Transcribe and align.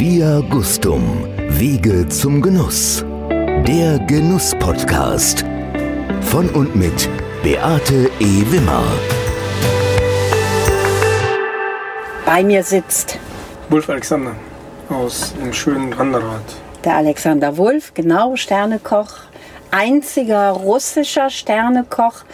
Via 0.00 0.40
Gustum, 0.48 1.28
Wege 1.50 2.08
zum 2.08 2.40
Genuss. 2.40 3.04
Der 3.68 3.98
Genuss-Podcast. 4.06 5.44
Von 6.22 6.48
und 6.48 6.74
mit 6.74 7.06
Beate 7.42 8.10
E. 8.18 8.42
Wimmer. 8.50 8.82
Bei 12.24 12.42
mir 12.42 12.64
sitzt 12.64 13.18
Wolf 13.68 13.90
Alexander 13.90 14.34
aus 14.88 15.34
dem 15.34 15.52
schönen 15.52 15.92
Randerrad. 15.92 16.44
der 16.82 16.96
Alexander 16.96 17.58
Wulff, 17.58 17.92
genau, 17.92 18.36
Sternekoch. 18.36 19.12
Einziger 19.70 20.52
russischer 20.52 21.28
Sternekoch 21.28 22.24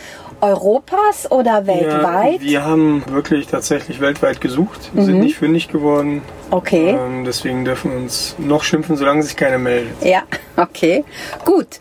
Europas 0.40 1.30
oder 1.30 1.66
weltweit? 1.66 2.42
Ja, 2.42 2.48
wir 2.48 2.64
haben 2.64 3.04
wirklich 3.10 3.46
tatsächlich 3.46 4.00
weltweit 4.00 4.40
gesucht, 4.40 4.90
sind 4.94 5.20
nicht 5.20 5.36
fündig 5.36 5.68
geworden. 5.68 6.22
okay. 6.50 6.90
Ähm, 6.98 7.24
deswegen 7.24 7.64
dürfen 7.64 7.90
wir 7.92 7.98
uns 7.98 8.34
noch 8.38 8.62
schimpfen, 8.62 8.96
solange 8.96 9.22
sich 9.22 9.36
keiner 9.36 9.58
meldet. 9.58 9.92
Ja, 10.04 10.22
okay. 10.56 11.04
Gut. 11.44 11.80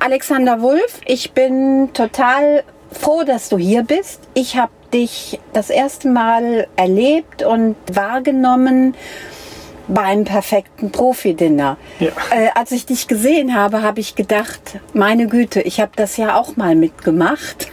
Alexander 0.00 0.60
Wulff, 0.60 1.00
ich 1.06 1.32
bin 1.32 1.90
total 1.92 2.64
froh, 2.90 3.22
dass 3.24 3.48
du 3.48 3.58
hier 3.58 3.82
bist. 3.82 4.20
Ich 4.34 4.56
habe 4.56 4.72
dich 4.92 5.40
das 5.52 5.70
erste 5.70 6.08
Mal 6.08 6.66
erlebt 6.76 7.42
und 7.42 7.76
wahrgenommen 7.92 8.94
beim 9.88 10.24
perfekten 10.24 10.90
Profi-Dinner. 10.90 11.76
Ja. 12.00 12.08
Äh, 12.30 12.48
als 12.54 12.72
ich 12.72 12.86
dich 12.86 13.06
gesehen 13.06 13.54
habe, 13.54 13.82
habe 13.82 14.00
ich 14.00 14.14
gedacht, 14.14 14.78
meine 14.94 15.26
Güte, 15.26 15.60
ich 15.60 15.80
habe 15.80 15.92
das 15.96 16.16
ja 16.16 16.36
auch 16.36 16.56
mal 16.56 16.74
mitgemacht. 16.74 17.68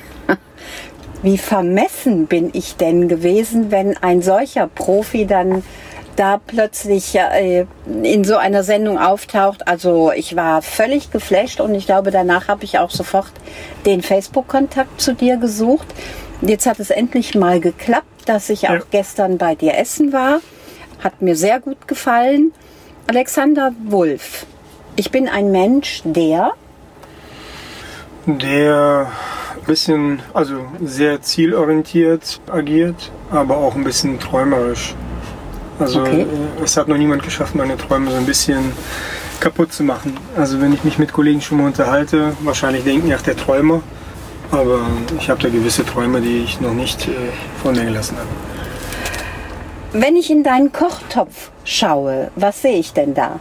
Wie 1.23 1.37
vermessen 1.37 2.25
bin 2.27 2.49
ich 2.53 2.75
denn 2.77 3.07
gewesen, 3.07 3.71
wenn 3.71 3.95
ein 3.97 4.21
solcher 4.21 4.67
Profi 4.67 5.25
dann 5.25 5.63
da 6.15 6.39
plötzlich 6.45 7.15
äh, 7.15 7.65
in 8.03 8.23
so 8.23 8.35
einer 8.35 8.63
Sendung 8.63 8.97
auftaucht. 8.99 9.67
Also 9.67 10.11
ich 10.11 10.35
war 10.35 10.61
völlig 10.61 11.11
geflasht 11.11 11.61
und 11.61 11.73
ich 11.73 11.85
glaube, 11.85 12.11
danach 12.11 12.47
habe 12.47 12.63
ich 12.63 12.79
auch 12.79 12.89
sofort 12.89 13.31
den 13.85 14.01
Facebook-Kontakt 14.01 14.99
zu 14.99 15.13
dir 15.13 15.37
gesucht. 15.37 15.87
Jetzt 16.41 16.65
hat 16.65 16.79
es 16.79 16.89
endlich 16.89 17.35
mal 17.35 17.59
geklappt, 17.59 18.05
dass 18.25 18.49
ich 18.49 18.67
auch 18.67 18.73
Ja. 18.73 18.81
gestern 18.91 19.37
bei 19.37 19.55
dir 19.55 19.77
essen 19.77 20.11
war. 20.11 20.41
Hat 21.03 21.21
mir 21.21 21.35
sehr 21.35 21.59
gut 21.59 21.87
gefallen. 21.87 22.51
Alexander 23.07 23.71
Wulff. 23.85 24.45
Ich 24.95 25.11
bin 25.11 25.27
ein 25.29 25.51
Mensch, 25.51 26.01
der 26.03 26.51
Der 28.25 29.07
ein 29.61 29.65
bisschen, 29.65 30.19
also 30.33 30.65
sehr 30.83 31.21
zielorientiert 31.21 32.39
agiert, 32.51 33.11
aber 33.31 33.57
auch 33.57 33.75
ein 33.75 33.83
bisschen 33.83 34.19
träumerisch. 34.19 34.95
Also 35.79 36.01
Okay. 36.01 36.21
äh, 36.21 36.63
es 36.63 36.77
hat 36.77 36.87
noch 36.87 36.97
niemand 36.97 37.23
geschafft, 37.23 37.55
meine 37.55 37.77
Träume 37.77 38.11
so 38.11 38.17
ein 38.17 38.25
bisschen 38.25 38.71
kaputt 39.39 39.73
zu 39.73 39.83
machen. 39.83 40.17
Also 40.35 40.61
wenn 40.61 40.73
ich 40.73 40.83
mich 40.83 40.99
mit 40.99 41.13
Kollegen 41.13 41.41
schon 41.41 41.57
mal 41.59 41.67
unterhalte, 41.67 42.33
wahrscheinlich 42.41 42.83
denken 42.83 43.07
die, 43.07 43.13
ach 43.15 43.21
der 43.21 43.35
Träumer. 43.37 43.81
Aber 44.51 44.81
ich 45.17 45.29
habe 45.29 45.41
da 45.41 45.49
gewisse 45.49 45.85
Träume, 45.85 46.19
die 46.21 46.39
ich 46.43 46.59
noch 46.59 46.73
nicht 46.73 47.07
äh, 47.07 47.11
von 47.63 47.73
mir 47.75 47.85
gelassen 47.85 48.17
habe. 48.17 48.27
Wenn 49.93 50.15
ich 50.15 50.29
in 50.29 50.43
deinen 50.43 50.71
Kochtopf 50.71 51.51
schaue, 51.63 52.31
was 52.35 52.61
sehe 52.61 52.77
ich 52.77 52.93
denn 52.93 53.13
da? 53.13 53.39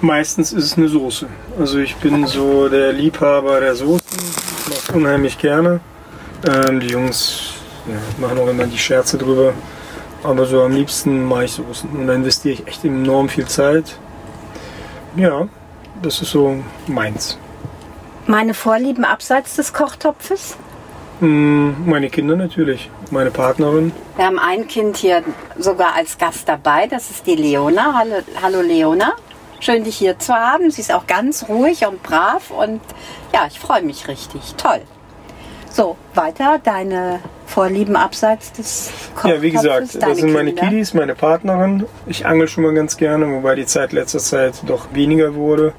Meistens 0.00 0.52
ist 0.52 0.64
es 0.64 0.76
eine 0.76 0.88
Soße. 0.88 1.26
Also 1.58 1.78
ich 1.78 1.96
bin 1.96 2.26
so 2.26 2.68
der 2.68 2.92
Liebhaber 2.92 3.60
der 3.60 3.74
Soßen. 3.74 4.00
Ich 4.66 4.70
mache 4.72 4.80
es 4.88 4.96
unheimlich 4.96 5.38
gerne. 5.38 5.78
Ähm, 6.44 6.80
die 6.80 6.88
Jungs 6.88 7.52
ja, 7.86 7.94
machen 8.18 8.36
auch 8.40 8.48
immer 8.48 8.66
die 8.66 8.76
Scherze 8.76 9.16
drüber. 9.16 9.52
Aber 10.24 10.44
so 10.44 10.60
am 10.62 10.72
liebsten 10.72 11.24
mache 11.24 11.44
ich 11.44 11.52
Soßen. 11.52 11.88
Und 11.90 12.08
da 12.08 12.14
investiere 12.14 12.54
ich 12.54 12.66
echt 12.66 12.84
enorm 12.84 13.28
viel 13.28 13.46
Zeit. 13.46 13.96
Ja, 15.14 15.46
das 16.02 16.20
ist 16.20 16.32
so 16.32 16.56
meins. 16.88 17.38
Meine 18.26 18.54
Vorlieben 18.54 19.04
abseits 19.04 19.54
des 19.54 19.72
Kochtopfes? 19.72 20.56
Mm, 21.20 21.88
Meine 21.88 22.10
Kinder 22.10 22.34
natürlich. 22.34 22.90
Meine 23.12 23.30
Partnerin. 23.30 23.92
Wir 24.16 24.26
haben 24.26 24.40
ein 24.40 24.66
Kind 24.66 24.96
hier 24.96 25.22
sogar 25.56 25.94
als 25.94 26.18
Gast 26.18 26.48
dabei, 26.48 26.88
das 26.88 27.08
ist 27.10 27.24
die 27.24 27.36
Leona. 27.36 27.94
Hallo, 27.96 28.16
hallo 28.42 28.62
Leona. 28.62 29.12
Schön, 29.60 29.84
dich 29.84 29.96
hier 29.96 30.18
zu 30.18 30.34
haben. 30.34 30.70
Sie 30.70 30.80
ist 30.80 30.92
auch 30.92 31.06
ganz 31.06 31.48
ruhig 31.48 31.86
und 31.86 32.02
brav 32.02 32.50
und 32.50 32.80
ja, 33.32 33.46
ich 33.48 33.58
freue 33.58 33.82
mich 33.82 34.08
richtig. 34.08 34.54
Toll. 34.56 34.80
So, 35.70 35.96
weiter 36.14 36.58
deine 36.62 37.20
Vorlieben 37.46 37.96
abseits 37.96 38.52
des 38.52 38.90
Kochtopfes. 39.14 39.36
Ja, 39.36 39.42
wie 39.42 39.50
gesagt, 39.50 39.94
deine 39.94 40.12
das 40.12 40.18
sind 40.18 40.32
meine 40.32 40.52
Kinder. 40.52 40.70
Kiddies, 40.70 40.94
meine 40.94 41.14
Partnerin. 41.14 41.86
Ich 42.06 42.26
angel 42.26 42.48
schon 42.48 42.64
mal 42.64 42.74
ganz 42.74 42.96
gerne, 42.96 43.30
wobei 43.30 43.54
die 43.54 43.66
Zeit 43.66 43.92
letzter 43.92 44.18
Zeit 44.18 44.54
doch 44.66 44.88
weniger 44.92 45.34
wurde. 45.34 45.72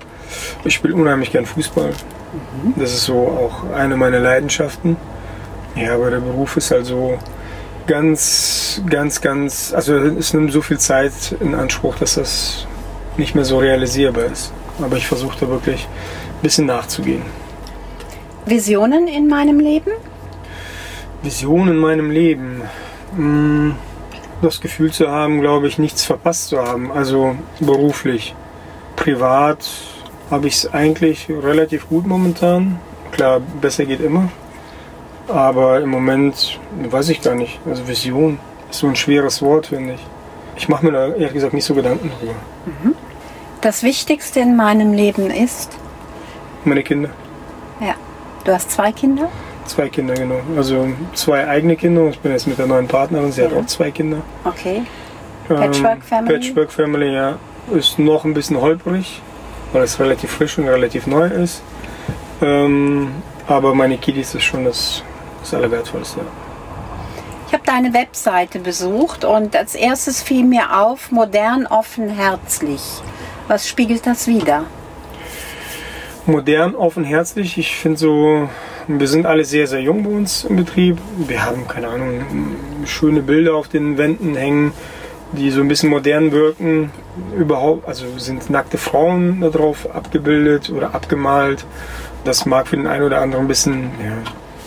Ich 0.64 0.76
spiele 0.76 0.94
unheimlich 0.96 1.32
gern 1.32 1.46
Fußball. 1.46 1.92
Das 2.76 2.94
ist 2.94 3.06
so 3.06 3.16
auch 3.16 3.72
eine 3.74 3.96
meiner 3.96 4.20
Leidenschaften. 4.20 4.98
Ja, 5.76 5.96
aber 5.96 6.10
der 6.12 6.20
Beruf 6.20 6.58
ist 6.58 6.72
halt 6.72 6.86
so 6.86 7.18
ganz, 7.88 8.82
ganz, 8.90 9.22
ganz, 9.22 9.74
also 9.74 9.96
es 9.96 10.34
nimmt 10.34 10.52
so 10.52 10.62
viel 10.62 10.78
Zeit 10.78 11.36
in 11.40 11.56
Anspruch, 11.56 11.96
dass 11.96 12.16
das 12.16 12.68
nicht 13.18 13.36
mehr 13.36 13.46
so 13.46 13.58
realisierbar 13.60 14.26
ist. 14.26 14.52
Aber 14.82 14.96
ich 14.98 15.08
versuche 15.08 15.38
da 15.40 15.48
wirklich 15.50 15.86
ein 15.86 16.42
bisschen 16.44 16.66
nachzugehen. 16.68 17.22
Visionen 18.46 19.08
in 19.08 19.28
meinem 19.28 19.60
Leben? 19.60 19.92
Vision 21.24 21.68
in 21.68 21.78
meinem 21.78 22.12
Leben. 22.12 22.62
Hm, 23.16 23.76
Das 24.42 24.62
Gefühl 24.62 24.92
zu 24.92 25.10
haben, 25.10 25.42
glaube 25.42 25.68
ich, 25.68 25.80
nichts 25.80 26.06
verpasst 26.06 26.50
zu 26.50 26.60
haben. 26.60 26.92
Also 26.92 27.36
beruflich. 27.60 28.36
Privat 28.96 29.68
habe 30.30 30.48
ich 30.48 30.56
es 30.56 30.72
eigentlich 30.74 31.28
relativ 31.30 31.90
gut 31.90 32.06
momentan. 32.06 32.80
Klar, 33.12 33.40
besser 33.62 33.86
geht 33.86 34.00
immer. 34.02 34.30
Aber 35.28 35.82
im 35.82 35.90
Moment 35.90 36.60
weiß 36.90 37.10
ich 37.10 37.22
gar 37.22 37.34
nicht. 37.36 37.60
Also 37.68 37.88
Vision 37.88 38.38
ist 38.70 38.80
so 38.80 38.88
ein 38.88 38.96
schweres 38.96 39.42
Wort, 39.42 39.68
finde 39.68 39.96
ich. 39.96 40.06
Ich 40.56 40.70
mache 40.70 40.86
mir 40.86 40.92
da 40.92 41.08
ehrlich 41.10 41.34
gesagt 41.34 41.54
nicht 41.54 41.66
so 41.66 41.74
Gedanken 41.74 42.12
drüber. 42.20 42.34
Das 43.62 43.84
Wichtigste 43.84 44.40
in 44.40 44.56
meinem 44.56 44.94
Leben 44.94 45.30
ist, 45.30 45.72
Meine 46.64 46.84
Kinder. 46.84 47.10
ja, 47.80 47.96
du 48.44 48.54
hast 48.54 48.72
zwei 48.72 48.92
Kinder? 48.92 49.30
Zwei 49.66 49.90
Kinder, 49.90 50.14
genau. 50.14 50.40
Also 50.56 50.88
zwei 51.14 51.48
eigene 51.48 51.76
Kinder. 51.76 52.08
Ich 52.10 52.20
bin 52.20 52.32
jetzt 52.32 52.48
mit 52.48 52.58
der 52.58 52.68
neuen 52.68 52.88
Partnerin. 52.88 53.32
Sie 53.32 53.44
hat 53.44 53.52
Ja. 53.52 53.60
auch 53.60 53.66
zwei 53.66 53.92
Kinder. 53.92 54.22
Okay. 54.46 54.84
Patchwork 55.48 56.04
Family? 56.04 56.34
Ähm, 56.36 56.42
Patchwork 56.42 56.72
Family, 56.72 57.14
ja. 57.14 57.38
Ist 57.72 58.00
noch 58.00 58.24
ein 58.24 58.34
bisschen 58.34 58.62
holprig, 58.62 59.22
weil 59.74 59.84
es 59.84 60.00
relativ 60.00 60.32
frisch 60.32 60.58
und 60.58 60.68
relativ 60.70 61.06
neu 61.08 61.26
ist. 61.28 61.62
Ähm, 62.42 63.12
aber 63.48 63.74
meine 63.74 63.98
Kiddies 63.98 64.36
ist 64.36 64.44
schon 64.44 64.64
das, 64.64 65.04
das 65.42 65.54
Allerwertvollste. 65.54 66.22
Ich 67.48 67.54
habe 67.54 67.64
deine 67.66 67.94
Webseite 67.94 68.60
besucht 68.60 69.26
und 69.26 69.56
als 69.56 69.76
erstes 69.76 70.22
fiel 70.22 70.44
mir 70.46 70.80
auf, 70.82 71.12
modern, 71.12 71.66
offen, 71.68 72.10
herzlich. 72.10 72.82
Was 73.48 73.68
spiegelt 73.68 74.06
das 74.06 74.28
wider? 74.28 74.66
Modern, 76.26 76.76
offen, 76.76 77.06
herzlich. 77.06 77.58
Ich 77.58 77.78
finde 77.78 77.98
so, 77.98 78.50
wir 78.88 79.08
sind 79.08 79.26
alle 79.26 79.46
sehr, 79.46 79.68
sehr 79.68 79.80
jung 79.80 80.04
bei 80.04 80.10
uns 80.10 80.44
im 80.44 80.58
Betrieb. 80.58 80.98
Wir 81.16 81.46
haben, 81.46 81.66
keine 81.66 81.88
Ahnung, 81.88 82.26
schöne 82.86 83.22
Bilder 83.22 83.56
auf 83.56 83.70
den 83.70 83.98
Wänden 83.98 84.36
hängen, 84.36 84.74
die 85.32 85.50
so 85.52 85.62
ein 85.62 85.70
bisschen 85.70 85.90
modern 85.90 86.34
wirken. 86.34 86.92
Überhaupt, 87.38 87.88
also 87.88 88.06
sind 88.18 88.50
nackte 88.50 88.78
Frauen 88.78 89.40
da 89.40 89.50
drauf 89.50 89.88
abgebildet 89.94 90.70
oder 90.70 90.94
abgemalt. 90.94 91.66
Das 92.26 92.46
mag 92.46 92.68
für 92.68 92.76
den 92.76 92.88
einen 92.88 93.06
oder 93.06 93.22
anderen 93.22 93.46
ein 93.46 93.48
bisschen 93.48 93.92
ja, 94.04 94.18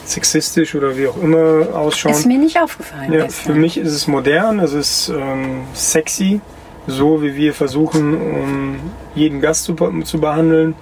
sexistisch 0.07 0.75
oder 0.75 0.97
wie 0.97 1.07
auch 1.07 1.23
immer 1.23 1.75
ausschauen. 1.75 2.15
Ist 2.15 2.25
mir 2.25 2.39
nicht 2.39 2.59
aufgefallen. 2.59 3.13
Ja, 3.13 3.29
für 3.29 3.53
mich 3.53 3.77
ist 3.77 3.93
es 3.93 4.07
modern, 4.07 4.59
es 4.61 4.73
ist 4.73 5.11
ähm, 5.11 5.65
sexy, 5.75 6.41
so 6.87 7.23
wie 7.23 7.35
wir 7.37 7.55
versuchen, 7.55 8.15
um 8.15 8.81
jeden 9.15 9.41
Gast 9.41 9.65
zu, 9.65 9.75
zu 9.75 10.21
behandeln. 10.21 10.75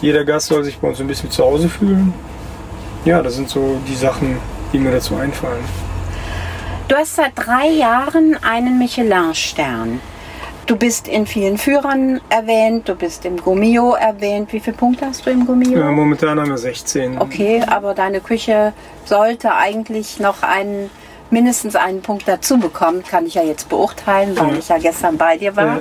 Jeder 0.00 0.24
Gast 0.24 0.48
soll 0.48 0.64
sich 0.64 0.78
bei 0.78 0.88
uns 0.88 1.00
ein 1.00 1.06
bisschen 1.06 1.30
zu 1.30 1.44
Hause 1.44 1.68
fühlen. 1.68 2.12
Ja, 3.04 3.22
das 3.22 3.34
sind 3.34 3.48
so 3.48 3.80
die 3.86 3.94
Sachen, 3.94 4.38
die 4.72 4.78
mir 4.78 4.92
dazu 4.92 5.16
einfallen. 5.16 5.64
Du 6.88 6.96
hast 6.96 7.16
seit 7.16 7.32
drei 7.36 7.68
Jahren 7.68 8.36
einen 8.42 8.78
Michelin-Stern. 8.78 10.00
Du 10.66 10.76
bist 10.76 11.08
in 11.08 11.26
vielen 11.26 11.58
Führern 11.58 12.20
erwähnt, 12.28 12.88
du 12.88 12.94
bist 12.94 13.24
im 13.24 13.36
Gummio 13.36 13.94
erwähnt. 13.94 14.52
Wie 14.52 14.60
viele 14.60 14.76
Punkte 14.76 15.06
hast 15.06 15.26
du 15.26 15.30
im 15.30 15.44
Gummio? 15.44 15.78
Ja, 15.78 15.90
momentan 15.90 16.38
haben 16.38 16.50
wir 16.50 16.58
16. 16.58 17.18
Okay, 17.18 17.62
aber 17.66 17.94
deine 17.94 18.20
Küche 18.20 18.72
sollte 19.04 19.54
eigentlich 19.54 20.20
noch 20.20 20.42
einen, 20.42 20.88
mindestens 21.32 21.74
einen 21.74 22.02
Punkt 22.02 22.28
dazu 22.28 22.58
bekommen. 22.58 23.02
Kann 23.02 23.26
ich 23.26 23.34
ja 23.34 23.42
jetzt 23.42 23.68
beurteilen, 23.68 24.36
weil 24.38 24.52
Ja. 24.52 24.58
ich 24.58 24.68
ja 24.68 24.78
gestern 24.78 25.16
bei 25.16 25.36
dir 25.38 25.56
war. 25.56 25.66
Ja. 25.66 25.80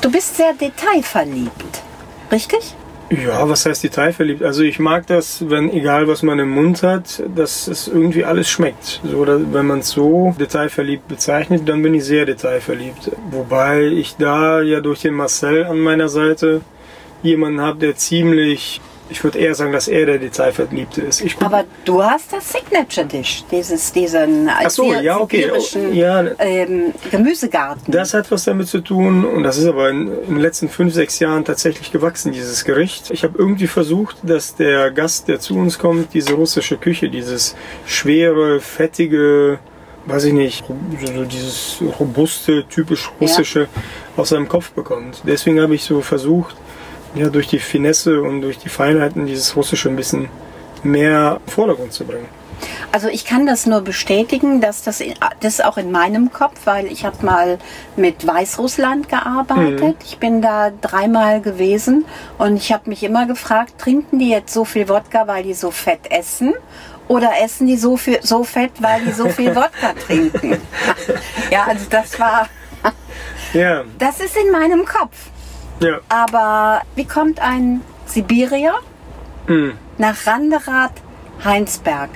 Du 0.00 0.10
bist 0.12 0.36
sehr 0.36 0.52
detailverliebt, 0.52 1.82
richtig? 2.30 2.74
Ja, 3.10 3.48
was 3.48 3.64
heißt 3.64 3.82
detailverliebt? 3.82 4.42
Also 4.42 4.62
ich 4.62 4.78
mag 4.78 5.06
das, 5.06 5.48
wenn 5.48 5.70
egal 5.72 6.06
was 6.08 6.22
man 6.22 6.38
im 6.38 6.50
Mund 6.50 6.82
hat, 6.82 7.22
dass 7.34 7.66
es 7.66 7.88
irgendwie 7.88 8.22
alles 8.22 8.50
schmeckt. 8.50 9.00
So, 9.02 9.16
oder 9.16 9.40
wenn 9.52 9.66
man 9.66 9.78
es 9.78 9.88
so 9.88 10.34
detailverliebt 10.38 11.08
bezeichnet, 11.08 11.66
dann 11.66 11.82
bin 11.82 11.94
ich 11.94 12.04
sehr 12.04 12.26
detailverliebt. 12.26 13.10
Wobei 13.30 13.86
ich 13.86 14.16
da 14.18 14.60
ja 14.60 14.80
durch 14.80 15.00
den 15.00 15.14
Marcel 15.14 15.64
an 15.64 15.78
meiner 15.80 16.10
Seite 16.10 16.60
jemanden 17.22 17.62
habe, 17.62 17.78
der 17.78 17.96
ziemlich 17.96 18.82
ich 19.10 19.24
würde 19.24 19.38
eher 19.38 19.54
sagen, 19.54 19.72
dass 19.72 19.88
er 19.88 20.06
der 20.06 20.18
Detailverliebte 20.18 21.02
ist. 21.02 21.20
Ich 21.22 21.36
Aber 21.40 21.64
du 21.84 22.02
hast 22.02 22.32
das 22.32 22.52
Signature 22.52 23.06
Dish, 23.06 23.44
dieses, 23.50 23.92
diesen 23.92 24.48
Ach 24.48 24.68
so, 24.70 24.92
ja, 24.92 25.18
okay. 25.18 25.42
sibirischen, 25.42 25.94
Ja. 25.94 26.24
ähm, 26.38 26.92
Gemüsegarten. 27.10 27.92
Das 27.92 28.14
hat 28.14 28.30
was 28.30 28.44
damit 28.44 28.68
zu 28.68 28.80
tun 28.80 29.24
und 29.24 29.42
das 29.42 29.58
ist 29.58 29.66
aber 29.66 29.90
in, 29.90 30.08
in 30.08 30.34
den 30.34 30.40
letzten 30.40 30.68
fünf, 30.68 30.94
sechs 30.94 31.18
Jahren 31.18 31.44
tatsächlich 31.44 31.90
gewachsen, 31.92 32.32
dieses 32.32 32.64
Gericht. 32.64 33.10
Ich 33.10 33.24
habe 33.24 33.38
irgendwie 33.38 33.66
versucht, 33.66 34.16
dass 34.22 34.54
der 34.56 34.90
Gast, 34.90 35.28
der 35.28 35.40
zu 35.40 35.56
uns 35.56 35.78
kommt, 35.78 36.14
diese 36.14 36.34
russische 36.34 36.76
Küche, 36.76 37.08
dieses 37.08 37.54
schwere, 37.86 38.60
fettige, 38.60 39.58
weiß 40.06 40.24
ich 40.24 40.32
nicht, 40.32 40.64
so, 41.04 41.24
dieses 41.24 41.82
robuste, 41.98 42.64
typisch 42.68 43.10
russische 43.20 43.68
aus 44.16 44.30
seinem 44.30 44.48
Kopf 44.48 44.70
bekommt. 44.70 45.22
Deswegen 45.26 45.60
habe 45.60 45.74
ich 45.74 45.82
so 45.84 46.00
versucht, 46.00 46.56
ja, 47.14 47.28
durch 47.28 47.48
die 47.48 47.58
Finesse 47.58 48.20
und 48.22 48.42
durch 48.42 48.58
die 48.58 48.68
Feinheiten 48.68 49.26
dieses 49.26 49.56
Russische 49.56 49.88
ein 49.88 49.96
bisschen 49.96 50.28
mehr 50.82 51.40
im 51.44 51.52
Vordergrund 51.52 51.92
zu 51.92 52.04
bringen. 52.04 52.26
Also 52.90 53.08
ich 53.08 53.24
kann 53.24 53.46
das 53.46 53.66
nur 53.66 53.82
bestätigen, 53.82 54.60
dass 54.60 54.82
das, 54.82 55.02
das 55.40 55.60
auch 55.60 55.76
in 55.76 55.92
meinem 55.92 56.32
Kopf, 56.32 56.60
weil 56.64 56.86
ich 56.86 57.04
habe 57.04 57.24
mal 57.24 57.58
mit 57.96 58.26
Weißrussland 58.26 59.08
gearbeitet. 59.08 59.80
Mhm. 59.80 59.94
Ich 60.04 60.18
bin 60.18 60.42
da 60.42 60.70
dreimal 60.70 61.40
gewesen 61.40 62.04
und 62.38 62.56
ich 62.56 62.72
habe 62.72 62.88
mich 62.88 63.04
immer 63.04 63.26
gefragt, 63.26 63.74
trinken 63.78 64.18
die 64.18 64.30
jetzt 64.30 64.52
so 64.52 64.64
viel 64.64 64.88
Wodka, 64.88 65.26
weil 65.26 65.44
die 65.44 65.54
so 65.54 65.70
fett 65.70 66.10
essen? 66.10 66.54
Oder 67.06 67.32
essen 67.42 67.66
die 67.66 67.76
so, 67.76 67.96
viel, 67.96 68.18
so 68.22 68.44
fett, 68.44 68.72
weil 68.80 69.02
die 69.02 69.12
so 69.12 69.28
viel 69.28 69.54
Wodka 69.54 69.92
trinken? 70.06 70.60
ja, 71.50 71.64
also 71.64 71.86
das 71.88 72.18
war, 72.18 72.48
Ja, 73.52 73.84
das 73.98 74.20
ist 74.20 74.36
in 74.36 74.50
meinem 74.50 74.84
Kopf. 74.84 75.30
Ja. 75.80 75.98
Aber 76.08 76.82
wie 76.94 77.04
kommt 77.04 77.40
ein 77.40 77.80
Sibirier 78.06 78.74
Mhm. 79.46 79.72
nach 79.98 80.26
Randerath 80.26 80.92
Heinsberg? 81.44 82.10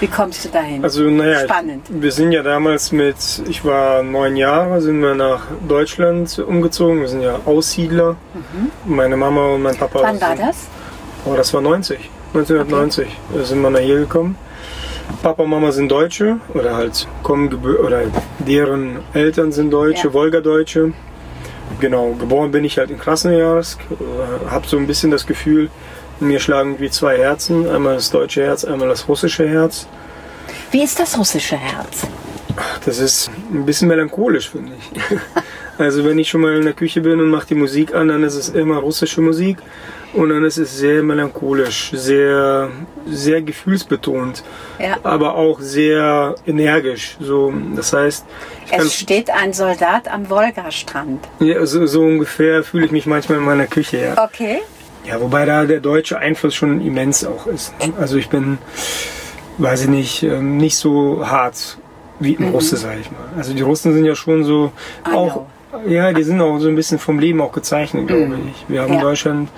Wie 0.00 0.06
kommst 0.08 0.44
du 0.44 0.48
dahin? 0.50 0.82
Also 0.84 1.04
naja, 1.04 1.40
Spannend. 1.44 1.86
wir 1.88 2.12
sind 2.12 2.32
ja 2.32 2.42
damals 2.42 2.92
mit, 2.92 3.16
ich 3.48 3.64
war 3.64 4.02
neun 4.02 4.36
Jahre, 4.36 4.80
sind 4.82 5.00
wir 5.00 5.14
nach 5.14 5.42
Deutschland 5.68 6.38
umgezogen. 6.40 7.00
Wir 7.00 7.08
sind 7.08 7.22
ja 7.22 7.38
Aussiedler. 7.46 8.16
Meine 8.84 9.16
Mama 9.16 9.46
und 9.54 9.62
mein 9.62 9.76
Papa. 9.76 10.00
Mhm. 10.00 10.04
Wann 10.04 10.20
war 10.20 10.36
sind- 10.36 10.48
das? 10.48 10.56
Oh, 11.24 11.34
das 11.34 11.54
war 11.54 11.60
90, 11.62 12.10
1990 12.34 13.08
Da 13.34 13.44
sind 13.44 13.62
wir 13.62 13.70
nach 13.70 13.80
hier 13.80 14.00
gekommen. 14.00 14.36
Papa 15.22 15.42
und 15.42 15.50
Mama 15.50 15.70
sind 15.72 15.90
Deutsche 15.90 16.38
oder 16.52 16.74
halt 16.76 17.06
kommen 17.22 17.48
oder 17.64 18.02
deren 18.40 18.98
Eltern 19.14 19.52
sind 19.52 19.70
Deutsche, 19.70 20.08
Ja. 20.08 20.12
Wolgadeutsche. 20.12 20.92
Genau, 21.80 22.12
geboren 22.12 22.50
bin 22.50 22.64
ich 22.64 22.78
halt 22.78 22.90
in 22.90 22.98
Krasnojarsk. 22.98 23.80
Äh, 23.80 24.50
Hab 24.50 24.66
so 24.66 24.76
ein 24.76 24.86
bisschen 24.86 25.10
das 25.10 25.26
Gefühl, 25.26 25.70
mir 26.20 26.40
schlagen 26.40 26.78
wie 26.78 26.90
zwei 26.90 27.18
Herzen. 27.18 27.68
Einmal 27.68 27.94
das 27.94 28.10
deutsche 28.10 28.42
Herz, 28.44 28.64
einmal 28.64 28.88
das 28.88 29.08
russische 29.08 29.48
Herz. 29.48 29.86
Wie 30.70 30.82
ist 30.82 30.98
das 30.98 31.18
russische 31.18 31.56
Herz? 31.56 32.06
Das 32.84 32.98
ist 32.98 33.30
ein 33.52 33.64
bisschen 33.66 33.88
melancholisch, 33.88 34.50
finde 34.50 34.72
ich. 34.78 35.18
Also 35.76 36.04
wenn 36.04 36.16
ich 36.20 36.28
schon 36.28 36.40
mal 36.40 36.54
in 36.54 36.62
der 36.62 36.72
Küche 36.72 37.00
bin 37.00 37.18
und 37.18 37.30
mache 37.30 37.48
die 37.48 37.56
Musik 37.56 37.96
an, 37.96 38.06
dann 38.06 38.22
ist 38.22 38.36
es 38.36 38.48
immer 38.50 38.76
russische 38.76 39.20
Musik 39.20 39.58
und 40.14 40.28
dann 40.30 40.44
ist 40.44 40.58
es 40.58 40.76
sehr 40.78 41.02
melancholisch, 41.02 41.90
sehr, 41.94 42.68
sehr 43.06 43.42
gefühlsbetont, 43.42 44.42
Ja. 44.78 44.96
aber 45.02 45.34
auch 45.36 45.60
sehr 45.60 46.34
energisch. 46.46 47.16
So, 47.20 47.52
das 47.76 47.92
heißt, 47.92 48.24
Es 48.70 48.94
steht 48.94 49.30
ein 49.30 49.52
Soldat 49.52 50.08
am 50.08 50.28
Wolgastrand. 50.30 51.20
ja, 51.40 51.64
so, 51.66 51.86
so 51.86 52.02
ungefähr 52.02 52.62
fühle 52.64 52.86
ich 52.86 52.92
mich 52.92 53.06
manchmal 53.06 53.38
in 53.38 53.44
meiner 53.44 53.66
Küche. 53.66 53.98
Ja. 54.16 54.24
Okay. 54.24 54.58
Ja, 55.06 55.20
wobei 55.20 55.44
da 55.44 55.64
der 55.66 55.80
deutsche 55.80 56.18
Einfluss 56.18 56.54
schon 56.54 56.80
immens 56.80 57.26
auch 57.26 57.46
ist. 57.46 57.74
Also 57.98 58.16
ich 58.16 58.30
bin, 58.30 58.56
weiß 59.58 59.82
ich 59.82 59.88
nicht, 59.88 60.22
ähm, 60.22 60.56
nicht 60.56 60.76
so 60.76 61.26
hart 61.28 61.76
wie 62.20 62.36
ein 62.38 62.48
Russe, 62.50 62.76
sage 62.76 63.00
ich 63.00 63.10
mal. 63.10 63.18
Also 63.36 63.52
die 63.52 63.60
Russen 63.62 63.92
sind 63.92 64.04
ja 64.06 64.14
schon 64.14 64.44
so 64.44 64.72
I 65.06 65.14
auch, 65.14 65.32
know. 65.72 65.80
ja, 65.88 66.12
die 66.14 66.22
sind 66.22 66.40
auch 66.40 66.58
so 66.58 66.68
ein 66.68 66.76
bisschen 66.76 66.98
vom 66.98 67.18
Leben 67.18 67.40
auch 67.42 67.52
gezeichnet, 67.52 68.06
glaube 68.06 68.38
ich. 68.48 68.64
Wir 68.68 68.80
haben 68.80 68.92
in 68.94 68.98
Ja. 69.00 69.02
Deutschland 69.04 69.48
äh, 69.50 69.52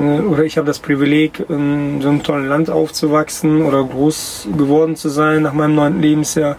oder 0.00 0.44
ich 0.44 0.58
habe 0.58 0.66
das 0.66 0.78
Privileg, 0.78 1.44
in 1.48 2.00
so 2.02 2.08
einem 2.08 2.22
tollen 2.22 2.48
Land 2.48 2.70
aufzuwachsen 2.70 3.62
oder 3.62 3.82
groß 3.84 4.48
geworden 4.56 4.96
zu 4.96 5.08
sein 5.08 5.42
nach 5.42 5.52
meinem 5.52 5.74
neunten 5.74 6.00
Lebensjahr, 6.02 6.56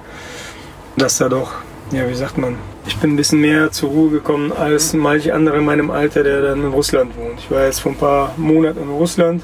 dass 0.96 1.18
da 1.18 1.30
doch, 1.30 1.52
ja, 1.92 2.08
wie 2.10 2.16
sagt 2.16 2.38
man, 2.38 2.56
ich 2.88 2.98
bin 2.98 3.14
ein 3.14 3.16
bisschen 3.18 3.42
mehr 3.42 3.72
zur 3.72 3.90
Ruhe 3.90 4.10
gekommen 4.10 4.52
als 4.54 4.94
manche 4.94 5.34
andere 5.34 5.58
in 5.58 5.66
meinem 5.66 5.92
Alter, 5.92 6.24
der 6.24 6.42
dann 6.42 6.62
in 6.64 6.68
Russland 6.72 7.16
wohnt. 7.18 7.40
Ich 7.40 7.52
war 7.52 7.66
jetzt 7.66 7.80
vor 7.80 7.92
ein 7.92 7.98
paar 7.98 8.34
Monaten 8.38 8.82
in 8.82 8.90
Russland 8.90 9.44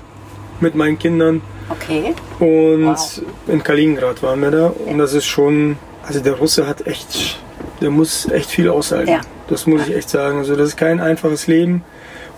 mit 0.59 0.75
meinen 0.75 0.97
Kindern 0.97 1.41
Okay. 1.69 2.13
und 2.39 2.85
Wow. 2.85 3.21
in 3.47 3.63
Kaliningrad 3.63 4.21
waren 4.23 4.41
wir 4.41 4.51
da 4.51 4.73
und 4.85 4.97
das 4.97 5.13
ist 5.13 5.25
schon, 5.25 5.77
also 6.05 6.19
der 6.19 6.33
Russe 6.33 6.67
hat 6.67 6.85
echt, 6.87 7.39
der 7.81 7.89
muss 7.89 8.29
echt 8.29 8.49
viel 8.49 8.69
aushalten. 8.69 9.11
Ja. 9.11 9.21
Das 9.49 9.67
muss 9.67 9.87
ich 9.87 9.95
echt 9.95 10.09
sagen. 10.09 10.37
Also 10.39 10.55
das 10.55 10.69
ist 10.69 10.77
kein 10.77 10.99
einfaches 10.99 11.47
Leben 11.47 11.83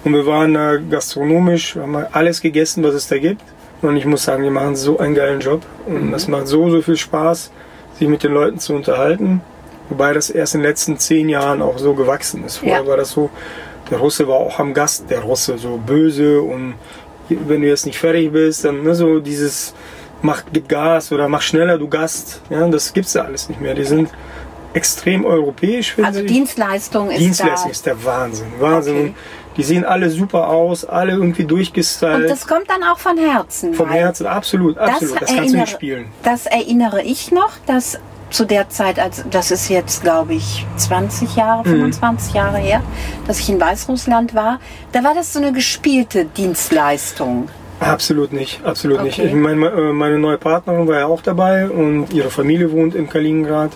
und 0.06 0.14
wir 0.14 0.26
waren 0.26 0.54
da 0.54 0.78
gastronomisch, 0.78 1.76
wir 1.76 1.84
haben 1.84 1.96
alles 2.14 2.40
gegessen, 2.42 2.84
was 2.84 2.94
es 2.94 3.08
da 3.08 3.18
gibt 3.18 3.42
und 3.82 3.98
ich 3.98 4.06
muss 4.06 4.24
sagen, 4.24 4.44
die 4.44 4.50
machen 4.50 4.76
so 4.76 4.98
einen 5.00 5.16
geilen 5.16 5.42
Job 5.42 5.62
und 5.86 6.12
das 6.12 6.28
macht 6.30 6.48
so, 6.48 6.70
so 6.70 6.82
viel 6.82 6.96
Spaß, 6.98 7.52
sich 8.00 8.08
mit 8.08 8.24
den 8.24 8.32
Leuten 8.34 8.60
zu 8.60 8.74
unterhalten. 8.74 9.42
Wobei 9.90 10.14
das 10.14 10.30
erst 10.32 10.56
in 10.56 10.62
den 10.62 10.68
letzten 10.70 10.98
zehn 10.98 11.30
Jahren 11.30 11.62
auch 11.62 11.78
so 11.78 11.94
gewachsen 11.94 12.44
ist. 12.46 12.58
Vorher 12.58 12.82
Ja. 12.82 12.88
war 12.88 12.98
das 12.98 13.12
so, 13.12 13.30
der 13.92 14.00
Russe 14.00 14.28
war 14.28 14.38
auch 14.38 14.58
am 14.60 14.74
Gast, 14.74 15.10
der 15.12 15.20
Russe 15.20 15.58
so 15.60 15.78
böse 15.78 16.42
und 16.42 16.74
wenn 17.30 17.62
du 17.62 17.68
jetzt 17.68 17.86
nicht 17.86 18.00
fertig 18.00 18.32
bist, 18.32 18.66
dann 18.66 18.84
ne, 18.84 18.96
so 18.96 19.20
dieses 19.20 19.74
mach 20.22 20.44
gib 20.52 20.68
Gas 20.70 21.12
oder 21.12 21.28
mach 21.28 21.42
schneller, 21.42 21.78
du 21.78 21.88
Gast. 21.88 22.42
Ja, 22.50 22.68
das 22.68 22.94
gibt's 22.94 23.14
da 23.14 23.22
alles 23.26 23.48
nicht 23.50 23.62
mehr. 23.62 23.76
Die 23.76 23.84
sind 23.84 24.10
extrem 24.74 25.24
europäisch, 25.26 25.94
finde 25.94 26.08
Also 26.08 26.20
ich. 26.22 26.28
Dienstleistung 26.28 27.12
ist 27.12 27.20
Dienstleistung 27.20 27.68
da. 27.68 27.72
ist 27.72 27.86
der 27.86 28.04
Wahnsinn. 28.06 28.48
Wahnsinn. 28.60 28.96
Okay. 28.98 29.14
Und 29.56 29.60
Die 29.60 29.64
sehen 29.64 29.86
alle 29.86 30.10
super 30.10 30.50
aus, 30.50 30.84
alle 30.84 31.14
irgendwie 31.14 31.44
Und 31.44 31.52
durchgestylt. 31.52 32.30
das 32.30 32.46
kommt 32.46 32.70
dann 32.70 32.84
auch 32.84 32.98
von 33.00 33.18
Herzen. 33.18 33.74
Vom 33.74 33.90
Herzen, 33.90 34.28
absolut, 34.28 34.78
absolut. 34.78 35.22
Das, 35.22 35.30
kannst 35.34 35.54
du 35.54 35.58
nicht 35.58 35.70
spielen. 35.70 36.08
Das 36.24 36.46
erinnere 36.46 37.02
ich 37.04 37.32
noch, 37.32 37.52
dass 37.66 37.98
zu 38.32 38.44
der 38.44 38.68
Zeit, 38.70 39.00
also 39.00 39.24
das 39.30 39.52
ist 39.52 39.70
jetzt 39.70 40.02
glaube 40.02 40.34
ich 40.34 40.66
20 40.76 41.36
Jahre, 41.38 41.62
Mhm. 41.68 41.74
25 41.94 42.34
Jahre 42.34 42.58
her, 42.58 42.82
dass 43.28 43.40
ich 43.40 43.50
in 43.50 43.62
Weißrussland 43.62 44.34
war, 44.36 44.60
da 44.92 45.04
war 45.06 45.14
das 45.14 45.32
so 45.32 45.40
eine 45.40 45.54
gespielte 45.54 46.26
Dienstleistung. 46.26 47.48
Absolut 47.80 48.34
nicht, 48.34 48.62
absolut 48.66 49.04
nicht. 49.04 49.20
Okay. 49.20 49.28
Ich 49.28 49.34
meine, 49.34 49.70
meine 49.94 50.18
neue 50.18 50.38
Partnerin 50.38 50.88
war 50.88 51.00
ja 51.00 51.06
auch 51.06 51.22
dabei 51.22 51.70
und 51.70 52.12
ihre 52.14 52.30
Familie 52.30 52.72
wohnt 52.72 52.96
in 52.96 53.08
Kaliningrad. 53.10 53.72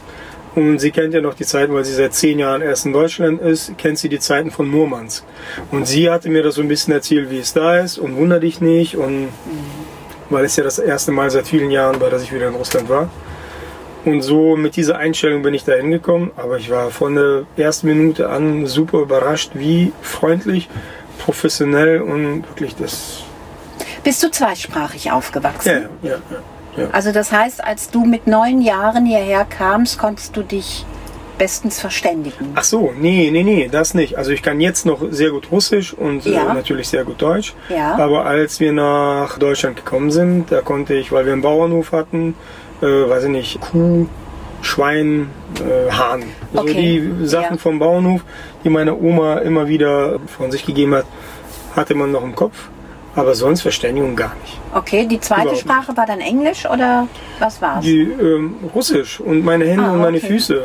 Und 0.56 0.80
sie 0.80 0.92
kennt 0.92 1.14
ja 1.14 1.22
noch 1.22 1.36
die 1.36 1.46
Zeiten, 1.46 1.74
weil 1.74 1.86
sie 1.86 1.94
seit 1.94 2.14
zehn 2.14 2.40
Jahren 2.40 2.62
erst 2.62 2.86
in 2.86 2.94
Deutschland 2.94 3.42
ist, 3.42 3.78
kennt 3.78 4.00
sie 4.00 4.10
die 4.10 4.20
Zeiten 4.20 4.52
von 4.52 4.68
Murmansk. 4.68 5.24
Und 5.72 5.88
sie 5.88 6.10
hatte 6.10 6.30
mir 6.30 6.44
das 6.44 6.56
so 6.56 6.62
ein 6.62 6.68
bisschen 6.68 6.94
erzählt, 6.94 7.30
wie 7.30 7.40
es 7.40 7.54
da 7.54 7.78
ist 7.78 7.98
und 7.98 8.16
wunder 8.16 8.40
dich 8.40 8.60
nicht. 8.60 8.96
Und 8.96 9.30
weil 10.30 10.46
es 10.46 10.56
ja 10.56 10.64
das 10.64 10.80
erste 10.80 11.12
Mal 11.12 11.30
seit 11.30 11.48
vielen 11.48 11.72
Jahren 11.72 12.02
war, 12.02 12.10
dass 12.10 12.24
ich 12.24 12.34
wieder 12.34 12.48
in 12.48 12.56
Russland 12.56 12.90
war. 12.90 13.10
Und 14.06 14.22
so 14.22 14.56
mit 14.56 14.76
dieser 14.76 14.98
Einstellung 14.98 15.44
bin 15.44 15.54
ich 15.54 15.66
da 15.66 15.74
hingekommen. 15.74 16.32
Aber 16.36 16.58
ich 16.58 16.70
war 16.70 16.90
von 16.90 17.16
der 17.16 17.44
ersten 17.58 17.88
Minute 17.88 18.30
an 18.30 18.66
super 18.66 19.00
überrascht, 19.00 19.52
wie 19.54 19.92
freundlich, 20.02 20.70
professionell 21.20 22.02
und 22.02 22.48
wirklich 22.50 22.76
das. 22.76 23.24
Bist 24.04 24.24
du 24.24 24.32
zweisprachig 24.32 25.12
aufgewachsen? 25.12 25.90
Ja, 26.02 26.10
ja, 26.10 26.16
ja. 26.32 26.42
Ja. 26.80 26.88
Also 26.92 27.12
das 27.12 27.32
heißt, 27.32 27.64
als 27.64 27.90
du 27.90 28.06
mit 28.06 28.28
neun 28.28 28.62
Jahren 28.62 29.06
hierher 29.06 29.46
kamst, 29.46 29.98
konntest 30.00 30.36
du 30.36 30.44
dich 30.44 30.86
bestens 31.38 31.80
verständigen. 31.80 32.52
Ach 32.56 32.64
so, 32.64 32.92
nee, 33.00 33.30
nee, 33.32 33.44
nee, 33.44 33.70
das 33.72 33.94
nicht. 33.94 34.18
Also 34.18 34.32
ich 34.32 34.44
kann 34.44 34.60
jetzt 34.60 34.86
noch 34.86 35.00
sehr 35.10 35.30
gut 35.32 35.50
Russisch 35.52 35.94
und 35.94 36.26
Ja. 36.26 36.52
äh, 36.52 36.54
natürlich 36.54 36.90
sehr 36.90 37.06
gut 37.06 37.22
Deutsch. 37.22 37.54
Ja. 37.70 37.98
Aber 37.98 38.26
als 38.26 38.60
wir 38.60 38.74
nach 38.74 39.38
Deutschland 39.40 39.78
gekommen 39.78 40.12
sind, 40.12 40.52
da 40.52 40.60
konnte 40.62 40.96
ich, 40.96 41.12
weil 41.14 41.26
wir 41.26 41.32
einen 41.34 41.42
Bauernhof 41.42 41.94
hatten, 41.94 42.36
äh, 42.82 42.86
weiß 42.86 43.24
ich 43.24 43.30
nicht, 43.30 43.62
Kuh, 43.62 44.08
Schwein, 44.62 45.30
äh, 45.60 45.90
Hahn. 45.90 46.24
So 46.54 46.60
Okay. 46.62 46.74
die 47.22 47.26
Sachen 47.26 47.58
vom 47.58 47.80
Bauernhof, 47.80 48.22
die 48.66 48.70
meine 48.70 48.94
Oma 48.98 49.38
immer 49.38 49.70
wieder 49.70 50.20
von 50.28 50.52
sich 50.52 50.66
gegeben 50.66 50.94
hat, 50.96 51.06
hatte 51.74 51.96
man 51.96 52.12
noch 52.12 52.24
im 52.24 52.36
Kopf. 52.36 52.68
Aber 53.20 53.36
sonst 53.36 53.62
Verständigung 53.62 54.16
gar 54.16 54.34
nicht. 54.42 54.58
Okay, 54.74 55.06
die 55.06 55.20
zweite 55.20 55.42
Überhaupt 55.42 55.60
Sprache 55.62 55.98
war 55.98 56.06
dann 56.06 56.20
Englisch 56.20 56.66
oder 56.66 57.08
was 57.40 57.62
war's? 57.62 57.84
Die 57.84 58.02
ähm, 58.02 58.56
Russisch 58.74 59.20
und 59.20 59.44
meine 59.44 59.66
Hände 59.66 59.84
Ah, 59.86 59.92
und 59.94 60.00
meine 60.02 60.18
okay. 60.18 60.28
Füße 60.28 60.62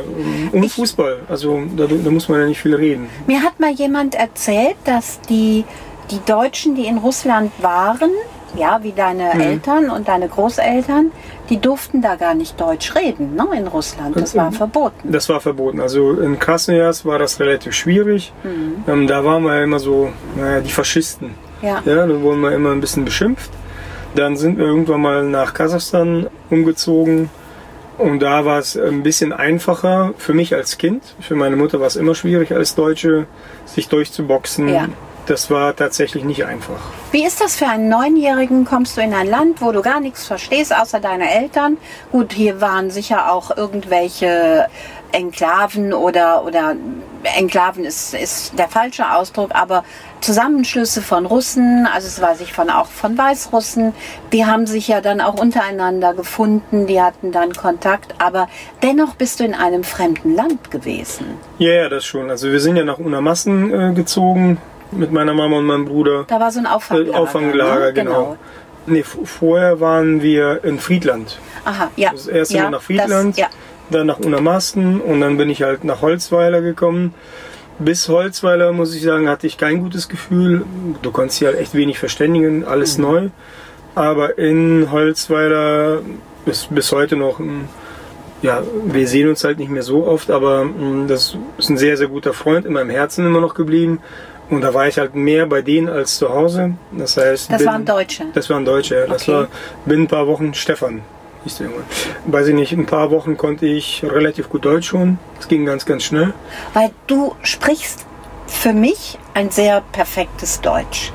und 0.51 0.63
Ich- 0.63 0.73
Fußball. 0.73 1.19
Also 1.29 1.61
da, 1.75 1.85
da 1.87 2.09
muss 2.11 2.29
man 2.29 2.39
ja 2.41 2.45
nicht 2.47 2.61
viel 2.61 2.75
reden. 2.75 3.09
Mir 3.27 3.41
hat 3.41 3.59
mal 3.59 3.71
jemand 3.71 4.15
erzählt, 4.15 4.75
dass 4.85 5.19
die 5.21 5.63
die 6.11 6.19
Deutschen, 6.25 6.75
die 6.75 6.85
in 6.85 6.99
Russland 6.99 7.51
waren, 7.63 8.11
ja, 8.55 8.79
wie 8.83 8.91
deine 8.91 9.33
Eltern 9.33 9.89
und 9.89 10.07
deine 10.07 10.29
Großeltern, 10.29 11.11
die 11.49 11.57
durften 11.59 12.01
da 12.01 12.15
gar 12.15 12.35
nicht 12.35 12.61
Deutsch 12.61 12.93
reden, 12.95 13.35
ne, 13.35 13.45
in 13.57 13.65
Russland. 13.67 14.15
Das 14.15 14.35
war 14.35 14.51
verboten. 14.51 15.11
Das 15.11 15.27
war 15.29 15.41
verboten. 15.41 15.81
Also 15.81 16.11
in 16.13 16.37
Krasnojarsk 16.39 17.05
war 17.05 17.17
das 17.19 17.39
relativ 17.39 17.73
schwierig. 17.73 18.31
Ähm, 18.87 19.07
da 19.07 19.25
waren 19.25 19.43
wir 19.43 19.63
immer 19.63 19.79
so, 19.79 20.09
naja, 20.37 20.61
die 20.61 20.71
Faschisten. 20.71 21.31
Ja. 21.61 21.81
Ja, 21.85 22.07
da 22.07 22.21
wurden 22.21 22.41
wir 22.41 22.51
immer 22.51 22.71
ein 22.71 22.81
bisschen 22.81 23.05
beschimpft. 23.05 23.51
Dann 24.15 24.37
sind 24.37 24.57
wir 24.57 24.65
irgendwann 24.65 25.01
mal 25.01 25.23
nach 25.23 25.53
Kasachstan 25.53 26.27
umgezogen. 26.49 27.29
Und 27.97 28.19
da 28.19 28.43
war 28.45 28.59
es 28.59 28.77
ein 28.77 29.03
bisschen 29.03 29.31
einfacher 29.31 30.13
für 30.17 30.33
mich 30.33 30.53
als 30.53 30.77
Kind. 30.77 31.01
Für 31.21 31.35
meine 31.35 31.55
Mutter 31.55 31.79
war 31.79 31.87
es 31.87 31.95
immer 31.95 32.15
schwierig 32.15 32.51
als 32.51 32.75
Deutsche, 32.75 33.25
sich 33.65 33.87
durchzuboxen. 33.87 34.67
Ja. 34.69 34.87
Das 35.27 35.49
war 35.49 35.75
tatsächlich 35.75 36.23
nicht 36.23 36.45
einfach. 36.45 36.79
Wie 37.11 37.25
ist 37.25 37.41
das 37.41 37.55
für 37.55 37.67
einen 37.67 37.89
Neunjährigen? 37.89 38.63
Kommst 38.63 38.95
du 38.95 39.01
in 39.01 39.13
ein 39.13 39.27
Land, 39.27 39.59
wo 39.59 39.71
du 39.71 39.81
gar 39.81 39.99
nichts 39.99 40.27
verstehst, 40.27 40.75
außer 40.75 40.99
deine 40.99 41.33
Eltern? 41.33 41.77
Gut, 42.11 42.33
hier 42.33 42.61
waren 42.61 42.91
sicher 42.91 43.31
auch 43.31 43.55
irgendwelche 43.57 44.67
Enklaven 45.11 45.93
oder, 45.93 46.43
oder 46.45 46.75
Enklaven 47.23 47.85
ist, 47.85 48.13
ist 48.13 48.59
der 48.59 48.67
falsche 48.67 49.11
Ausdruck, 49.11 49.51
aber 49.53 49.83
Zusammenschlüsse 50.25 51.03
von 51.03 51.27
Russen, 51.27 51.87
also 51.93 52.07
es 52.07 52.19
weiß 52.19 52.41
ich 52.41 52.51
von 52.51 52.71
auch 52.71 52.87
von 52.87 53.15
Weißrussen, 53.15 53.93
die 54.33 54.45
haben 54.47 54.65
sich 54.65 54.87
ja 54.87 54.99
dann 54.99 55.21
auch 55.21 55.39
untereinander 55.39 56.15
gefunden, 56.15 56.87
die 56.87 56.99
hatten 56.99 57.31
dann 57.31 57.53
Kontakt, 57.53 58.15
aber 58.17 58.47
dennoch 58.81 59.13
bist 59.15 59.39
du 59.39 59.43
in 59.43 59.53
einem 59.53 59.83
fremden 59.83 60.33
Land 60.35 60.71
gewesen. 60.71 61.27
Ja, 61.59 61.73
ja, 61.73 61.89
das 61.89 62.05
schon. 62.05 62.31
Also 62.31 62.51
wir 62.51 62.59
sind 62.59 62.75
ja 62.75 62.83
nach 62.83 62.97
Unamassen 62.97 63.71
äh, 63.71 63.93
gezogen 63.93 64.57
mit 64.91 65.11
meiner 65.11 65.35
Mama 65.35 65.57
und 65.57 65.65
meinem 65.65 65.85
Bruder. 65.85 66.25
Da 66.27 66.39
war 66.39 66.51
so 66.51 66.57
ein 66.59 66.65
Auffanglager. 66.65 67.13
Äh, 67.13 67.15
Auffanglager, 67.21 67.85
ne? 67.85 67.93
genau. 67.93 68.37
Nee, 68.87 69.03
v- 69.03 69.25
vorher 69.25 69.79
waren 69.79 70.23
wir 70.23 70.63
in 70.63 70.79
Friedland. 70.79 71.37
Aha, 71.65 71.89
ja. 71.97 72.09
Das 72.11 72.25
erste 72.27 72.57
ja, 72.57 72.63
Mal 72.63 72.69
nach 72.71 72.81
Friedland, 72.81 73.33
Das, 73.33 73.37
ja. 73.37 73.47
dann 73.91 74.07
nach 74.07 74.17
Unamasten 74.19 74.99
und 75.01 75.21
dann 75.21 75.37
bin 75.37 75.51
ich 75.51 75.61
halt 75.61 75.83
nach 75.83 76.01
Holzweiler 76.01 76.61
gekommen. 76.61 77.13
Bis 77.77 78.07
Holzweiler, 78.07 78.71
muss 78.71 78.95
ich 78.95 79.03
sagen, 79.03 79.27
hatte 79.27 79.47
ich 79.47 79.57
kein 79.57 79.81
gutes 79.81 80.07
Gefühl. 80.07 80.65
Du 81.01 81.11
konntest 81.11 81.41
dich 81.41 81.47
halt 81.47 81.57
echt 81.59 81.73
wenig 81.73 81.99
verständigen, 81.99 82.63
alles 82.63 82.97
neu. 82.97 83.29
Aber 83.95 84.37
in 84.37 84.91
Holzweiler 84.91 85.99
ist 86.45 86.73
bis 86.73 86.91
heute 86.91 87.15
noch, 87.17 87.39
ein- 87.39 87.67
ja, 88.41 88.61
wir 88.85 89.07
sehen 89.07 89.27
uns 89.29 89.43
halt 89.43 89.57
nicht 89.59 89.71
mehr 89.71 89.83
so 89.83 90.05
oft, 90.05 90.29
aber 90.31 90.65
mh, 90.65 91.07
das 91.07 91.37
ist 91.57 91.69
ein 91.69 91.77
sehr, 91.77 91.97
sehr 91.97 92.07
guter 92.07 92.33
Freund 92.33 92.65
in 92.65 92.73
meinem 92.73 92.89
Herzen 92.91 93.25
immer 93.25 93.41
noch 93.41 93.53
geblieben. 93.55 93.99
Und 94.49 94.61
da 94.61 94.73
war 94.73 94.87
ich 94.87 94.99
halt 94.99 95.15
mehr 95.15 95.47
bei 95.47 95.61
denen 95.63 95.89
als 95.89 96.17
zu 96.17 96.29
Hause. 96.29 96.75
Das 96.91 97.17
heißt, 97.17 97.51
Das 97.51 97.57
bin- 97.57 97.67
waren 97.67 97.85
Deutsche. 97.85 98.25
das 98.33 98.49
waren 98.49 98.63
Deutsche, 98.63 98.95
ja. 98.95 99.07
Das 99.07 99.23
Okay. 99.23 99.31
war 99.33 99.47
binnen 99.85 100.03
ein 100.03 100.07
paar 100.07 100.27
Wochen 100.27 100.53
Stefan. 100.53 101.01
Hieß 101.45 101.57
der 101.59 101.67
Junge. 101.67 101.83
Weiß 102.25 102.47
ich 102.47 102.53
nicht, 102.55 102.71
in 102.73 102.81
ein 102.81 102.85
paar 102.85 103.11
Wochen 103.11 103.37
konnte 103.37 103.65
ich 103.65 104.03
relativ 104.03 104.49
gut 104.49 104.65
Deutsch 104.65 104.87
schon. 104.89 105.17
Es 105.39 105.47
ging 105.47 105.65
ganz, 105.65 105.85
ganz 105.85 106.03
schnell. 106.03 106.33
Weil 106.73 106.89
du 107.07 107.35
sprichst 107.43 108.05
für 108.47 108.73
mich 108.73 109.17
ein 109.33 109.49
sehr 109.51 109.81
perfektes 109.91 110.59
Deutsch. 110.61 111.11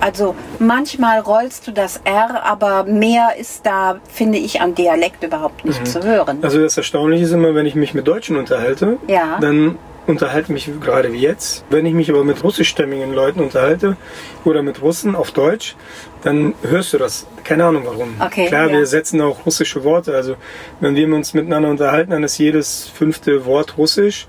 Also 0.00 0.34
manchmal 0.58 1.20
rollst 1.20 1.66
du 1.66 1.72
das 1.72 2.00
R, 2.04 2.42
aber 2.44 2.84
mehr 2.84 3.36
ist 3.38 3.66
da, 3.66 4.00
finde 4.10 4.38
ich, 4.38 4.60
an 4.60 4.74
Dialekt 4.74 5.22
überhaupt 5.22 5.64
nicht 5.64 5.86
zu 5.86 6.02
hören. 6.02 6.38
Also 6.42 6.58
das 6.60 6.76
Erstaunliche 6.78 7.24
ist 7.24 7.32
immer, 7.32 7.54
wenn 7.54 7.66
ich 7.66 7.74
mich 7.74 7.92
mit 7.92 8.08
Deutschen 8.08 8.36
unterhalte, 8.36 8.96
Ja. 9.08 9.38
dann 9.40 9.76
unterhalte 10.10 10.52
mich 10.52 10.68
gerade 10.80 11.12
wie 11.12 11.18
jetzt. 11.20 11.64
Wenn 11.70 11.86
ich 11.86 11.94
mich 11.94 12.10
aber 12.10 12.24
mit 12.24 12.42
russischstämmigen 12.44 13.12
Leuten 13.14 13.40
unterhalte 13.40 13.96
oder 14.44 14.62
mit 14.62 14.82
Russen 14.82 15.14
auf 15.14 15.30
Deutsch, 15.30 15.76
dann 16.22 16.54
hörst 16.62 16.92
du 16.92 16.98
das. 16.98 17.26
Keine 17.44 17.64
Ahnung 17.64 17.84
warum. 17.86 18.14
Okay, 18.20 18.46
Klar, 18.48 18.66
ja. 18.70 18.78
wir 18.78 18.86
setzen 18.86 19.20
auch 19.22 19.46
russische 19.46 19.82
Worte. 19.84 20.14
Also 20.14 20.34
wenn 20.80 20.94
wir 20.94 21.06
uns 21.14 21.32
miteinander 21.34 21.70
unterhalten, 21.70 22.10
dann 22.10 22.22
ist 22.24 22.36
jedes 22.38 22.88
fünfte 22.88 23.46
Wort 23.46 23.78
russisch, 23.78 24.26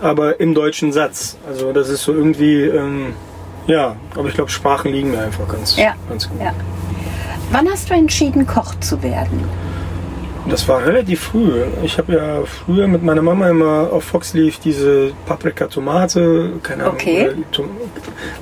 aber 0.00 0.38
im 0.40 0.54
deutschen 0.54 0.92
Satz. 0.92 1.36
Also 1.48 1.72
das 1.72 1.88
ist 1.88 2.02
so 2.02 2.12
irgendwie, 2.12 2.62
ähm, 2.64 3.14
ja, 3.66 3.96
aber 4.14 4.28
ich 4.28 4.34
glaube, 4.34 4.50
Sprachen 4.50 4.92
liegen 4.92 5.10
mir 5.12 5.20
einfach 5.20 5.48
ganz, 5.48 5.76
Ja, 5.76 5.94
ganz 6.08 6.28
gut. 6.28 6.40
ja. 6.40 6.52
Wann 7.52 7.68
hast 7.68 7.90
du 7.90 7.94
entschieden, 7.94 8.46
Koch 8.46 8.74
zu 8.80 9.02
werden? 9.02 9.44
Das 10.48 10.66
war 10.68 10.84
relativ 10.84 11.20
früh. 11.20 11.62
Ich 11.84 11.98
habe 11.98 12.14
ja 12.14 12.42
früher 12.44 12.88
mit 12.88 13.02
meiner 13.02 13.22
Mama 13.22 13.48
immer 13.50 13.88
auf 13.92 14.04
Fox 14.04 14.32
lief 14.34 14.58
diese 14.58 15.12
Paprika, 15.26 15.66
Tomate, 15.66 16.52
keine 16.62 16.84
Ahnung. 16.84 16.94
Okay. 16.96 17.30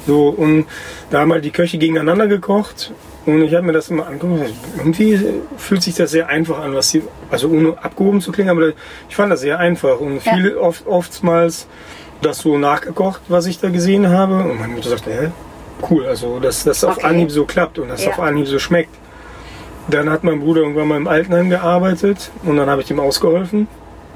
so, 0.06 0.28
und 0.28 0.66
da 1.10 1.20
haben 1.20 1.32
halt 1.32 1.44
die 1.44 1.50
Köche 1.50 1.76
gegeneinander 1.78 2.26
gekocht. 2.26 2.92
Und 3.26 3.42
ich 3.42 3.52
habe 3.54 3.66
mir 3.66 3.72
das 3.72 3.90
immer 3.90 4.06
angeguckt. 4.06 4.50
Irgendwie 4.78 5.20
fühlt 5.58 5.82
sich 5.82 5.96
das 5.96 6.12
sehr 6.12 6.28
einfach 6.28 6.60
an, 6.60 6.74
was 6.74 6.88
sie, 6.90 7.02
also 7.30 7.48
ohne 7.48 7.76
abgehoben 7.82 8.22
zu 8.22 8.32
klingen, 8.32 8.50
aber 8.50 8.68
ich 9.08 9.16
fand 9.16 9.30
das 9.30 9.40
sehr 9.40 9.58
einfach. 9.58 10.00
Und 10.00 10.24
Ja. 10.24 10.32
viele 10.34 10.58
oft, 10.58 10.86
oftmals 10.86 11.66
das 12.22 12.38
so 12.38 12.56
nachgekocht, 12.56 13.20
was 13.28 13.44
ich 13.46 13.60
da 13.60 13.68
gesehen 13.68 14.08
habe. 14.08 14.36
Und 14.36 14.58
meine 14.60 14.72
Mutter 14.72 14.88
sagte, 14.88 15.10
hä, 15.10 15.28
cool, 15.90 16.06
also 16.06 16.38
dass 16.40 16.64
das 16.64 16.82
auf 16.84 16.96
Okay. 16.98 17.06
Anhieb 17.06 17.30
so 17.30 17.44
klappt 17.44 17.78
und 17.78 17.88
das 17.88 18.04
Ja. 18.04 18.12
auf 18.12 18.18
Anhieb 18.20 18.46
so 18.46 18.58
schmeckt. 18.58 18.90
Dann 19.90 20.10
hat 20.10 20.22
mein 20.24 20.40
Bruder 20.40 20.60
irgendwann 20.62 20.88
mal 20.88 20.96
im 20.96 21.08
Altenheim 21.08 21.48
gearbeitet 21.50 22.30
und 22.44 22.56
dann 22.56 22.68
habe 22.68 22.82
ich 22.82 22.90
ihm 22.90 23.00
ausgeholfen. 23.00 23.68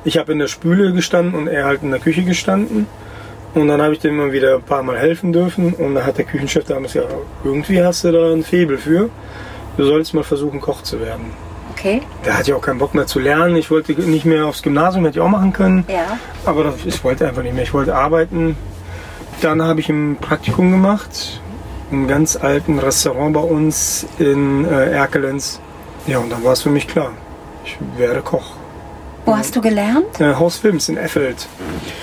Ich 0.05 0.19
habe 0.19 0.33
in 0.33 0.39
der 0.39 0.49
Spüle 0.49 0.93
gestanden 0.93 1.35
und 1.35 1.47
er 1.49 1.65
halt 1.65 1.83
in 1.83 1.91
der 1.91 2.01
Küche 2.01 2.23
gestanden. 2.25 2.87
Und 3.55 3.69
dann 3.69 3.81
habe 3.83 3.93
ich 3.93 4.01
dem 4.01 4.19
immer 4.19 4.33
wieder 4.33 4.57
ein 4.57 4.63
paar 4.63 4.83
Mal 4.83 4.99
helfen 4.99 5.33
dürfen. 5.33 5.75
Und 5.75 5.95
dann 5.95 6.05
hat 6.07 6.19
der 6.19 6.25
Küchenchef 6.25 6.65
damals 6.65 6.95
gesagt, 6.95 7.13
irgendwie 7.45 7.83
hast 7.83 8.03
du 8.05 8.11
da 8.13 8.33
ein 8.33 8.43
Faible 8.43 8.79
für. 8.79 9.11
Du 9.77 9.85
sollst 9.85 10.13
mal 10.15 10.25
versuchen, 10.25 10.61
Koch 10.61 10.83
zu 10.83 11.01
werden. 11.01 11.27
Okay, 11.71 12.03
Da 12.25 12.35
hatte 12.35 12.51
ich 12.51 12.55
auch 12.55 12.61
keinen 12.61 12.79
Bock 12.79 12.95
mehr 12.95 13.07
zu 13.07 13.19
lernen. 13.19 13.57
Ich 13.57 13.71
wollte 13.71 13.93
nicht 13.93 14.25
mehr 14.25 14.47
aufs 14.47 14.63
Gymnasium, 14.63 15.05
hätte 15.05 15.19
ich 15.19 15.25
auch 15.25 15.29
machen 15.29 15.53
können. 15.53 15.85
ja. 15.89 16.19
Aber 16.45 16.65
das, 16.65 16.75
ich 16.85 17.03
wollte 17.05 17.27
einfach 17.27 17.43
nicht 17.43 17.55
mehr. 17.55 17.63
Ich 17.63 17.73
wollte 17.75 17.95
arbeiten. 17.95 18.57
Dann 19.41 19.63
habe 19.63 19.81
ich 19.81 19.89
ein 19.89 20.17
Praktikum 20.21 20.71
gemacht. 20.73 21.41
Im 21.93 22.09
ganz 22.09 22.37
alten 22.37 22.79
Restaurant 22.79 23.35
bei 23.35 23.41
uns 23.41 24.07
in 24.19 24.65
äh, 24.65 24.91
Erkelenz. 24.93 25.61
Ja, 26.07 26.19
und 26.19 26.31
dann 26.33 26.43
war 26.43 26.55
es 26.55 26.63
für 26.63 26.71
mich 26.71 26.89
klar. 26.89 27.13
Ich 27.65 27.77
werde 27.99 28.23
Koch. 28.23 28.55
Wo 29.25 29.37
hast 29.37 29.55
du 29.55 29.61
gelernt? 29.61 30.19
Äh, 30.19 30.35
Haus 30.35 30.65
Wilms 30.65 30.89
in 30.89 30.97
Effeld. 30.97 31.47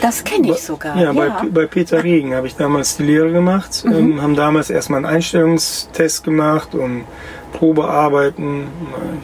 Das 0.02 0.24
kenne 0.24 0.52
ich 0.52 0.60
sogar. 0.62 0.96
Ja, 0.96 1.12
Bei, 1.12 1.32
bei 1.52 1.66
Peter 1.66 2.02
Regen 2.02 2.34
habe 2.34 2.48
ich 2.48 2.56
damals 2.56 2.96
die 2.96 3.04
Lehre 3.04 3.32
gemacht. 3.32 3.84
Ähm, 3.86 4.22
haben 4.22 4.36
damals 4.38 4.70
erstmal 4.70 4.98
einen 5.04 5.16
Einstellungstest 5.16 6.24
gemacht 6.24 6.76
und 6.76 7.04
Probearbeiten. 7.52 8.68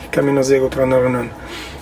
Ich 0.03 0.11
kann 0.11 0.25
mich 0.25 0.33
noch 0.33 0.43
sehr 0.43 0.59
gut 0.59 0.75
daran 0.75 0.91
erinnern. 0.91 1.29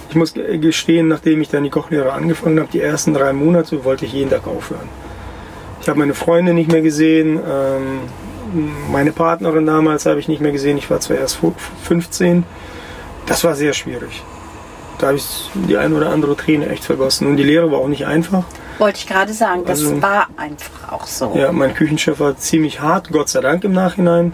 Ich 0.10 0.16
muss 0.16 0.34
ge- 0.34 0.58
gestehen, 0.60 1.08
nachdem 1.08 1.42
ich 1.42 1.50
dann 1.50 1.64
die 1.64 1.72
Kochlehre 1.72 2.14
angefangen 2.14 2.60
habe, 2.60 2.70
die 2.72 2.82
ersten 2.82 3.14
drei 3.16 3.34
Monate 3.34 3.84
wollte 3.84 4.06
ich 4.06 4.14
jeden 4.14 4.30
Tag 4.30 4.46
aufhören. 4.46 4.88
Ich 5.82 5.90
habe 5.90 5.98
meine 5.98 6.14
Freunde 6.14 6.54
nicht 6.54 6.72
mehr 6.72 6.82
gesehen. 6.82 7.38
Ähm, 7.40 8.02
meine 8.92 9.12
Partnerin 9.12 9.66
damals 9.66 10.06
habe 10.06 10.20
ich 10.20 10.28
nicht 10.28 10.42
mehr 10.42 10.52
gesehen. 10.52 10.78
Ich 10.78 10.90
war 10.90 11.00
zwar 11.00 11.18
erst 11.18 11.38
fu- 11.38 11.54
15. 11.84 12.44
Das 13.26 13.44
war 13.44 13.56
sehr 13.56 13.74
schwierig. 13.74 14.24
Da 15.00 15.08
habe 15.08 15.18
ich 15.18 15.50
die 15.68 15.78
ein 15.78 15.94
oder 15.94 16.10
andere 16.10 16.36
Träne 16.36 16.70
echt 16.70 16.86
vergossen. 16.86 17.28
Und 17.28 17.38
die 17.38 17.44
Lehre 17.44 17.72
war 17.72 17.80
auch 17.80 17.88
nicht 17.88 18.06
einfach. 18.06 18.44
Wollte 18.80 19.00
ich 19.00 19.08
gerade 19.08 19.34
sagen, 19.34 19.64
das 19.66 19.80
Also- 19.80 20.02
war 20.02 20.28
einfach 20.38 20.92
auch 20.92 21.06
so. 21.08 21.34
Ja, 21.36 21.52
mein 21.52 21.74
Küchenchef 21.74 22.20
war 22.20 22.38
ziemlich 22.38 22.80
hart, 22.82 23.12
Gott 23.12 23.30
sei 23.30 23.42
Dank 23.42 23.64
im 23.64 23.74
Nachhinein. 23.74 24.34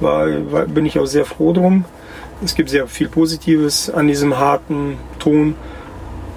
War, 0.00 0.26
war, 0.52 0.64
bin 0.66 0.86
ich 0.86 0.98
auch 0.98 1.06
sehr 1.06 1.24
froh 1.24 1.52
drum. 1.52 1.84
Es 2.44 2.54
gibt 2.54 2.70
sehr 2.70 2.86
viel 2.86 3.08
Positives 3.08 3.90
an 3.90 4.06
diesem 4.06 4.38
harten 4.38 4.96
Ton. 5.18 5.56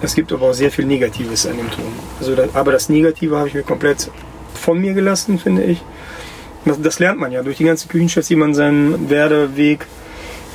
Es 0.02 0.16
gibt 0.16 0.34
aber 0.34 0.48
auch 0.50 0.54
sehr 0.54 0.72
viel 0.72 0.86
Negatives 0.86 1.46
an 1.46 1.58
dem 1.58 1.70
Ton. 1.70 1.86
Also 2.20 2.36
aber 2.56 2.72
das 2.72 2.90
Negative 2.90 3.38
habe 3.38 3.48
ich 3.50 3.54
mir 3.54 3.62
komplett 3.62 4.10
von 4.56 4.80
mir 4.80 4.94
gelassen, 4.94 5.38
finde 5.38 5.64
ich. 5.64 5.84
Das, 6.66 6.82
das 6.82 7.00
lernt 7.00 7.20
man 7.20 7.32
ja. 7.32 7.42
Durch 7.44 7.58
die 7.58 7.64
ganzen 7.64 7.90
Küchenchefs, 7.90 8.28
die 8.28 8.36
man 8.36 8.54
seinen 8.54 9.10
Werdeweg 9.10 9.88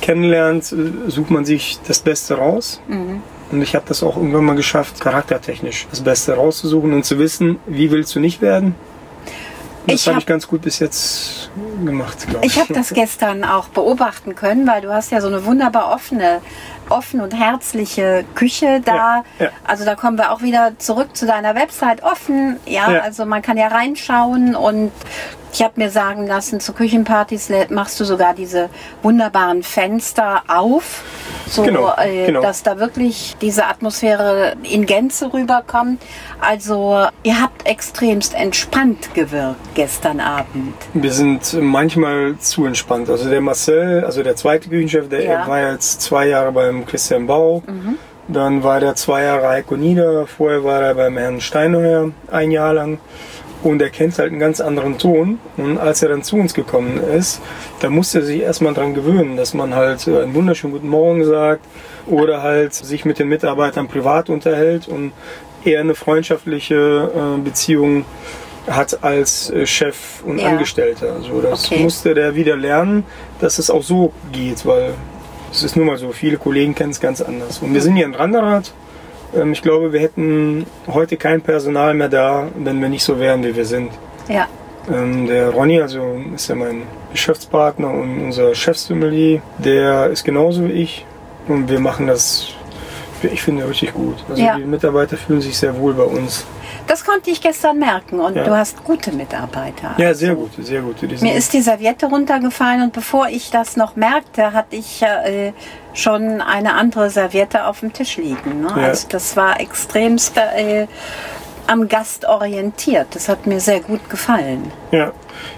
kennenlernt, 0.01 0.71
äh, 0.71 1.09
sucht 1.09 1.31
man 1.31 1.45
sich 1.45 1.79
das 1.87 1.99
Beste 1.99 2.35
raus. 2.35 2.81
Und 3.51 3.61
ich 3.61 3.75
habe 3.75 3.85
das 3.87 4.03
auch 4.03 4.15
irgendwann 4.17 4.45
mal 4.45 4.55
geschafft, 4.55 4.99
charaktertechnisch 4.99 5.87
das 5.89 6.01
Beste 6.01 6.33
rauszusuchen 6.35 6.93
und 6.93 7.03
zu 7.05 7.17
wissen, 7.19 7.59
wie 7.65 7.91
willst 7.91 8.13
du 8.15 8.19
nicht 8.19 8.41
werden. 8.41 8.75
Das 9.87 10.01
Ich 10.01 10.07
habe 10.07 10.15
hab- 10.15 10.21
ich 10.21 10.25
ganz 10.27 10.47
gut 10.49 10.61
bis 10.63 10.79
jetzt 10.79 11.49
gemacht, 11.85 12.27
glaube 12.29 12.45
ich. 12.45 12.53
Ich 12.53 12.59
habe 12.61 12.73
das 12.73 12.89
gestern 12.89 13.45
auch 13.45 13.69
beobachten 13.69 14.35
können, 14.35 14.67
weil 14.67 14.81
du 14.81 14.93
hast 14.93 15.11
ja 15.13 15.21
so 15.21 15.27
eine 15.27 15.45
wunderbar 15.45 15.93
offene 15.95 16.41
offen 16.89 17.21
und 17.21 17.33
herzliche 17.33 18.25
Küche 18.35 18.81
da. 18.83 18.95
Ja, 18.95 19.23
ja. 19.39 19.49
Also 19.65 19.85
da 19.85 19.95
kommen 19.95 20.17
wir 20.17 20.31
auch 20.33 20.41
wieder 20.41 20.73
zurück 20.77 21.15
zu 21.15 21.25
deiner 21.25 21.55
Website 21.55 22.03
offen. 22.03 22.57
Ja, 22.65 22.91
Ja. 22.91 22.99
also 23.01 23.25
man 23.25 23.41
kann 23.41 23.55
ja 23.55 23.67
reinschauen 23.67 24.55
und 24.57 24.91
ich 25.53 25.63
habe 25.63 25.73
mir 25.77 25.89
sagen 25.89 26.27
lassen, 26.27 26.59
zu 26.59 26.73
Küchenpartys 26.73 27.49
machst 27.69 27.99
du 27.99 28.03
sogar 28.05 28.33
diese 28.33 28.69
wunderbaren 29.01 29.63
Fenster 29.63 30.43
auf, 30.47 31.03
so 31.47 31.63
Genau, 31.63 31.93
äh, 31.97 32.25
genau. 32.27 32.41
dass 32.41 32.63
da 32.63 32.79
wirklich 32.79 33.35
diese 33.41 33.65
Atmosphäre 33.65 34.53
in 34.63 34.85
Gänze 34.85 35.31
rüberkommt. 35.33 36.01
Also 36.41 37.07
ihr 37.23 37.41
habt 37.41 37.65
extremst 37.67 38.33
entspannt 38.35 39.13
gewirkt 39.13 39.55
gestern 39.73 40.19
Abend. 40.19 40.73
Wir 40.93 41.11
sind 41.11 41.53
manchmal 41.61 42.37
zu 42.39 42.65
entspannt. 42.65 43.09
Also 43.09 43.29
der 43.29 43.41
Marcel, 43.41 44.03
also 44.03 44.23
der 44.23 44.35
zweite 44.35 44.69
Küchenchef, 44.69 45.09
der 45.09 45.23
Ja. 45.23 45.43
Mhm. 45.45 45.47
war 45.49 45.71
jetzt 45.71 46.01
zwei 46.01 46.27
Jahre 46.27 46.51
beim 46.51 46.85
Christian 46.85 47.25
Bau. 47.27 47.63
Dann 48.29 48.61
war 48.61 48.81
der 48.81 48.95
zwei 48.95 49.23
Jahre 49.23 49.47
Heiko 49.47 49.77
Nieder. 49.77 50.27
Vorher 50.27 50.63
war 50.63 50.81
er 50.81 50.95
beim 50.95 51.17
Herrn 51.17 51.39
Steinheuer 51.39 52.11
ein 52.29 52.51
Jahr 52.51 52.73
lang. 52.73 52.99
Und 53.63 53.81
er 53.81 53.89
kennt 53.89 54.17
halt 54.19 54.31
einen 54.31 54.39
ganz 54.39 54.61
anderen 54.61 54.97
Ton. 54.97 55.39
Und 55.57 55.77
als 55.79 56.03
er 56.03 56.09
dann 56.09 56.23
zu 56.23 56.35
uns 56.37 56.53
gekommen 56.53 56.99
ist, 57.17 57.41
da 57.79 57.89
musste 57.89 58.19
er 58.19 58.25
sich 58.25 58.41
erstmal 58.41 58.73
dran 58.73 58.93
gewöhnen, 58.93 59.35
dass 59.35 59.53
man 59.53 59.73
halt 59.73 60.07
äh, 60.07 60.21
einen 60.21 60.33
wunderschönen 60.35 60.73
guten 60.73 60.89
Morgen 60.89 61.25
sagt 61.25 61.61
oder 62.05 62.43
halt 62.43 62.73
sich 62.73 63.03
mit 63.03 63.19
den 63.19 63.27
Mitarbeitern 63.29 63.87
privat 63.87 64.29
unterhält 64.29 64.87
und 64.87 65.11
eher 65.65 65.79
eine 65.81 65.95
freundschaftliche 65.95 67.11
äh, 67.35 67.41
Beziehung 67.41 68.05
hat 68.67 69.03
als 69.03 69.49
äh, 69.49 69.65
Chef 69.65 70.21
und 70.25 70.39
Ja. 70.39 70.49
Angestellter. 70.49 71.13
Also 71.13 71.41
das 71.41 71.65
Okay. 71.71 71.81
musste 71.81 72.13
der 72.13 72.35
wieder 72.35 72.55
lernen, 72.55 73.05
dass 73.39 73.59
es 73.59 73.69
auch 73.69 73.83
so 73.83 74.11
geht, 74.31 74.65
weil 74.65 74.93
es 75.51 75.63
ist 75.63 75.75
nun 75.75 75.87
mal 75.87 75.97
so, 75.97 76.11
viele 76.11 76.37
Kollegen 76.37 76.75
kennen 76.75 76.91
es 76.91 76.99
ganz 76.99 77.21
anders. 77.21 77.59
Und 77.59 77.73
wir 77.73 77.81
sind 77.81 77.95
hier 77.95 78.05
in 78.05 78.13
Randerath. 78.13 78.71
Ähm, 79.35 79.51
Ich 79.51 79.61
glaube, 79.61 79.91
wir 79.93 79.99
hätten 79.99 80.65
heute 80.87 81.17
kein 81.17 81.41
Personal 81.41 81.93
mehr 81.93 82.09
da, 82.09 82.47
wenn 82.57 82.81
wir 82.81 82.89
nicht 82.89 83.03
so 83.03 83.19
wären, 83.19 83.43
wie 83.43 83.55
wir 83.55 83.65
sind. 83.65 83.91
Ja. 84.27 84.47
Ähm, 84.91 85.27
Der 85.27 85.49
Ronny, 85.49 85.81
also 85.81 86.01
ist 86.35 86.47
ja 86.49 86.55
mein 86.55 86.83
Geschäftspartner 87.11 87.89
und 87.89 88.23
unser 88.25 88.53
Chefsommelier, 88.55 89.41
der 89.57 90.07
ist 90.07 90.23
genauso 90.23 90.65
wie 90.67 90.71
ich. 90.73 91.05
Und 91.47 91.69
wir 91.69 91.79
machen 91.79 92.07
das, 92.07 92.49
ich 93.23 93.41
finde, 93.41 93.67
richtig 93.69 93.93
gut. 93.93 94.15
Also 94.29 94.41
Ja. 94.41 94.57
die 94.57 94.63
Mitarbeiter 94.65 95.17
fühlen 95.17 95.41
sich 95.41 95.57
sehr 95.57 95.77
wohl 95.77 95.93
bei 95.93 96.03
uns. 96.03 96.45
Das 96.87 97.03
konnte 97.05 97.29
ich 97.29 97.41
gestern 97.41 97.79
merken 97.79 98.19
und 98.19 98.35
Ja. 98.35 98.43
du 98.43 98.55
hast 98.55 98.83
gute 98.83 99.11
Mitarbeiter. 99.11 99.93
Ja, 99.97 100.13
sehr 100.13 100.31
Also, 100.31 100.41
gut, 100.43 100.65
sehr 100.65 100.81
gut. 100.81 100.95
Die 101.01 101.07
sind- 101.17 101.21
Mir 101.21 101.35
ist 101.35 101.51
die 101.53 101.61
Serviette 101.61 102.05
runtergefallen 102.07 102.81
und 102.83 102.93
bevor 102.93 103.27
ich 103.27 103.49
das 103.51 103.75
noch 103.77 103.95
merkte, 103.95 104.53
hatte 104.53 104.75
ich 104.77 105.01
äh, 105.01 105.51
schon 105.93 106.41
eine 106.41 106.73
andere 106.75 107.09
Serviette 107.09 107.65
auf 107.65 107.81
dem 107.81 107.91
Tisch 107.93 108.17
liegen. 108.17 108.61
Ne? 108.61 108.67
Ja. 108.69 108.87
Also 108.87 109.07
das 109.09 109.35
war 109.35 109.59
extremst 109.59 110.37
äh, 110.37 110.87
am 111.67 111.87
Gast 111.89 112.23
orientiert. 112.25 113.07
Das 113.11 113.27
hat 113.27 113.45
mir 113.45 113.59
sehr 113.59 113.81
gut 113.81 114.09
gefallen. 114.09 114.71
Ja. 114.91 115.11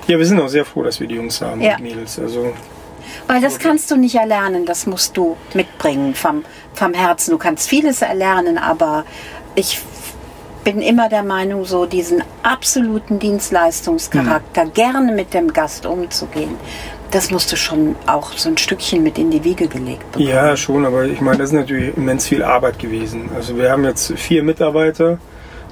ja, 0.07 0.17
wir 0.17 0.25
sind 0.25 0.39
auch 0.41 0.47
sehr 0.47 0.65
froh, 0.65 0.81
dass 0.83 0.99
wir 0.99 1.07
die 1.07 1.15
Jungs 1.15 1.39
haben, 1.41 1.61
Ja. 1.61 1.75
die 1.77 1.83
Mädels. 1.83 2.17
Also 2.17 2.53
Weil 3.27 3.41
das 3.41 3.59
kannst 3.59 3.91
du 3.91 3.95
nicht 3.97 4.15
erlernen, 4.15 4.65
das 4.65 4.87
musst 4.87 5.15
du 5.15 5.37
mitbringen 5.53 6.15
vom, 6.15 6.43
vom 6.73 6.93
Herzen. 6.95 7.31
Du 7.31 7.37
kannst 7.37 7.69
vieles 7.69 8.01
erlernen, 8.01 8.57
aber 8.57 9.05
ich 9.55 9.79
bin 10.63 10.81
immer 10.81 11.09
der 11.09 11.23
Meinung, 11.23 11.65
so 11.65 11.85
diesen 11.85 12.23
absoluten 12.43 13.19
Dienstleistungscharakter, 13.19 14.65
Mhm. 14.65 14.73
gerne 14.73 15.11
mit 15.13 15.33
dem 15.33 15.51
Gast 15.53 15.85
umzugehen, 15.85 16.51
das 17.11 17.31
musst 17.31 17.51
du 17.51 17.55
schon 17.55 17.95
auch 18.05 18.33
so 18.33 18.49
ein 18.49 18.57
Stückchen 18.57 19.01
mit 19.01 19.17
in 19.17 19.31
die 19.31 19.43
Wiege 19.43 19.67
gelegt 19.67 20.11
bekommen. 20.11 20.29
Ja, 20.29 20.55
schon, 20.55 20.85
aber 20.85 21.05
ich 21.05 21.21
meine, 21.21 21.37
das 21.39 21.49
ist 21.49 21.55
natürlich 21.55 21.95
immens 21.97 22.27
viel 22.27 22.43
Arbeit 22.43 22.77
gewesen. 22.79 23.29
Also 23.35 23.57
wir 23.57 23.71
haben 23.71 23.83
jetzt 23.83 24.13
vier 24.15 24.43
Mitarbeiter, 24.43 25.17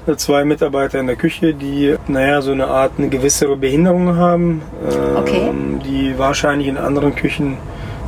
äh, 0.08 0.16
zwei 0.16 0.44
Mitarbeiter 0.44 0.98
in 0.98 1.06
der 1.06 1.14
Küche, 1.16 1.54
die, 1.54 1.94
naja, 2.08 2.42
so 2.42 2.50
eine 2.50 2.66
Art 2.66 2.92
eine 2.98 3.08
gewissere 3.08 3.56
Behinderung 3.56 4.16
haben, 4.16 4.62
ähm, 4.90 5.16
Okay. 5.16 5.50
die 5.84 6.18
wahrscheinlich 6.18 6.66
in 6.66 6.76
anderen 6.76 7.14
Küchen 7.14 7.56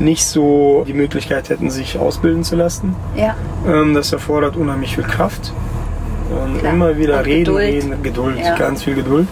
nicht 0.00 0.24
so 0.24 0.84
die 0.88 0.94
Möglichkeit 0.94 1.50
hätten, 1.50 1.70
sich 1.70 1.98
ausbilden 1.98 2.42
zu 2.42 2.56
lassen. 2.56 2.96
Ja, 3.16 3.36
Ähm, 3.68 3.94
das 3.94 4.12
erfordert 4.12 4.56
unheimlich 4.56 4.94
viel 4.96 5.04
Kraft. 5.04 5.52
Und 6.30 6.58
Klar. 6.60 6.72
immer 6.72 6.96
wieder 6.96 7.18
Und 7.18 7.24
reden, 7.26 7.44
Geduld. 7.44 7.64
reden, 7.68 8.02
Geduld, 8.02 8.38
Ja. 8.38 8.56
ganz 8.56 8.82
viel 8.84 8.94
Geduld. 8.94 9.28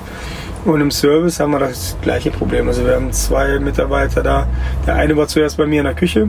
Und 0.65 0.81
im 0.81 0.91
Service 0.91 1.39
haben 1.41 1.53
wir 1.53 1.61
das 1.61 1.97
gleiche 2.03 2.31
Problem. 2.31 2.67
Also 2.69 2.85
wir 2.85 2.95
haben 2.97 3.13
zwei 3.13 3.59
Mitarbeiter 3.59 4.23
da. 4.23 4.47
Der 4.87 4.97
eine 4.97 5.17
war 5.17 5.29
zuerst 5.29 5.57
bei 5.57 5.67
mir 5.67 5.79
in 5.81 5.85
der 5.85 5.95
Küche 5.95 6.29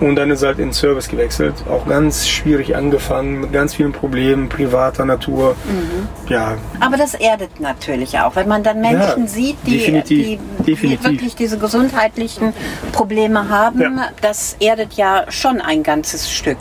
und 0.00 0.16
dann 0.16 0.30
ist 0.30 0.42
er 0.42 0.48
halt 0.48 0.58
in 0.58 0.68
den 0.68 0.72
Service 0.72 1.08
gewechselt. 1.08 1.54
Auch 1.70 1.86
ganz 1.86 2.26
schwierig 2.26 2.74
angefangen, 2.74 3.40
mit 3.42 3.52
ganz 3.52 3.74
vielen 3.74 3.92
Problemen, 3.92 4.48
privater 4.48 5.04
Natur. 5.04 5.54
Mhm. 5.64 6.08
Ja, 6.28 6.54
aber 6.80 6.96
das 6.96 7.14
erdet 7.14 7.60
natürlich 7.60 8.18
auch, 8.18 8.34
wenn 8.36 8.48
man 8.48 8.62
dann 8.62 8.80
Menschen 8.80 9.22
Ja, 9.22 9.26
sieht, 9.28 9.56
die, 9.66 9.78
definitiv, 9.78 10.26
die, 10.26 10.38
die 10.58 10.62
definitiv. 10.72 11.04
wirklich 11.10 11.36
diese 11.36 11.58
gesundheitlichen 11.58 12.52
Probleme 12.92 13.48
haben. 13.48 13.80
Ja. 13.80 14.08
Das 14.22 14.56
erdet 14.60 14.94
ja 14.94 15.24
schon 15.28 15.60
ein 15.60 15.82
ganzes 15.82 16.32
Stück. 16.32 16.58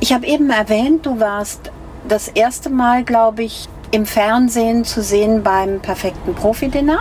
Ich 0.00 0.12
habe 0.12 0.26
eben 0.26 0.50
erwähnt, 0.50 1.06
du 1.06 1.20
warst 1.20 1.70
das 2.08 2.28
erste 2.28 2.70
Mal, 2.70 3.04
glaube 3.04 3.42
ich, 3.42 3.68
im 3.90 4.04
Fernsehen 4.06 4.84
zu 4.84 5.02
sehen 5.02 5.42
beim 5.42 5.80
perfekten 5.80 6.34
Profi-Dinner. 6.34 6.98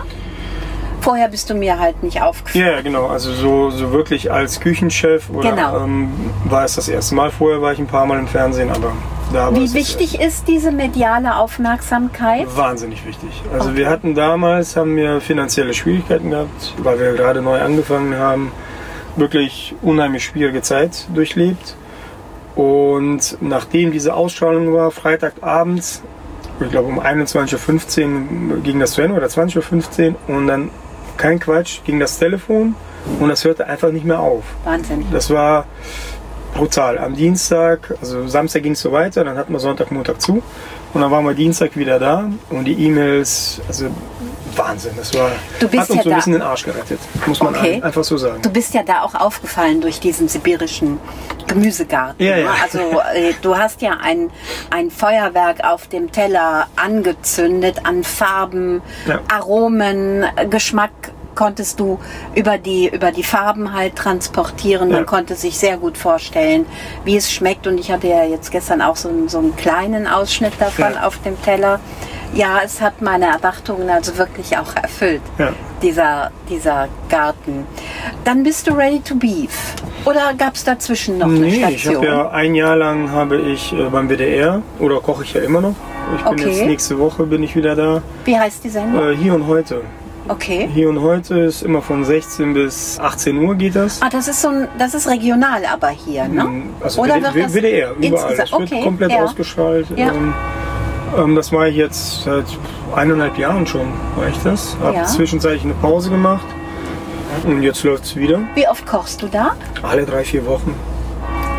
Vorher 1.01 1.29
bist 1.29 1.49
du 1.49 1.53
mir 1.53 1.79
halt 1.79 2.01
nicht 2.03 2.21
aufgefallen. 2.21 2.65
ja, 2.65 2.81
genau. 2.81 3.07
Also 3.07 3.31
so, 3.31 3.69
so 3.69 3.91
wirklich 3.91 4.31
als 4.31 4.59
Küchenchef 4.59 5.29
oder 5.29 5.51
Genau. 5.51 5.83
ähm, 5.83 6.11
war 6.45 6.65
es 6.65 6.75
das 6.75 6.89
erste 6.89 7.15
Mal. 7.15 7.29
Vorher 7.31 7.61
war 7.61 7.71
ich 7.71 7.79
ein 7.79 7.87
paar 7.87 8.05
Mal 8.05 8.19
im 8.19 8.27
Fernsehen, 8.27 8.69
aber 8.69 8.91
da 9.31 9.45
war 9.45 9.51
es 9.53 9.59
Wie 9.59 9.65
das 9.65 9.73
wichtig 9.75 10.19
ist 10.19 10.47
diese 10.47 10.71
mediale 10.71 11.37
Aufmerksamkeit? 11.37 12.47
Wahnsinnig 12.57 13.05
wichtig. 13.05 13.29
Also 13.53 13.75
wir 13.75 13.89
hatten 13.89 14.15
damals, 14.15 14.75
haben 14.75 14.95
wir 14.95 15.21
finanzielle 15.21 15.73
Schwierigkeiten 15.73 16.31
gehabt, 16.31 16.73
weil 16.79 16.99
wir 16.99 17.13
gerade 17.13 17.41
neu 17.41 17.61
angefangen 17.61 18.17
haben, 18.17 18.51
wirklich 19.15 19.75
unheimlich 19.81 20.25
schwierige 20.25 20.61
Zeit 20.61 21.05
durchlebt. 21.13 21.75
Und 22.57 23.37
nachdem 23.39 23.91
diese 23.91 24.15
Ausstrahlung 24.15 24.73
war, 24.73 24.89
Freitagabends, 24.89 26.01
ich 26.59 26.71
glaube 26.71 26.87
um 26.87 26.99
21.15 26.99 28.49
Uhr 28.49 28.57
ging 28.63 28.79
das 28.79 28.93
zu 28.93 29.01
Ende 29.01 29.15
oder 29.15 29.27
20.15 29.27 30.15
Uhr 30.27 30.35
und 30.35 30.47
dann, 30.47 30.71
kein 31.17 31.39
Quatsch, 31.39 31.81
ging 31.85 31.99
das 31.99 32.17
Telefon 32.17 32.75
und 33.19 33.29
das 33.29 33.45
hörte 33.45 33.67
einfach 33.67 33.91
nicht 33.91 34.05
mehr 34.05 34.19
auf. 34.19 34.43
Wahnsinn. 34.63 35.05
Das 35.11 35.29
war 35.29 35.65
brutal. 36.55 36.97
Am 36.97 37.15
Dienstag, 37.15 37.95
also 38.01 38.27
Samstag 38.27 38.63
ging 38.63 38.71
es 38.71 38.81
so 38.81 38.91
weiter, 38.91 39.23
dann 39.23 39.37
hatten 39.37 39.53
wir 39.53 39.59
Sonntag, 39.59 39.91
Montag 39.91 40.19
zu. 40.19 40.41
Und 40.93 41.01
dann 41.01 41.11
waren 41.11 41.25
wir 41.25 41.35
Dienstag 41.35 41.77
wieder 41.77 41.99
da 41.99 42.27
und 42.49 42.65
die 42.65 42.73
E-Mails, 42.85 43.61
also 43.67 43.85
Wahnsinn. 44.57 44.93
Das 44.97 45.13
war, 45.13 45.29
Du 45.59 45.67
bist 45.67 45.83
hat 45.83 45.89
uns 45.89 45.97
ja 45.97 46.03
so 46.03 46.09
ein 46.09 46.15
bisschen 46.15 46.33
den 46.33 46.41
Arsch 46.41 46.63
gerettet, 46.63 46.99
muss 47.25 47.39
man 47.41 47.55
Okay. 47.55 47.75
ein, 47.75 47.83
einfach 47.83 48.03
so 48.03 48.17
sagen. 48.17 48.41
Du 48.41 48.49
bist 48.49 48.73
ja 48.73 48.83
da 48.83 49.01
auch 49.01 49.15
aufgefallen 49.15 49.81
durch 49.81 49.99
diesen 49.99 50.27
sibirischen 50.27 50.99
Gemüsegarten. 51.47 52.25
Ja, 52.25 52.35
ne? 52.35 52.41
ja. 52.43 52.49
Also 52.63 52.79
äh, 52.79 53.33
du 53.41 53.57
hast 53.57 53.81
ja 53.81 53.97
ein, 54.01 54.29
ein 54.69 54.91
Feuerwerk 54.91 55.63
auf 55.63 55.87
dem 55.87 56.11
Teller 56.11 56.67
angezündet 56.75 57.81
an 57.85 58.03
Farben, 58.03 58.81
Ja. 59.07 59.19
Aromen, 59.33 60.25
Geschmack 60.49 60.91
konntest 61.37 61.79
du 61.79 61.99
über 62.35 62.57
die, 62.57 62.89
über 62.89 63.11
die 63.11 63.23
Farben 63.23 63.71
halt 63.73 63.95
transportieren. 63.95 64.89
Man 64.89 64.97
Ja. 64.99 65.03
konnte 65.05 65.35
sich 65.35 65.57
sehr 65.57 65.77
gut 65.77 65.97
vorstellen, 65.97 66.65
wie 67.05 67.15
es 67.15 67.31
schmeckt. 67.31 67.67
Und 67.67 67.77
ich 67.79 67.91
hatte 67.91 68.07
ja 68.07 68.25
jetzt 68.25 68.51
gestern 68.51 68.81
auch 68.81 68.97
so, 68.97 69.07
einen- 69.07 69.29
so 69.29 69.37
einen 69.37 69.55
kleinen 69.55 70.07
Ausschnitt 70.07 70.53
davon 70.59 70.93
Ja. 70.95 71.07
auf 71.07 71.21
dem 71.21 71.41
Teller. 71.41 71.79
Ja, 72.33 72.59
es 72.65 72.81
hat 72.81 73.01
meine 73.01 73.27
Erwartungen 73.27 73.89
also 73.89 74.17
wirklich 74.17 74.57
auch 74.57 74.75
erfüllt 74.75 75.21
Ja. 75.37 75.53
dieser, 75.81 76.31
dieser 76.49 76.89
Garten. 77.07 77.65
Dann 78.25 78.43
bist 78.43 78.67
du 78.67 78.73
ready 78.73 78.99
to 78.99 79.15
beef. 79.15 79.75
Oder 80.03 80.33
gab 80.37 80.55
es 80.55 80.63
dazwischen 80.65 81.17
noch 81.19 81.27
eine 81.27 81.39
Nee, 81.39 81.47
ich 81.69 81.81
Station? 81.81 81.95
habe 81.97 82.05
ja 82.07 82.29
ein 82.31 82.53
Jahr 82.55 82.75
lang 82.75 83.11
habe 83.11 83.37
ich 83.37 83.71
äh, 83.73 83.83
beim 83.89 84.09
WDR 84.09 84.61
oder 84.79 84.99
koche 84.99 85.23
ich 85.23 85.33
ja 85.33 85.41
immer 85.41 85.61
noch. 85.61 85.75
Ich 86.17 86.23
bin 86.23 86.33
Okay. 86.33 86.49
jetzt 86.49 86.65
nächste 86.65 86.99
Woche 86.99 87.23
bin 87.23 87.43
ich 87.43 87.55
wieder 87.55 87.75
da. 87.75 88.01
Wie 88.25 88.37
heißt 88.37 88.63
die 88.63 88.69
Sendung? 88.69 89.09
Äh, 89.11 89.15
hier 89.15 89.33
und 89.33 89.47
heute. 89.47 89.81
Okay. 90.29 90.69
Hier 90.73 90.89
und 90.89 91.01
heute 91.01 91.39
ist 91.39 91.61
immer 91.63 91.81
von 91.81 92.03
16 92.03 92.53
bis 92.53 92.99
18 92.99 93.37
Uhr 93.37 93.55
geht 93.55 93.75
das. 93.75 94.01
Ah, 94.01 94.09
das 94.09 94.27
ist 94.27 94.41
so 94.41 94.49
ein, 94.49 94.67
das 94.77 94.93
ist 94.93 95.07
regional 95.09 95.61
aber 95.65 95.89
hier, 95.89 96.27
ne? 96.27 96.63
Also 96.81 97.01
Oder 97.01 97.15
WD- 97.15 97.33
wird 97.33 97.45
das 97.45 97.53
WDR, 97.53 97.91
überall. 97.99 98.35
Das 98.35 98.51
wird 98.51 98.61
okay, 98.61 98.81
komplett 98.83 99.11
ja. 99.11 99.23
ausgestrahlt. 99.23 99.87
Ja. 99.95 100.07
Ähm, 100.09 100.33
ähm, 101.17 101.35
das 101.35 101.51
mache 101.51 101.69
ich 101.69 101.77
jetzt 101.77 102.23
seit 102.23 102.45
eineinhalb 102.95 103.37
Jahren 103.37 103.65
schon, 103.65 103.87
mache 104.17 104.29
ich 104.31 104.37
das. 104.43 104.75
Habe 104.81 104.97
Ja. 104.97 105.05
zwischenzeitlich 105.05 105.63
eine 105.63 105.73
Pause 105.75 106.09
gemacht 106.09 106.45
und 107.45 107.61
jetzt 107.63 107.83
läuft 107.83 108.03
es 108.05 108.15
wieder. 108.15 108.39
Wie 108.55 108.67
oft 108.67 108.85
kochst 108.85 109.21
du 109.21 109.27
da? 109.27 109.55
Alle 109.81 110.05
drei, 110.05 110.23
vier 110.23 110.45
Wochen. 110.45 110.73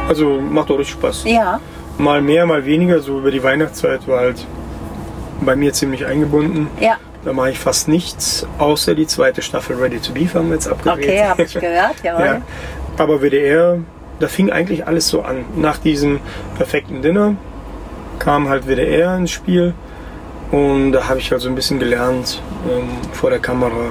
Also 0.09 0.40
macht 0.40 0.70
auch 0.70 0.78
richtig 0.78 0.94
Spaß. 0.98 1.24
Ja. 1.24 1.61
Mal 1.98 2.20
mehr, 2.22 2.46
mal 2.46 2.64
weniger. 2.64 3.00
So 3.00 3.18
über 3.18 3.31
die 3.31 3.42
Weihnachtszeit 3.42 4.07
war 4.07 4.20
halt 4.20 4.46
bei 5.40 5.54
mir 5.57 5.72
ziemlich 5.72 6.04
eingebunden. 6.07 6.68
Ja. 6.81 6.96
Da 7.24 7.33
mache 7.33 7.50
ich 7.50 7.59
fast 7.59 7.88
nichts, 7.88 8.46
außer 8.59 8.94
die 8.94 9.07
zweite 9.07 9.42
Staffel 9.42 9.76
Ready 9.76 9.98
to 9.98 10.12
Beef 10.12 10.35
haben 10.35 10.48
wir 10.48 10.54
jetzt 10.54 10.68
abgedreht. 10.68 11.04
Okay, 11.04 11.24
habe 11.24 11.42
ich 11.42 11.54
gehört, 11.61 11.96
jawohl. 12.02 12.24
Ja. 12.24 12.42
Aber 12.96 13.20
WDR 13.20 13.78
da 14.20 14.28
fing 14.28 14.50
eigentlich 14.50 14.87
alles 14.87 15.09
so 15.09 15.22
an. 15.22 15.44
Nach 15.57 15.78
diesem 15.78 16.20
perfekten 16.57 17.02
Dinner 17.02 17.37
kam 18.18 18.48
halt 18.48 18.66
WDR 18.66 19.16
ins 19.16 19.31
Spiel 19.31 19.74
und 20.50 20.92
da 20.92 21.09
habe 21.09 21.20
ich 21.20 21.31
halt 21.31 21.40
so 21.40 21.48
ein 21.48 21.54
bisschen 21.54 21.78
gelernt, 21.78 22.42
ähm, 22.68 22.88
vor 23.12 23.31
der 23.31 23.38
Kamera 23.38 23.90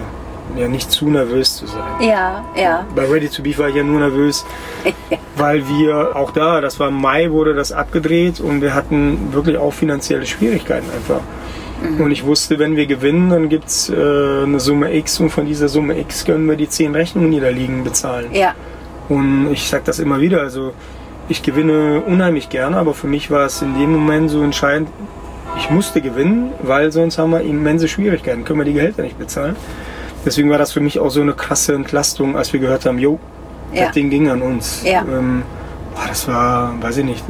ja 0.56 0.68
nicht 0.68 0.92
zu 0.92 1.10
nervös 1.10 1.56
zu 1.56 1.68
sein. 1.68 1.84
Ja, 2.00 2.44
ja. 2.56 2.86
Bei 2.96 3.06
Ready 3.06 3.30
to 3.30 3.42
Beef 3.44 3.60
war 3.60 3.70
ich 3.70 3.76
ja 3.76 3.84
nur 3.84 4.00
nervös, 4.00 4.46
weil 5.36 5.68
wir 5.68 6.16
auch 6.16 6.32
da, 6.32 6.62
das 6.62 6.80
war 6.80 6.88
im 6.90 6.96
Mai, 6.96 7.32
wurde 7.32 7.54
das 7.54 7.72
abgedreht 7.72 8.40
und 8.40 8.62
wir 8.62 8.74
hatten 8.74 9.34
wirklich 9.34 9.58
auch 9.58 9.74
finanzielle 9.74 10.26
Schwierigkeiten 10.26 10.88
einfach. 10.96 11.22
Mhm. 11.82 12.02
Und 12.02 12.12
ich 12.12 12.26
wusste, 12.26 12.60
wenn 12.60 12.76
wir 12.76 12.86
gewinnen, 12.88 13.30
dann 13.30 13.50
gibt 13.50 13.68
es 13.68 13.90
äh, 13.90 13.94
eine 14.44 14.60
Summe 14.60 14.94
X 14.96 15.20
und 15.20 15.30
von 15.30 15.46
dieser 15.46 15.68
Summe 15.68 16.00
X 16.00 16.26
können 16.26 16.48
wir 16.48 16.56
die 16.56 16.70
zehn 16.70 16.94
Rechnungen, 16.96 17.32
die 17.32 17.40
da 17.40 17.50
liegen, 17.50 17.84
bezahlen. 17.84 18.28
Ja, 18.34 18.54
Und 19.10 19.50
ich 19.52 19.68
sage 19.70 19.84
das 19.86 20.00
immer 20.00 20.20
wieder, 20.20 20.42
also 20.42 20.74
ich 21.30 21.44
gewinne 21.44 22.02
unheimlich 22.06 22.50
gerne, 22.50 22.78
aber 22.78 22.94
für 22.94 23.08
mich 23.08 23.30
war 23.30 23.46
es 23.46 23.62
in 23.62 23.78
dem 23.80 23.92
Moment 23.92 24.30
so 24.30 24.42
entscheidend, 24.44 24.90
ich 25.58 25.70
musste 25.70 26.02
gewinnen, 26.02 26.52
weil 26.62 26.92
sonst 26.92 27.18
haben 27.18 27.32
wir 27.32 27.42
immense 27.42 27.88
Schwierigkeiten, 27.88 28.44
können 28.44 28.60
wir 28.60 28.66
die 28.66 28.74
Gehälter 28.74 29.02
nicht 29.02 29.18
bezahlen. 29.18 29.56
Deswegen 30.26 30.50
war 30.50 30.58
das 30.58 30.72
für 30.74 30.82
mich 30.82 31.00
auch 31.00 31.10
so 31.10 31.22
eine 31.22 31.34
krasse 31.34 31.74
Entlastung, 31.74 32.36
als 32.38 32.52
wir 32.54 32.60
gehört 32.60 32.86
haben, 32.86 33.00
jo, 33.00 33.20
Ja. 33.74 33.86
das 33.86 33.94
Ding 33.94 34.10
ging 34.10 34.30
an 34.30 34.42
uns. 34.42 34.84
Ja. 34.84 35.02
Ähm, 35.02 35.44
boah, 35.96 36.06
das 36.08 36.28
war, 36.28 36.76
weiß 36.82 36.98
ich 36.98 37.06
nicht, 37.06 37.24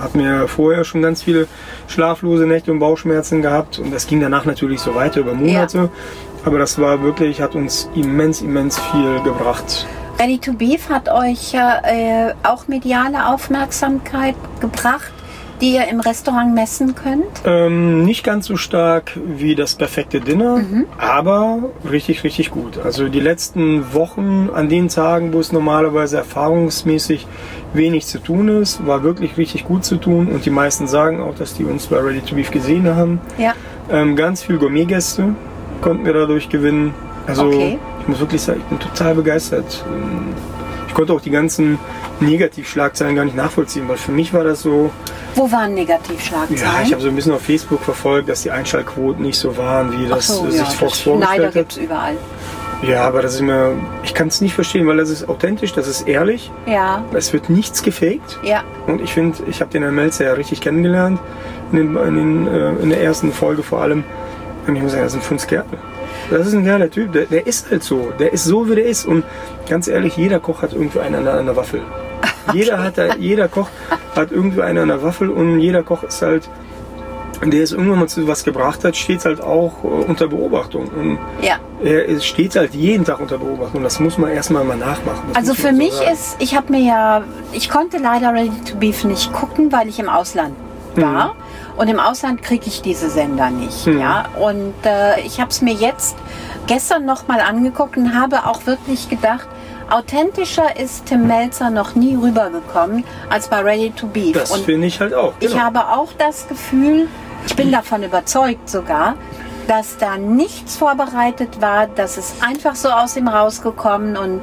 hat 0.00 0.14
mir 0.14 0.48
vorher 0.48 0.84
schon 0.84 1.02
ganz 1.02 1.22
viele 1.22 1.46
schlaflose 1.88 2.46
Nächte 2.46 2.72
und 2.72 2.78
Bauchschmerzen 2.78 3.42
gehabt 3.42 3.78
und 3.78 3.92
das 3.92 4.06
ging 4.06 4.20
danach 4.20 4.44
natürlich 4.44 4.80
so 4.80 4.94
weiter 4.94 5.20
über 5.20 5.34
Monate. 5.34 5.90
Aber 6.44 6.58
das 6.58 6.78
war 6.80 7.02
wirklich, 7.02 7.40
hat 7.40 7.54
uns 7.54 7.88
immens, 7.94 8.42
immens 8.42 8.78
viel 8.78 9.20
gebracht. 9.22 9.86
Ready 10.18 10.38
to 10.38 10.52
Beef 10.52 10.88
hat 10.88 11.08
euch 11.08 11.52
ja 11.52 11.80
äh, 11.84 12.34
auch 12.42 12.68
mediale 12.68 13.28
Aufmerksamkeit 13.28 14.34
gebracht, 14.60 15.12
die 15.62 15.74
ihr 15.76 15.86
im 15.88 16.00
Restaurant 16.00 16.54
messen 16.54 16.94
könnt. 16.94 17.24
Ähm, 17.46 18.04
nicht 18.04 18.24
ganz 18.24 18.46
so 18.46 18.56
stark 18.56 19.12
wie 19.38 19.54
das 19.54 19.76
perfekte 19.76 20.20
Dinner, 20.20 20.56
Mhm. 20.58 20.86
aber 20.98 21.60
richtig, 21.90 22.24
richtig 22.24 22.50
gut. 22.50 22.78
Also 22.84 23.08
die 23.08 23.20
letzten 23.20 23.94
Wochen, 23.94 24.50
an 24.52 24.68
den 24.68 24.88
Tagen, 24.88 25.32
wo 25.32 25.38
es 25.40 25.52
normalerweise 25.52 26.16
erfahrungsmäßig 26.18 27.26
wenig 27.74 28.06
zu 28.06 28.18
tun 28.18 28.48
ist, 28.48 28.84
war 28.86 29.02
wirklich 29.04 29.38
richtig 29.38 29.64
gut 29.64 29.84
zu 29.84 29.96
tun. 29.96 30.26
Und 30.28 30.44
die 30.44 30.50
meisten 30.50 30.86
sagen 30.88 31.22
auch, 31.22 31.34
dass 31.36 31.54
die 31.54 31.64
uns 31.64 31.86
bei 31.86 31.96
Ready 31.98 32.20
to 32.20 32.34
Beef 32.34 32.50
gesehen 32.50 32.86
haben. 32.94 33.20
Ja, 33.38 33.54
Ähm, 33.90 34.14
ganz 34.16 34.42
viel 34.42 34.58
Gourmetgäste 34.58 35.34
konnten 35.80 36.04
wir 36.04 36.12
dadurch 36.12 36.48
gewinnen. 36.48 36.94
Also 37.26 37.46
Okay. 37.46 37.78
ich 38.00 38.08
muss 38.08 38.20
wirklich 38.20 38.40
sagen, 38.42 38.60
ich 38.60 38.66
bin 38.66 38.78
total 38.80 39.14
begeistert. 39.14 39.84
Ich 40.92 40.96
konnte 40.96 41.14
auch 41.14 41.22
die 41.22 41.30
ganzen 41.30 41.78
Negativschlagzeilen 42.20 43.16
gar 43.16 43.24
nicht 43.24 43.34
nachvollziehen, 43.34 43.88
weil 43.88 43.96
für 43.96 44.12
mich 44.12 44.34
war 44.34 44.44
das 44.44 44.60
so, 44.60 44.90
wo 45.34 45.50
waren 45.50 45.72
Negativschlagzeilen? 45.72 46.62
ja, 46.62 46.82
ich 46.82 46.92
habe 46.92 47.00
so 47.00 47.08
ein 47.08 47.16
bisschen 47.16 47.32
auf 47.32 47.40
Facebook 47.40 47.80
verfolgt, 47.80 48.28
dass 48.28 48.42
die 48.42 48.50
Einschaltquoten 48.50 49.22
nicht 49.24 49.38
so 49.38 49.56
waren, 49.56 49.90
wie 49.98 50.06
das 50.06 50.26
so, 50.26 50.50
sich 50.50 50.60
ja, 50.60 50.66
Fox 50.66 51.00
vorgestellt 51.00 51.38
Neider 51.38 51.46
hat. 51.46 51.54
gibt 51.54 51.72
es 51.72 51.78
überall. 51.78 52.18
Ja, 52.82 53.06
aber 53.06 53.22
das 53.22 53.36
ist 53.36 53.40
mir, 53.40 53.74
ich 54.02 54.12
kann 54.12 54.28
es 54.28 54.42
nicht 54.42 54.52
verstehen, 54.52 54.86
weil 54.86 54.98
das 54.98 55.08
ist 55.08 55.30
authentisch, 55.30 55.72
das 55.72 55.88
ist 55.88 56.06
ehrlich, 56.06 56.52
Ja, 56.66 57.02
es 57.14 57.32
wird 57.32 57.48
nichts 57.48 57.82
gefaked. 57.82 58.38
ja, 58.42 58.62
Und 58.86 59.00
ich 59.00 59.14
finde, 59.14 59.38
ich 59.48 59.62
habe 59.62 59.70
den 59.70 59.84
Herrn 59.84 59.94
Melzer 59.94 60.26
ja 60.26 60.34
richtig 60.34 60.60
kennengelernt, 60.60 61.18
in, 61.70 61.78
den, 61.78 61.96
in, 61.96 62.16
den, 62.16 62.46
äh, 62.48 62.70
in 62.82 62.90
der 62.90 63.02
ersten 63.02 63.32
Folge 63.32 63.62
vor 63.62 63.80
allem. 63.80 64.04
Und 64.66 64.76
ich 64.76 64.82
muss 64.82 64.92
sagen, 64.92 65.04
das 65.04 65.14
ist 65.14 65.20
ein 65.20 65.22
Fundskerl. 65.22 65.64
Das 66.30 66.46
ist 66.46 66.54
ein 66.54 66.64
geiler 66.64 66.90
Typ, 66.90 67.12
der, 67.12 67.26
der 67.26 67.46
ist 67.46 67.70
halt 67.70 67.82
so, 67.82 68.12
der 68.18 68.32
ist 68.32 68.44
so, 68.44 68.68
wie 68.68 68.74
der 68.74 68.86
ist. 68.86 69.06
Und 69.06 69.24
ganz 69.68 69.88
ehrlich, 69.88 70.16
jeder 70.16 70.40
Koch 70.40 70.62
hat 70.62 70.72
irgendwie 70.72 71.00
einen 71.00 71.26
an 71.26 71.46
der, 71.46 71.56
Waffel. 71.56 71.82
Jeder, 72.52 72.82
hat 72.82 72.98
da, 72.98 73.14
jeder 73.16 73.48
Koch 73.48 73.68
hat 74.14 74.32
irgendwie 74.32 74.62
einen 74.62 74.78
an 74.78 74.88
der 74.88 75.02
Waffel 75.02 75.30
und 75.30 75.60
jeder 75.60 75.82
Koch 75.82 76.02
ist 76.02 76.22
halt, 76.22 76.48
der 77.50 77.62
es 77.62 77.72
irgendwann 77.72 78.00
mal 78.00 78.08
zu 78.08 78.26
was 78.28 78.44
gebracht 78.44 78.84
hat, 78.84 78.96
steht 78.96 79.24
halt 79.24 79.40
auch 79.40 79.82
äh, 79.82 79.86
unter 79.86 80.28
Beobachtung. 80.28 80.88
Und 80.88 81.18
ja. 81.40 81.56
er 81.82 82.20
steht 82.20 82.54
halt 82.54 82.74
jeden 82.74 83.04
Tag 83.04 83.20
unter 83.20 83.38
Beobachtung. 83.38 83.78
Und 83.78 83.84
das 83.84 83.98
muss 83.98 84.18
man 84.18 84.30
erstmal 84.30 84.64
mal 84.64 84.76
nachmachen. 84.76 85.22
Das 85.28 85.36
Also 85.38 85.54
für 85.54 85.70
so 85.70 85.76
mich 85.76 85.92
sagen. 85.92 86.12
ist, 86.12 86.36
ich 86.38 86.54
habe 86.54 86.70
mir 86.72 86.80
ja, 86.86 87.24
ich 87.52 87.68
konnte 87.68 87.98
leider 87.98 88.32
Ready 88.32 88.50
to 88.70 88.76
Beef 88.76 89.04
nicht 89.04 89.32
gucken, 89.32 89.72
weil 89.72 89.88
ich 89.88 89.98
im 89.98 90.08
Ausland 90.08 90.54
war. 90.94 91.34
Und 91.76 91.88
im 91.88 91.98
Ausland 91.98 92.42
kriege 92.42 92.66
ich 92.66 92.82
diese 92.82 93.08
Sender 93.10 93.50
nicht. 93.50 93.86
Mhm. 93.86 94.00
Ja? 94.00 94.26
Und 94.40 94.74
äh, 94.84 95.20
ich 95.20 95.40
habe 95.40 95.50
es 95.50 95.62
mir 95.62 95.74
jetzt 95.74 96.16
gestern 96.66 97.04
nochmal 97.04 97.40
angeguckt 97.40 97.96
und 97.96 98.18
habe 98.18 98.46
auch 98.46 98.66
wirklich 98.66 99.08
gedacht, 99.08 99.48
authentischer 99.90 100.76
ist 100.78 101.06
Tim 101.06 101.26
Melzer 101.26 101.70
noch 101.70 101.94
nie 101.94 102.14
rübergekommen 102.14 103.04
als 103.28 103.48
bei 103.48 103.60
Ready 103.60 103.90
to 103.90 104.06
Beef. 104.06 104.32
Das 104.32 104.56
finde 104.58 104.86
ich 104.86 105.00
halt 105.00 105.14
auch. 105.14 105.34
ich 105.40 105.48
genau. 105.48 105.62
habe 105.62 105.80
auch 105.88 106.12
das 106.18 106.48
Gefühl, 106.48 107.08
ich 107.46 107.56
bin 107.56 107.72
davon 107.72 108.02
überzeugt 108.02 108.68
sogar, 108.70 109.16
dass 109.68 109.98
da 109.98 110.16
nichts 110.16 110.76
vorbereitet 110.76 111.60
war, 111.60 111.86
dass 111.86 112.16
es 112.16 112.34
einfach 112.40 112.74
so 112.74 112.90
aus 112.90 113.16
ihm 113.16 113.28
rausgekommen 113.28 114.16
und 114.16 114.42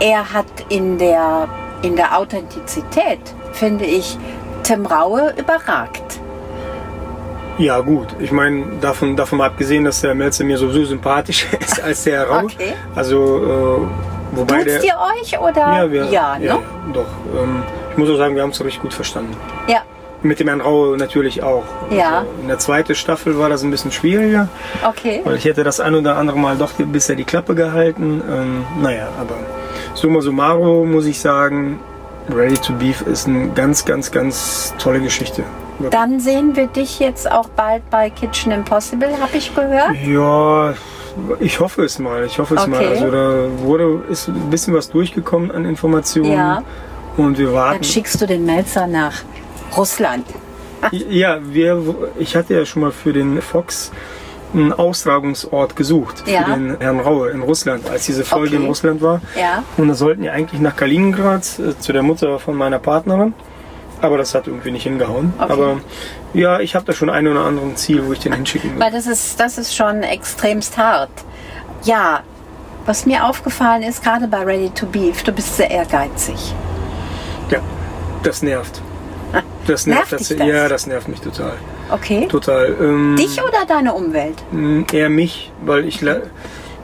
er 0.00 0.32
hat 0.32 0.46
in 0.68 0.98
der, 0.98 1.48
in 1.82 1.96
der 1.96 2.18
Authentizität, 2.18 3.20
finde 3.52 3.84
ich, 3.84 4.18
Tim 4.62 4.86
Raue 4.86 5.34
überragt. 5.38 6.20
Ja, 7.58 7.80
gut. 7.80 8.08
Ich 8.18 8.32
meine, 8.32 8.64
davon, 8.80 9.16
davon 9.16 9.38
mal 9.38 9.46
abgesehen, 9.46 9.84
dass 9.84 10.00
der 10.00 10.14
Melzer 10.14 10.44
mir 10.44 10.58
sowieso 10.58 10.84
sympathischer 10.84 11.60
ist 11.60 11.82
als 11.82 12.04
der 12.04 12.18
Herr 12.18 12.28
Rau. 12.28 12.44
Okay. 12.44 12.74
Also, 12.94 13.16
äh, 13.16 14.36
wobei 14.36 14.64
der. 14.64 14.76
Duzt 14.76 14.86
ihr 14.86 14.96
euch 14.96 15.38
oder? 15.38 15.60
ja, 15.60 15.92
wir, 15.92 16.04
ja, 16.06 16.38
ne? 16.38 16.44
ja, 16.46 16.58
doch. 16.92 17.06
Ähm, 17.36 17.62
ich 17.92 17.98
muss 17.98 18.10
auch 18.10 18.16
sagen, 18.16 18.34
wir 18.34 18.42
haben 18.42 18.50
es 18.50 18.60
richtig 18.60 18.82
gut 18.82 18.92
verstanden. 18.92 19.36
Ja, 19.68 19.82
Mit 20.22 20.40
dem 20.40 20.48
Herrn 20.48 20.60
Rau 20.60 20.96
natürlich 20.96 21.44
auch. 21.44 21.62
Ja. 21.90 22.18
Also 22.18 22.30
in 22.42 22.48
der 22.48 22.58
zweiten 22.58 22.94
Staffel 22.96 23.38
war 23.38 23.48
das 23.48 23.62
ein 23.62 23.70
bisschen 23.70 23.92
schwieriger, 23.92 24.48
okay. 24.84 25.20
weil 25.24 25.36
ich 25.36 25.44
hätte 25.44 25.62
das 25.62 25.78
ein 25.78 25.94
oder 25.94 26.16
andere 26.16 26.38
Mal 26.38 26.56
doch 26.56 26.72
bisher 26.72 27.14
die 27.14 27.24
Klappe 27.24 27.54
gehalten. 27.54 28.20
Ähm, 28.28 28.64
naja, 28.82 29.08
aber 29.20 29.36
summa 29.94 30.20
summarum 30.20 30.90
muss 30.90 31.06
ich 31.06 31.20
sagen, 31.20 31.78
Ready 32.34 32.56
to 32.56 32.72
Beef 32.72 33.02
ist 33.02 33.28
eine 33.28 33.50
ganz, 33.50 33.84
ganz, 33.84 34.10
ganz 34.10 34.74
tolle 34.78 35.00
Geschichte. 35.00 35.44
Dann 35.90 36.20
sehen 36.20 36.56
wir 36.56 36.66
dich 36.68 36.98
jetzt 37.00 37.30
auch 37.30 37.48
bald 37.48 37.88
bei 37.90 38.10
Kitchen 38.10 38.52
Impossible, 38.52 39.08
habe 39.20 39.36
ich 39.36 39.54
gehört. 39.54 39.94
Ja, 40.06 40.74
ich 41.40 41.60
hoffe 41.60 41.82
es 41.84 41.98
mal. 41.98 42.24
Ich 42.24 42.38
hoffe 42.38 42.54
es 42.54 42.66
mal. 42.66 42.80
Okay. 42.80 42.88
Also 42.88 43.10
da 43.10 43.48
wurde 43.62 44.02
ist 44.08 44.28
ein 44.28 44.50
bisschen 44.50 44.74
was 44.74 44.90
durchgekommen 44.90 45.50
an 45.50 45.64
Informationen. 45.64 46.32
Ja. 46.32 46.62
Und 47.16 47.38
wir 47.38 47.52
warten. 47.52 47.74
Dann 47.80 47.84
schickst 47.84 48.20
du 48.20 48.26
den 48.26 48.44
Melzer 48.44 48.86
nach 48.86 49.22
Russland. 49.76 50.26
Ja, 50.90 51.38
wir, 51.42 51.82
ich 52.18 52.36
hatte 52.36 52.54
ja 52.54 52.66
schon 52.66 52.82
mal 52.82 52.90
für 52.92 53.12
den 53.12 53.40
Fox 53.40 53.90
einen 54.52 54.72
Austragungsort 54.72 55.74
gesucht 55.76 56.24
Ja. 56.26 56.44
für 56.44 56.50
den 56.52 56.76
Herrn 56.78 57.00
Raue 57.00 57.30
in 57.30 57.42
Russland, 57.42 57.88
als 57.90 58.06
diese 58.06 58.24
Folge 58.24 58.48
Okay. 58.54 58.56
in 58.62 58.66
Russland 58.66 59.02
war. 59.02 59.20
Ja. 59.38 59.64
Und 59.76 59.88
da 59.88 59.94
sollten 59.94 60.22
die 60.22 60.30
eigentlich 60.30 60.60
nach 60.60 60.76
Kaliningrad 60.76 61.42
äh, 61.58 61.78
zu 61.78 61.92
der 61.92 62.02
Mutter 62.02 62.38
von 62.38 62.54
meiner 62.56 62.78
Partnerin. 62.78 63.34
Aber 64.04 64.18
das 64.18 64.34
hat 64.34 64.46
irgendwie 64.46 64.70
nicht 64.70 64.82
hingehauen. 64.82 65.32
Okay. 65.38 65.50
Aber 65.50 65.80
ja, 66.34 66.60
ich 66.60 66.74
habe 66.74 66.84
da 66.84 66.92
schon 66.92 67.08
ein 67.08 67.26
oder 67.26 67.40
anderen 67.40 67.74
Ziel, 67.74 68.06
wo 68.06 68.12
ich 68.12 68.18
den 68.18 68.34
hinschicken 68.34 68.74
will. 68.74 68.80
Weil 68.80 68.92
das 68.92 69.06
ist, 69.06 69.40
das 69.40 69.56
ist 69.56 69.74
schon 69.74 70.02
extremst 70.02 70.76
hart. 70.76 71.08
Ja, 71.84 72.20
was 72.84 73.06
mir 73.06 73.24
aufgefallen 73.24 73.82
ist, 73.82 74.04
gerade 74.04 74.28
bei 74.28 74.42
Ready 74.42 74.68
to 74.70 74.84
Beef, 74.84 75.22
du 75.22 75.32
bist 75.32 75.56
sehr 75.56 75.70
ehrgeizig. 75.70 76.36
Ja, 77.50 77.60
das 78.22 78.42
nervt. 78.42 78.82
Das 79.66 79.86
Nervt 79.86 80.10
nervt, 80.10 80.20
dich 80.20 80.28
das, 80.28 80.36
das? 80.36 80.46
Ja, 80.46 80.68
das 80.68 80.86
nervt 80.86 81.08
mich 81.08 81.20
total. 81.22 81.54
Okay. 81.90 82.28
Total. 82.28 82.76
Ähm, 82.78 83.16
Dich 83.16 83.42
oder 83.42 83.64
deine 83.66 83.94
Umwelt? 83.94 84.36
Eher 84.92 85.08
mich, 85.08 85.50
weil 85.64 85.86
ich 85.86 86.00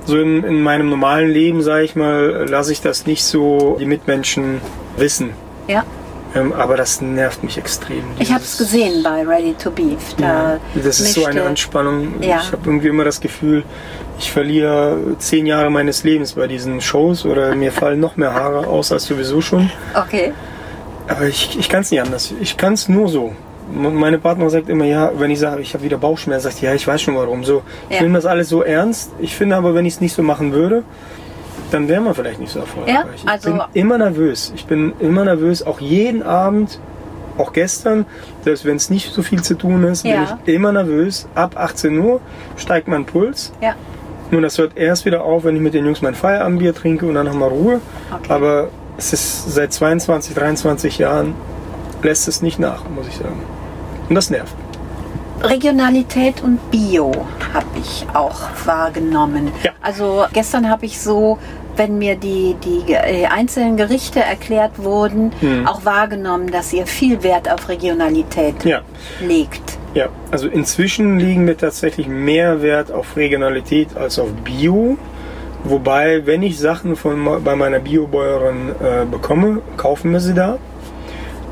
so 0.06 0.18
in, 0.18 0.42
in 0.42 0.62
meinem 0.62 0.88
normalen 0.88 1.28
Leben, 1.28 1.60
sage 1.60 1.84
ich 1.84 1.96
mal, 1.96 2.46
lasse 2.48 2.72
ich 2.72 2.80
das 2.80 3.06
nicht 3.06 3.24
so 3.24 3.76
die 3.78 3.84
Mitmenschen 3.84 4.62
wissen. 4.96 5.30
Ja. 5.68 5.84
Ähm, 6.34 6.52
aber 6.52 6.76
das 6.76 7.00
nervt 7.00 7.42
mich 7.42 7.58
extrem. 7.58 8.02
Ich 8.18 8.30
habe 8.32 8.42
es 8.42 8.56
gesehen 8.56 9.02
bei 9.02 9.26
Ready 9.26 9.54
to 9.54 9.70
Beef. 9.70 10.14
Da 10.16 10.54
Ja, 10.54 10.60
das 10.84 11.00
ist 11.00 11.14
so 11.14 11.24
eine 11.24 11.42
Anspannung. 11.42 12.14
Ja. 12.22 12.40
Ich 12.42 12.52
habe 12.52 12.62
irgendwie 12.66 12.88
immer 12.88 13.04
das 13.04 13.20
Gefühl, 13.20 13.64
ich 14.18 14.30
verliere 14.30 14.96
zehn 15.18 15.46
Jahre 15.46 15.70
meines 15.70 16.04
Lebens 16.04 16.34
bei 16.34 16.46
diesen 16.46 16.80
Shows 16.80 17.24
oder 17.24 17.54
mir 17.56 17.72
fallen 17.72 17.98
noch 18.00 18.16
mehr 18.16 18.32
Haare 18.34 18.66
aus 18.68 18.92
als 18.92 19.04
sowieso 19.06 19.40
schon. 19.40 19.70
Okay. 19.94 20.32
Aber 21.08 21.26
ich, 21.26 21.58
ich 21.58 21.68
kann 21.68 21.80
es 21.80 21.90
nicht 21.90 22.00
anders. 22.00 22.32
Ich 22.40 22.56
kann 22.56 22.74
es 22.74 22.88
nur 22.88 23.08
so. 23.08 23.32
Meine 23.72 24.18
Partnerin 24.18 24.50
sagt 24.50 24.68
immer, 24.68 24.84
ja, 24.84 25.10
wenn 25.16 25.30
ich 25.30 25.38
sage, 25.38 25.62
ich 25.62 25.74
habe 25.74 25.84
wieder 25.84 25.96
Bauchschmerzen, 25.96 26.44
sagt 26.44 26.60
die, 26.60 26.64
ja, 26.66 26.74
ich 26.74 26.86
weiß 26.86 27.02
schon 27.02 27.16
warum. 27.16 27.44
So, 27.44 27.62
ich 27.88 27.96
Ja. 27.96 28.02
nehme 28.02 28.14
das 28.14 28.26
alles 28.26 28.48
so 28.48 28.62
ernst. 28.62 29.10
Ich 29.20 29.34
finde 29.36 29.56
aber, 29.56 29.74
wenn 29.74 29.86
ich 29.86 29.94
es 29.94 30.00
nicht 30.00 30.14
so 30.14 30.22
machen 30.22 30.52
würde, 30.52 30.82
dann 31.70 31.88
wäre 31.88 32.00
man 32.00 32.14
vielleicht 32.14 32.40
nicht 32.40 32.52
so 32.52 32.60
erfolgreich. 32.60 32.94
Ja, 32.94 33.04
ich 33.14 33.28
also- 33.28 33.50
bin 33.52 33.60
immer 33.74 33.98
nervös. 33.98 34.52
Ich 34.54 34.66
bin 34.66 34.92
immer 35.00 35.24
nervös, 35.24 35.62
auch 35.66 35.80
jeden 35.80 36.22
Abend, 36.22 36.78
auch 37.38 37.52
gestern, 37.52 38.06
selbst 38.44 38.64
wenn 38.64 38.76
es 38.76 38.90
nicht 38.90 39.12
so 39.12 39.22
viel 39.22 39.42
zu 39.42 39.54
tun 39.56 39.84
ist, 39.84 40.04
Ja. 40.04 40.16
bin 40.16 40.38
ich 40.46 40.54
immer 40.54 40.72
nervös. 40.72 41.26
Ab 41.34 41.54
18 41.56 41.98
Uhr 41.98 42.20
steigt 42.56 42.88
mein 42.88 43.04
Puls. 43.06 43.52
Ja. 43.60 43.74
Nun, 44.30 44.42
das 44.42 44.58
hört 44.58 44.76
erst 44.76 45.04
wieder 45.06 45.24
auf, 45.24 45.44
wenn 45.44 45.56
ich 45.56 45.62
mit 45.62 45.74
den 45.74 45.84
Jungs 45.86 46.02
mein 46.02 46.14
Feierabendbier 46.14 46.74
trinke 46.74 47.06
und 47.06 47.14
dann 47.14 47.28
haben 47.28 47.38
wir 47.40 47.46
Ruhe. 47.46 47.80
Okay. 48.12 48.32
Aber 48.32 48.68
es 48.96 49.12
ist 49.12 49.52
seit 49.52 49.72
22, 49.72 50.34
23 50.34 50.98
Jahren 50.98 51.34
lässt 52.02 52.28
es 52.28 52.40
nicht 52.42 52.58
nach, 52.58 52.88
muss 52.88 53.08
ich 53.08 53.16
sagen. 53.16 53.42
Und 54.08 54.14
das 54.14 54.30
nervt. 54.30 54.54
Regionalität 55.42 56.42
und 56.42 56.58
Bio 56.70 57.10
habe 57.54 57.66
ich 57.78 58.06
auch 58.12 58.36
wahrgenommen. 58.66 59.50
Ja. 59.62 59.72
Also 59.80 60.26
gestern 60.32 60.68
habe 60.68 60.84
ich 60.86 61.00
so, 61.00 61.38
wenn 61.76 61.98
mir 61.98 62.16
die, 62.16 62.56
die 62.64 62.92
äh, 62.92 63.26
einzelnen 63.26 63.76
Gerichte 63.76 64.20
erklärt 64.20 64.72
wurden, 64.78 65.32
Hm. 65.40 65.66
auch 65.66 65.84
wahrgenommen, 65.84 66.50
dass 66.50 66.72
ihr 66.72 66.86
viel 66.86 67.22
Wert 67.22 67.50
auf 67.52 67.68
Regionalität 67.68 68.64
Ja. 68.64 68.80
legt. 69.20 69.78
Ja, 69.94 70.08
also 70.30 70.46
inzwischen 70.48 71.18
liegen 71.18 71.46
wir 71.46 71.56
tatsächlich 71.56 72.06
mehr 72.06 72.62
Wert 72.62 72.92
auf 72.92 73.16
Regionalität 73.16 73.96
als 73.96 74.18
auf 74.18 74.28
Bio. 74.44 74.96
Wobei, 75.64 76.24
wenn 76.26 76.42
ich 76.42 76.58
Sachen 76.58 76.96
von, 76.96 77.42
bei 77.44 77.54
meiner 77.56 77.80
Biobäuerin 77.80 78.70
äh, 78.80 79.04
bekomme, 79.04 79.60
kaufen 79.76 80.12
wir 80.12 80.20
sie 80.20 80.32
da. 80.34 80.58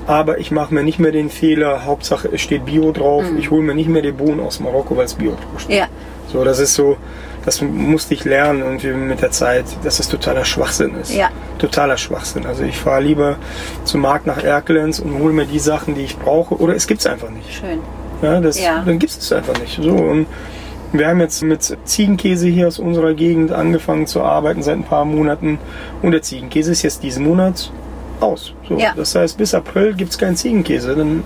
Aber 0.06 0.38
ich 0.38 0.50
mache 0.50 0.72
mir 0.72 0.82
nicht 0.82 0.98
mehr 0.98 1.12
den 1.12 1.28
Fehler, 1.28 1.84
Hauptsache 1.84 2.28
es 2.32 2.40
steht 2.40 2.64
Bio 2.64 2.92
drauf. 2.92 3.24
Ich 3.38 3.50
hole 3.50 3.62
mir 3.62 3.74
nicht 3.74 3.90
mehr 3.90 4.00
die 4.00 4.12
Bohnen 4.12 4.40
aus 4.40 4.58
Marokko, 4.60 4.96
weil 4.96 5.04
es 5.04 5.14
Bio 5.14 5.32
drauf 5.32 5.60
steht. 5.60 5.76
Ja, 5.80 5.86
So, 6.32 6.44
das 6.44 6.58
ist 6.60 6.74
so, 6.74 6.96
das 7.44 7.62
musste 7.62 8.14
ich 8.14 8.24
lernen 8.24 8.60
irgendwie 8.62 8.88
mit 8.88 9.22
der 9.22 9.30
Zeit, 9.30 9.64
dass 9.84 10.00
es 10.00 10.08
totaler 10.08 10.44
Schwachsinn 10.44 10.94
ist. 11.00 11.14
Ja. 11.14 11.30
Totaler 11.58 11.96
Schwachsinn. 11.96 12.46
Also 12.46 12.62
ich 12.62 12.76
fahre 12.76 13.02
lieber 13.02 13.36
zum 13.84 14.02
Markt 14.02 14.26
nach 14.26 14.42
Erkelenz 14.42 14.98
und 14.98 15.18
hole 15.18 15.32
mir 15.32 15.46
die 15.46 15.58
Sachen, 15.58 15.94
die 15.94 16.02
ich 16.02 16.16
brauche. 16.18 16.54
Oder 16.56 16.74
es 16.74 16.86
gibt's 16.86 17.06
einfach 17.06 17.30
nicht. 17.30 17.52
schön. 17.52 17.80
Ja, 18.22 18.40
das, 18.40 18.60
Ja. 18.60 18.82
Dann 18.84 18.98
gibt 18.98 19.12
es 19.12 19.32
einfach 19.32 19.58
nicht. 19.60 19.78
So, 19.80 19.92
und 19.92 20.26
wir 20.92 21.06
haben 21.08 21.20
jetzt 21.20 21.42
mit 21.42 21.76
Ziegenkäse 21.84 22.48
hier 22.48 22.66
aus 22.66 22.78
unserer 22.78 23.14
Gegend 23.14 23.52
angefangen 23.52 24.06
zu 24.06 24.22
arbeiten 24.22 24.62
seit 24.62 24.76
ein 24.76 24.84
paar 24.84 25.04
Monaten. 25.04 25.58
Und 26.02 26.12
der 26.12 26.22
Ziegenkäse 26.22 26.72
ist 26.72 26.82
jetzt 26.82 27.02
diesen 27.02 27.24
Monat 27.24 27.70
aus. 28.20 28.52
So, 28.68 28.76
Ja. 28.78 28.92
Das 28.96 29.14
heißt, 29.14 29.38
bis 29.38 29.54
April 29.54 29.94
gibt 29.94 30.12
es 30.12 30.18
keinen 30.18 30.36
Ziegenkäse. 30.36 30.96
Dann 30.96 31.22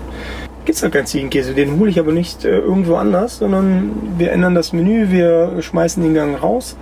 gibt 0.65 0.77
es 0.77 0.83
halt 0.83 0.93
keinen 0.93 1.05
Ziegenkäse. 1.05 1.53
Den 1.53 1.79
hole 1.79 1.89
ich 1.89 1.99
aber 1.99 2.11
nicht 2.11 2.45
äh, 2.45 2.57
irgendwo 2.59 2.95
anders, 2.95 3.37
sondern 3.39 3.91
wir 4.17 4.31
ändern 4.31 4.55
das 4.55 4.73
Menü, 4.73 5.09
wir 5.09 5.61
schmeißen 5.61 6.01
den 6.03 6.13
Gang 6.13 6.41
raus 6.41 6.75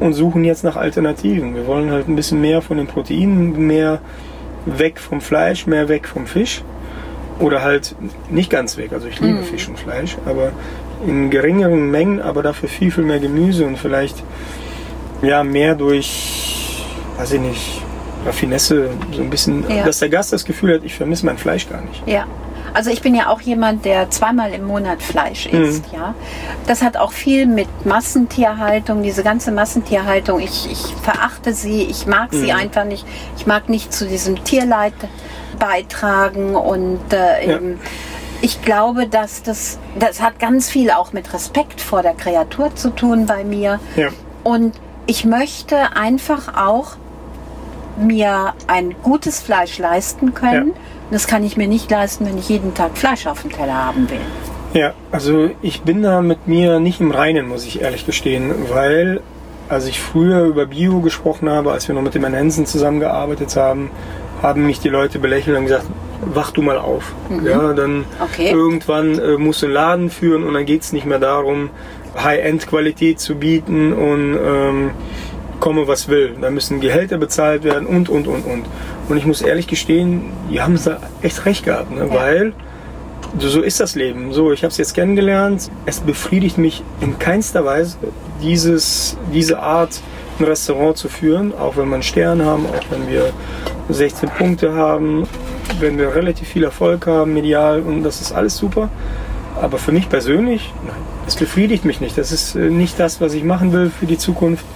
und 0.00 0.12
suchen 0.14 0.44
jetzt 0.44 0.64
nach 0.64 0.76
Alternativen. 0.76 1.54
Wir 1.54 1.66
wollen 1.66 1.90
halt 1.90 2.08
ein 2.08 2.16
bisschen 2.16 2.40
mehr 2.40 2.60
von 2.62 2.76
den 2.76 2.86
Proteinen, 2.86 3.66
mehr 3.66 4.00
weg 4.66 4.98
vom 4.98 5.20
Fleisch, 5.20 5.66
mehr 5.66 5.88
weg 5.88 6.08
vom 6.08 6.26
Fisch. 6.26 6.62
Oder 7.40 7.62
halt 7.62 7.94
nicht 8.30 8.50
ganz 8.50 8.76
weg. 8.76 8.92
Also 8.92 9.08
ich 9.08 9.18
liebe 9.20 9.42
Fisch 9.42 9.68
und 9.68 9.78
Fleisch, 9.78 10.16
aber 10.24 10.52
in 11.06 11.30
geringeren 11.30 11.90
Mengen, 11.90 12.22
aber 12.22 12.42
dafür 12.42 12.68
viel, 12.68 12.90
viel 12.90 13.04
mehr 13.04 13.18
Gemüse 13.18 13.66
und 13.66 13.76
vielleicht 13.78 14.22
ja 15.22 15.42
mehr 15.42 15.74
durch, 15.74 16.84
weiß 17.18 17.32
ich 17.32 17.40
nicht, 17.40 17.82
Raffinesse, 18.24 18.88
so 19.12 19.20
ein 19.22 19.30
bisschen, 19.30 19.64
Ja. 19.68 19.84
dass 19.84 19.98
der 19.98 20.08
Gast 20.08 20.32
das 20.32 20.44
Gefühl 20.44 20.74
hat, 20.74 20.84
ich 20.84 20.94
vermisse 20.94 21.26
mein 21.26 21.36
Fleisch 21.36 21.68
gar 21.68 21.82
nicht. 21.82 22.02
Ja. 22.06 22.26
Also 22.74 22.90
ich 22.90 23.00
bin 23.02 23.14
ja 23.14 23.28
auch 23.28 23.40
jemand, 23.40 23.84
der 23.84 24.10
zweimal 24.10 24.52
im 24.52 24.64
Monat 24.66 25.00
Fleisch 25.00 25.50
Mhm. 25.50 25.62
isst, 25.62 25.84
ja. 25.92 26.14
Das 26.66 26.82
hat 26.82 26.96
auch 26.96 27.12
viel 27.12 27.46
mit 27.46 27.68
Massentierhaltung, 27.86 29.02
diese 29.02 29.22
ganze 29.22 29.52
Massentierhaltung. 29.52 30.40
Ich, 30.40 30.70
ich 30.70 30.84
verachte 31.02 31.54
sie, 31.54 31.82
ich 31.84 32.06
mag 32.06 32.28
sie 32.32 32.52
Mhm. 32.52 32.58
einfach 32.58 32.84
nicht. 32.84 33.06
Ich 33.36 33.46
mag 33.46 33.68
nicht 33.68 33.92
zu 33.92 34.06
diesem 34.06 34.42
Tierleid 34.44 34.92
beitragen 35.58 36.56
und 36.56 37.00
äh, 37.12 37.46
Ja. 37.48 37.56
eben, 37.56 37.80
ich 38.42 38.60
glaube, 38.62 39.06
dass 39.06 39.42
das, 39.42 39.78
das 39.98 40.20
hat 40.20 40.38
ganz 40.38 40.68
viel 40.68 40.90
auch 40.90 41.12
mit 41.12 41.32
Respekt 41.32 41.80
vor 41.80 42.02
der 42.02 42.14
Kreatur 42.14 42.74
zu 42.74 42.90
tun 42.90 43.26
bei 43.26 43.44
mir. 43.44 43.78
Ja. 43.96 44.08
Und 44.42 44.74
ich 45.06 45.24
möchte 45.24 45.96
einfach 45.96 46.56
auch 46.66 46.96
mir 47.96 48.54
ein 48.66 48.94
gutes 49.02 49.40
Fleisch 49.40 49.78
leisten 49.78 50.34
können. 50.34 50.68
Ja. 50.68 50.74
Das 51.10 51.26
kann 51.26 51.44
ich 51.44 51.56
mir 51.56 51.68
nicht 51.68 51.90
leisten, 51.90 52.26
wenn 52.26 52.38
ich 52.38 52.48
jeden 52.48 52.74
Tag 52.74 52.96
Fleisch 52.96 53.26
auf 53.26 53.42
dem 53.42 53.52
Teller 53.52 53.74
haben 53.86 54.08
will. 54.10 54.20
Ja, 54.72 54.92
also 55.12 55.50
ich 55.62 55.82
bin 55.82 56.02
da 56.02 56.20
mit 56.22 56.48
mir 56.48 56.80
nicht 56.80 57.00
im 57.00 57.10
Reinen, 57.12 57.46
muss 57.48 57.64
ich 57.64 57.80
ehrlich 57.82 58.06
gestehen, 58.06 58.52
weil 58.72 59.20
als 59.68 59.86
ich 59.86 60.00
früher 60.00 60.44
über 60.44 60.66
Bio 60.66 61.00
gesprochen 61.00 61.48
habe, 61.48 61.72
als 61.72 61.86
wir 61.88 61.94
noch 61.94 62.02
mit 62.02 62.14
dem 62.14 62.24
Hensen 62.24 62.66
zusammengearbeitet 62.66 63.54
haben, 63.56 63.90
haben 64.42 64.66
mich 64.66 64.80
die 64.80 64.88
Leute 64.88 65.18
belächelt 65.18 65.56
und 65.56 65.64
gesagt, 65.64 65.86
wach 66.20 66.50
du 66.50 66.60
mal 66.60 66.76
auf. 66.78 67.12
Ja, 67.44 67.72
dann 67.72 67.98
Mhm. 67.98 68.04
Okay. 68.20 68.50
irgendwann 68.50 69.18
äh, 69.18 69.36
musst 69.38 69.62
du 69.62 69.66
einen 69.66 69.74
Laden 69.74 70.10
führen 70.10 70.42
und 70.44 70.54
dann 70.54 70.66
geht 70.66 70.82
es 70.82 70.92
nicht 70.92 71.06
mehr 71.06 71.18
darum, 71.20 71.70
High-End-Qualität 72.22 73.20
zu 73.20 73.36
bieten 73.36 73.92
und 73.92 74.36
ähm, 74.44 74.90
komme 75.64 75.88
was 75.88 76.08
will. 76.08 76.34
Da 76.38 76.50
müssen 76.50 76.82
Gehälter 76.82 77.16
bezahlt 77.16 77.64
werden 77.64 77.86
und, 77.86 78.10
und, 78.10 78.26
und, 78.26 78.44
und. 78.44 78.66
Und 79.08 79.16
ich 79.16 79.24
muss 79.24 79.40
ehrlich 79.40 79.66
gestehen, 79.66 80.24
die 80.50 80.60
haben 80.60 80.78
da 80.84 80.98
echt 81.22 81.46
recht 81.46 81.64
gehabt, 81.64 81.90
ne? 81.90 82.06
Ja. 82.06 82.14
weil 82.14 82.52
so, 83.38 83.48
so 83.48 83.62
ist 83.62 83.80
das 83.80 83.94
Leben. 83.94 84.34
So, 84.34 84.52
ich 84.52 84.62
habe 84.62 84.72
es 84.72 84.76
jetzt 84.76 84.92
kennengelernt. 84.92 85.70
Es 85.86 86.00
befriedigt 86.00 86.58
mich 86.58 86.84
in 87.00 87.18
keinster 87.18 87.64
Weise, 87.64 87.96
dieses, 88.42 89.16
diese 89.32 89.58
Art 89.58 90.02
ein 90.38 90.44
Restaurant 90.44 90.98
zu 90.98 91.08
führen, 91.08 91.54
auch 91.54 91.78
wenn 91.78 91.88
wir 91.88 91.94
einen 91.94 92.02
Stern 92.02 92.44
haben, 92.44 92.66
auch 92.66 92.84
wenn 92.90 93.08
wir 93.08 93.32
16 93.88 94.28
Punkte 94.28 94.74
haben, 94.74 95.26
wenn 95.80 95.96
wir 95.96 96.14
relativ 96.14 96.46
viel 96.46 96.64
Erfolg 96.64 97.06
haben, 97.06 97.32
medial 97.32 97.80
und 97.80 98.02
das 98.02 98.20
ist 98.20 98.32
alles 98.32 98.58
super. 98.58 98.90
Aber 99.58 99.78
für 99.78 99.92
mich 99.92 100.10
persönlich, 100.10 100.74
nein, 100.86 100.96
es 101.26 101.36
befriedigt 101.36 101.86
mich 101.86 102.02
nicht. 102.02 102.18
Das 102.18 102.32
ist 102.32 102.54
äh, 102.54 102.68
nicht 102.68 103.00
das, 103.00 103.22
was 103.22 103.32
ich 103.32 103.44
machen 103.44 103.72
will 103.72 103.88
für 103.88 104.04
die 104.04 104.18
Zukunft. 104.18 104.66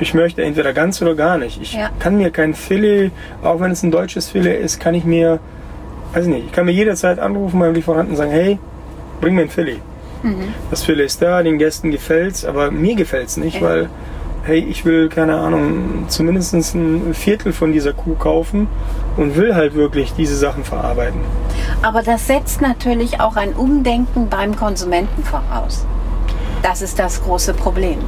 Ich 0.00 0.14
möchte 0.14 0.42
entweder 0.44 0.72
ganz 0.72 1.02
oder 1.02 1.14
gar 1.14 1.38
nicht. 1.38 1.60
Ich 1.60 1.74
Ja. 1.74 1.90
kann 1.98 2.16
mir 2.18 2.30
kein 2.30 2.54
Filet, 2.54 3.10
auch 3.42 3.60
wenn 3.60 3.70
es 3.72 3.82
ein 3.82 3.90
deutsches 3.90 4.28
Filet 4.28 4.58
ist, 4.60 4.78
kann 4.80 4.94
ich 4.94 5.04
mir, 5.04 5.40
weiß 6.14 6.24
ich 6.26 6.30
nicht, 6.32 6.46
ich 6.46 6.52
kann 6.52 6.66
mir 6.66 6.72
jederzeit 6.72 7.18
anrufen 7.18 7.58
beim 7.58 7.74
Lieferanten 7.74 8.10
und 8.12 8.16
sagen, 8.16 8.30
hey, 8.30 8.58
bring 9.20 9.34
mir 9.34 9.42
ein 9.42 9.50
Filet. 9.50 9.80
Das 10.70 10.82
Filet 10.84 11.04
ist 11.04 11.22
da, 11.22 11.42
den 11.44 11.58
Gästen 11.58 11.90
gefällt's, 11.92 12.44
aber 12.44 12.70
mir 12.72 12.96
gefällt's 12.96 13.36
nicht, 13.36 13.60
Ja. 13.60 13.68
weil, 13.68 13.88
hey, 14.44 14.58
ich 14.58 14.84
will, 14.84 15.08
keine 15.08 15.36
Ahnung, 15.36 16.06
zumindest 16.08 16.54
ein 16.74 17.14
Viertel 17.14 17.52
von 17.52 17.72
dieser 17.72 17.92
Kuh 17.92 18.14
kaufen 18.16 18.66
und 19.16 19.36
will 19.36 19.54
halt 19.54 19.74
wirklich 19.74 20.12
diese 20.14 20.34
Sachen 20.36 20.64
verarbeiten. 20.64 21.20
Aber 21.82 22.02
das 22.02 22.26
setzt 22.26 22.60
natürlich 22.60 23.20
auch 23.20 23.36
ein 23.36 23.52
Umdenken 23.52 24.28
beim 24.28 24.56
Konsumenten 24.56 25.22
voraus. 25.22 25.84
Das 26.62 26.82
ist 26.82 26.98
das 26.98 27.22
große 27.22 27.54
Problem. 27.54 27.98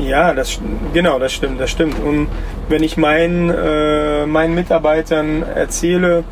Ja, 0.00 0.32
das 0.34 0.60
genau, 0.92 1.18
das 1.18 1.32
stimmt, 1.32 1.60
das 1.60 1.70
stimmt. 1.70 1.98
Und 1.98 2.28
wenn 2.68 2.82
ich 2.82 2.96
meinen, 2.96 3.50
äh, 3.50 4.26
meinen 4.26 4.54
Mitarbeitern 4.54 5.42
erzähle, 5.42 6.24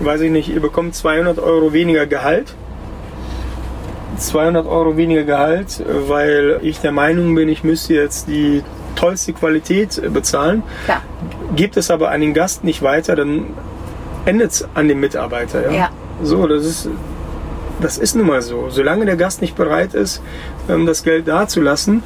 weiß 0.00 0.22
ich 0.22 0.30
nicht, 0.30 0.48
ihr 0.48 0.60
bekommt 0.60 0.94
200 0.94 1.38
Euro 1.38 1.72
weniger 1.72 2.06
Gehalt, 2.06 2.54
200 4.18 4.66
Euro 4.66 4.96
weniger 4.96 5.24
Gehalt, 5.24 5.82
weil 6.08 6.58
ich 6.62 6.80
der 6.80 6.92
Meinung 6.92 7.34
bin, 7.34 7.48
ich 7.48 7.64
müsste 7.64 7.94
jetzt 7.94 8.28
die 8.28 8.62
tollste 8.94 9.32
Qualität 9.32 10.00
bezahlen, 10.12 10.62
Klar. 10.84 11.02
gibt 11.54 11.76
es 11.76 11.90
aber 11.90 12.10
an 12.10 12.20
den 12.20 12.34
Gast 12.34 12.64
nicht 12.64 12.82
weiter, 12.82 13.14
dann 13.14 13.46
endet 14.24 14.52
es 14.52 14.68
an 14.74 14.88
dem 14.88 15.00
Mitarbeiter. 15.00 15.70
Ja? 15.70 15.72
Ja. 15.72 15.90
So, 16.22 16.46
das 16.46 16.64
ist, 16.64 16.88
das 17.80 17.98
ist 17.98 18.16
nun 18.16 18.26
mal 18.26 18.42
so. 18.42 18.70
Solange 18.70 19.04
der 19.04 19.16
Gast 19.16 19.42
nicht 19.42 19.54
bereit 19.54 19.94
ist, 19.94 20.22
ähm, 20.68 20.86
das 20.86 21.02
Geld 21.02 21.28
dazulassen, 21.28 22.02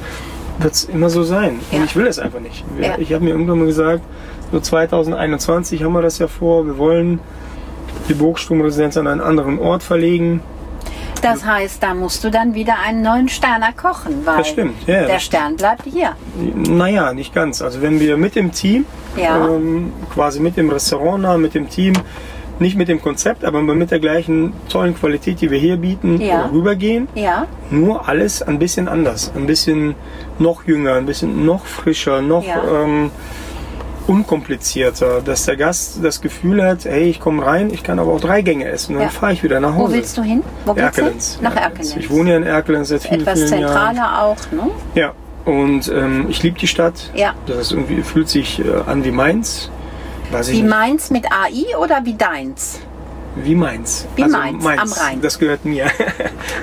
wird 0.61 0.73
es 0.73 0.83
immer 0.85 1.09
so 1.09 1.23
sein. 1.23 1.59
Ja. 1.71 1.79
Und 1.79 1.85
ich 1.85 1.95
will 1.95 2.05
das 2.05 2.19
einfach 2.19 2.39
nicht. 2.39 2.63
Ja. 2.79 2.97
Ich 2.97 3.13
habe 3.13 3.23
mir 3.23 3.31
irgendwann 3.31 3.59
mal 3.59 3.65
gesagt, 3.65 4.01
so 4.51 4.59
2021 4.59 5.83
haben 5.83 5.93
wir 5.93 6.01
das 6.01 6.19
ja 6.19 6.27
vor, 6.27 6.65
wir 6.65 6.77
wollen 6.77 7.19
die 8.09 8.13
Burgsturmresidenz 8.13 8.97
an 8.97 9.07
einen 9.07 9.21
anderen 9.21 9.59
Ort 9.59 9.83
verlegen. 9.83 10.41
Das 11.21 11.45
heißt, 11.45 11.83
da 11.83 11.93
musst 11.93 12.23
du 12.23 12.31
dann 12.31 12.55
wieder 12.55 12.75
einen 12.83 13.03
neuen 13.03 13.29
Sterner 13.29 13.71
kochen, 13.73 14.25
weil 14.25 14.43
stimmt, 14.43 14.87
ja, 14.87 15.05
der 15.05 15.19
Stern 15.19 15.55
bleibt 15.55 15.83
hier. 15.83 16.15
Naja, 16.55 17.13
nicht 17.13 17.33
ganz. 17.33 17.61
Also 17.61 17.81
wenn 17.83 17.99
wir 17.99 18.17
mit 18.17 18.35
dem 18.35 18.51
Team, 18.51 18.85
Ja. 19.15 19.47
ähm, 19.47 19.93
quasi 20.13 20.39
mit 20.39 20.57
dem 20.57 20.69
Restaurant, 20.71 21.39
mit 21.39 21.53
dem 21.53 21.69
Team, 21.69 21.93
nicht 22.61 22.77
mit 22.77 22.87
dem 22.87 23.01
Konzept, 23.01 23.43
aber 23.43 23.61
mit 23.61 23.91
der 23.91 23.99
gleichen 23.99 24.53
tollen 24.69 24.95
Qualität, 24.95 25.41
die 25.41 25.51
wir 25.51 25.59
hier 25.59 25.77
bieten, 25.77 26.21
Ja. 26.21 26.45
rübergehen, 26.53 27.07
Ja, 27.15 27.47
nur 27.69 28.07
alles 28.07 28.41
ein 28.41 28.59
bisschen 28.59 28.87
anders, 28.87 29.31
ein 29.35 29.47
bisschen 29.47 29.95
noch 30.39 30.65
jünger, 30.65 30.93
ein 30.95 31.05
bisschen 31.05 31.45
noch 31.45 31.65
frischer, 31.65 32.21
noch 32.21 32.45
Ja. 32.45 32.61
ähm, 32.83 33.11
unkomplizierter, 34.07 35.21
dass 35.21 35.45
der 35.45 35.55
Gast 35.57 35.99
das 36.03 36.21
Gefühl 36.21 36.63
hat, 36.63 36.85
hey, 36.85 37.03
ich 37.09 37.19
komme 37.19 37.45
rein, 37.45 37.69
ich 37.71 37.83
kann 37.83 37.99
aber 37.99 38.11
auch 38.11 38.19
drei 38.19 38.41
Gänge 38.41 38.65
essen, 38.65 38.93
dann 38.95 39.03
Ja. 39.03 39.09
fahre 39.09 39.33
ich 39.33 39.43
wieder 39.43 39.59
nach 39.59 39.75
wo 39.75 39.83
Hause. 39.83 39.93
willst 39.95 40.17
du 40.17 40.23
hin? 40.23 40.43
Wo 40.65 40.73
Erkelenz. 40.73 41.35
hin? 41.35 41.43
Nach 41.43 41.55
Erkelenz. 41.55 41.95
Ich 41.95 42.09
wohne 42.09 42.31
ja 42.31 42.37
in 42.37 42.43
Erkelenz 42.43 42.89
seit 42.89 43.03
vielen, 43.03 43.21
Etwas 43.21 43.39
vielen 43.43 43.61
Jahren. 43.61 43.95
zentraler 43.95 44.21
auch, 44.23 44.37
ne? 44.51 44.71
Ja, 44.95 45.13
und 45.45 45.91
ähm, 45.95 46.25
ich 46.29 46.41
liebe 46.43 46.59
die 46.59 46.67
Stadt. 46.67 47.11
Ja. 47.13 47.33
Das 47.45 47.71
irgendwie 47.71 48.01
fühlt 48.01 48.27
sich 48.29 48.59
äh, 48.59 48.63
an 48.87 49.03
wie 49.05 49.11
Mainz. 49.11 49.69
Wie 50.47 50.63
meins 50.63 51.09
mit 51.09 51.25
AI 51.31 51.75
oder 51.77 52.01
wie 52.03 52.13
deins? 52.15 52.79
wie 53.33 53.55
Mainz. 53.55 54.05
Wie 54.17 54.25
Mainz, 54.25 54.65
am 54.65 54.91
Rhein. 54.91 55.21
Das 55.21 55.39
gehört 55.39 55.63
mir. 55.63 55.85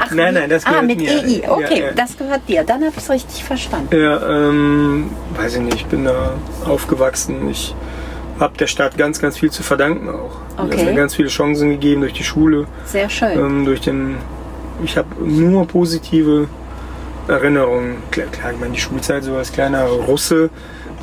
Ach, 0.00 0.11
nein, 0.14 0.35
nein, 0.35 0.50
das 0.50 0.66
Ah, 0.66 0.70
gehört 0.72 0.87
mit 0.87 0.98
mir. 0.98 1.11
EI, 1.11 1.48
okay, 1.48 1.81
Ja, 1.87 1.92
das 1.96 2.14
gehört 2.18 2.42
dir. 2.46 2.62
Dann 2.62 2.83
habe 2.83 2.92
ich 2.94 3.02
es 3.04 3.09
richtig 3.09 3.42
verstanden. 3.42 3.88
Ja, 3.98 4.20
ähm, 4.50 5.09
weiß 5.35 5.54
ich 5.57 5.62
nicht, 5.62 5.76
ich 5.76 5.87
bin 5.87 6.04
da 6.04 6.35
aufgewachsen. 6.66 7.48
Ich 7.48 7.74
habe 8.38 8.54
der 8.59 8.66
Stadt 8.66 8.98
ganz, 8.98 9.18
ganz 9.18 9.38
viel 9.38 9.50
zu 9.50 9.62
verdanken 9.62 10.11
auch. 10.11 10.37
Die 10.66 10.74
Okay. 10.74 10.85
mir 10.85 10.94
ganz 10.94 11.14
viele 11.14 11.28
Chancen 11.28 11.70
gegeben 11.70 12.02
durch 12.02 12.12
die 12.12 12.24
Schule, 12.24 12.66
Sehr 12.85 13.09
schön. 13.09 13.38
ähm, 13.38 13.64
durch 13.64 13.81
den. 13.81 14.16
Ich 14.85 14.98
habe 14.98 15.09
nur 15.24 15.66
positive 15.66 16.48
Erinnerungen. 17.28 17.96
Klar, 18.11 18.26
klar, 18.26 18.52
ich 18.52 18.61
meine, 18.61 18.74
die 18.74 18.81
Schulzeit 18.81 19.24
so 19.24 19.35
als 19.37 19.52
kleiner 19.52 19.85
Russe, 19.87 20.50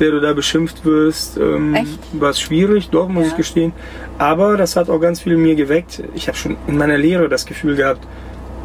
der 0.00 0.10
du 0.10 0.20
da 0.20 0.32
beschimpft 0.32 0.84
wirst, 0.84 1.36
ähm, 1.38 1.74
Echt? 1.74 1.98
war 2.12 2.30
es 2.30 2.40
schwierig, 2.40 2.90
doch, 2.90 3.08
muss 3.08 3.24
Ja. 3.24 3.30
ich 3.30 3.36
gestehen. 3.36 3.72
Aber 4.18 4.56
das 4.56 4.76
hat 4.76 4.88
auch 4.90 4.98
ganz 5.00 5.20
viel 5.20 5.32
in 5.32 5.42
mir 5.42 5.54
geweckt. 5.54 6.02
Ich 6.14 6.28
habe 6.28 6.36
schon 6.36 6.56
in 6.66 6.76
meiner 6.76 6.98
Lehre 6.98 7.28
das 7.28 7.46
Gefühl 7.46 7.76
gehabt, 7.76 8.06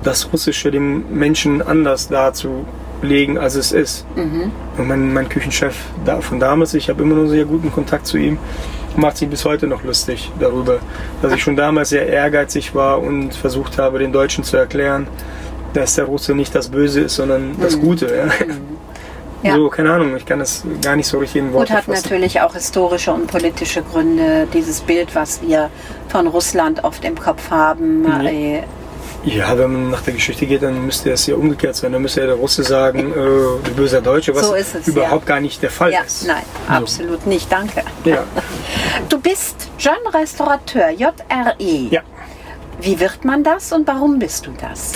das 0.03 0.31
Russische 0.33 0.71
dem 0.71 1.03
Menschen 1.17 1.61
anders 1.61 2.07
darzulegen, 2.07 3.37
als 3.37 3.55
es 3.55 3.71
ist. 3.71 4.05
Mhm. 4.15 4.51
Und 4.77 4.87
mein, 4.87 5.13
mein 5.13 5.29
Küchenchef 5.29 5.75
da, 6.05 6.21
von 6.21 6.39
damals, 6.39 6.73
ich 6.73 6.89
habe 6.89 7.03
immer 7.03 7.15
noch 7.15 7.27
sehr 7.29 7.45
guten 7.45 7.71
Kontakt 7.71 8.07
zu 8.07 8.17
ihm, 8.17 8.37
macht 8.97 9.17
sich 9.17 9.29
bis 9.29 9.45
heute 9.45 9.67
noch 9.67 9.83
lustig 9.83 10.31
darüber, 10.39 10.79
dass 11.21 11.33
ich 11.33 11.41
schon 11.41 11.55
damals 11.55 11.89
sehr 11.89 12.07
ehrgeizig 12.07 12.75
war 12.75 13.01
und 13.01 13.33
versucht 13.33 13.77
habe, 13.77 13.99
den 13.99 14.11
Deutschen 14.11 14.43
zu 14.43 14.57
erklären, 14.57 15.07
dass 15.73 15.95
der 15.95 16.05
Russe 16.05 16.35
nicht 16.35 16.53
das 16.53 16.67
Böse 16.69 17.01
ist, 17.01 17.15
sondern 17.15 17.55
das 17.61 17.79
Gute. 17.79 18.07
Ja. 18.13 18.25
Mhm. 18.25 18.80
Ja. 19.43 19.55
So, 19.55 19.69
keine 19.69 19.91
Ahnung, 19.93 20.15
ich 20.15 20.25
kann 20.25 20.39
das 20.39 20.63
gar 20.83 20.95
nicht 20.95 21.07
so 21.07 21.17
richtig 21.17 21.41
in 21.41 21.47
Gut, 21.47 21.55
Worte 21.61 21.73
hat 21.73 21.85
fassen. 21.85 22.03
natürlich 22.03 22.41
auch 22.41 22.53
historische 22.53 23.11
und 23.11 23.27
politische 23.27 23.81
Gründe. 23.81 24.47
Dieses 24.53 24.81
Bild, 24.81 25.15
was 25.15 25.41
wir 25.41 25.69
von 26.09 26.27
Russland 26.27 26.83
oft 26.83 27.03
im 27.05 27.17
Kopf 27.17 27.49
haben. 27.49 28.01
Mhm. 28.03 28.25
Äh, 28.27 28.63
Ja, 29.23 29.55
wenn 29.57 29.71
man 29.71 29.89
nach 29.91 30.01
der 30.01 30.13
Geschichte 30.13 30.45
geht, 30.47 30.63
dann 30.63 30.83
müsste 30.85 31.11
es 31.11 31.25
ja 31.27 31.35
umgekehrt 31.35 31.75
sein. 31.75 31.91
Dann 31.91 32.01
müsste 32.01 32.21
ja 32.21 32.27
der 32.27 32.35
Russe 32.35 32.63
sagen, 32.63 33.11
äh, 33.11 33.15
du 33.15 33.71
böser 33.75 34.01
Deutsche, 34.01 34.33
was 34.35 34.47
So 34.47 34.55
es, 34.55 34.87
überhaupt 34.87 35.25
gar 35.27 35.39
nicht 35.39 35.61
der 35.61 35.69
Fall 35.69 35.91
ja, 35.91 36.01
ist. 36.01 36.25
nein, 36.27 36.41
So. 36.67 36.73
absolut 36.73 37.25
nicht. 37.27 37.51
Danke. 37.51 37.83
Ja. 38.05 38.23
Du 39.09 39.19
bist 39.19 39.55
John 39.79 39.93
Restaurateur, 40.11 40.89
JRE. 40.89 41.87
ja. 41.91 42.01
Wie 42.79 42.99
wird 42.99 43.23
man 43.23 43.43
das 43.43 43.71
und 43.71 43.85
warum 43.87 44.17
bist 44.17 44.47
du 44.47 44.51
das? 44.59 44.93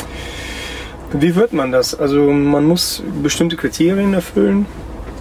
Wie 1.19 1.36
wird 1.36 1.54
man 1.54 1.71
das? 1.71 1.97
Also 1.97 2.21
man 2.32 2.65
muss 2.65 3.04
bestimmte 3.21 3.56
Kriterien 3.56 4.13
erfüllen. 4.13 4.65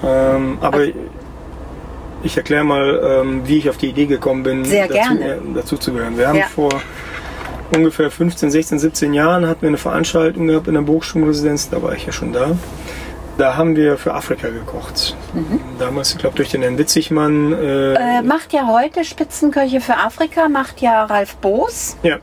Ähm, 0.04 0.58
aber 0.60 0.82
ich 2.22 2.36
erkläre 2.36 2.64
mal, 2.64 3.00
ähm, 3.22 3.42
wie 3.46 3.58
ich 3.58 3.68
auf 3.70 3.76
die 3.76 3.88
Idee 3.90 4.06
gekommen 4.06 4.42
bin, 4.42 4.62
dazu, 4.62 4.94
äh, 5.20 5.36
dazu 5.54 5.76
zu 5.76 5.92
gehören. 5.92 6.16
Wir 6.18 6.28
haben 6.28 6.38
Ja. 6.38 6.46
vor 6.46 6.70
ungefähr 7.74 8.10
15, 8.10 8.50
16, 8.50 8.78
17 8.78 9.14
Jahren 9.14 9.46
hatten 9.46 9.62
wir 9.62 9.68
eine 9.68 9.78
Veranstaltung 9.78 10.46
gehabt 10.46 10.68
in 10.68 10.74
der 10.74 10.82
Burgschulresidenz, 10.82 11.68
da 11.70 11.82
war 11.82 11.92
ich 11.94 12.06
ja 12.06 12.12
schon 12.12 12.32
da. 12.32 12.52
Da 13.36 13.56
haben 13.56 13.74
wir 13.74 13.96
für 13.98 14.14
Afrika 14.14 14.48
gekocht. 14.48 15.16
Damals, 15.80 16.12
ich 16.12 16.18
glaube, 16.18 16.36
durch 16.36 16.50
den 16.50 16.62
Herrn 16.62 16.78
Witzigmann. 16.78 17.52
Äh, 17.52 17.56
Mhm. 17.56 17.96
Äh, 17.96 18.22
macht 18.22 18.52
ja 18.52 18.68
heute 18.68 19.04
Spitzenköche 19.04 19.80
für 19.80 19.96
Afrika, 19.96 20.48
macht 20.48 20.80
ja 20.80 21.04
Ralf 21.04 21.34
Boos. 21.36 21.96
Ja. 22.04 22.18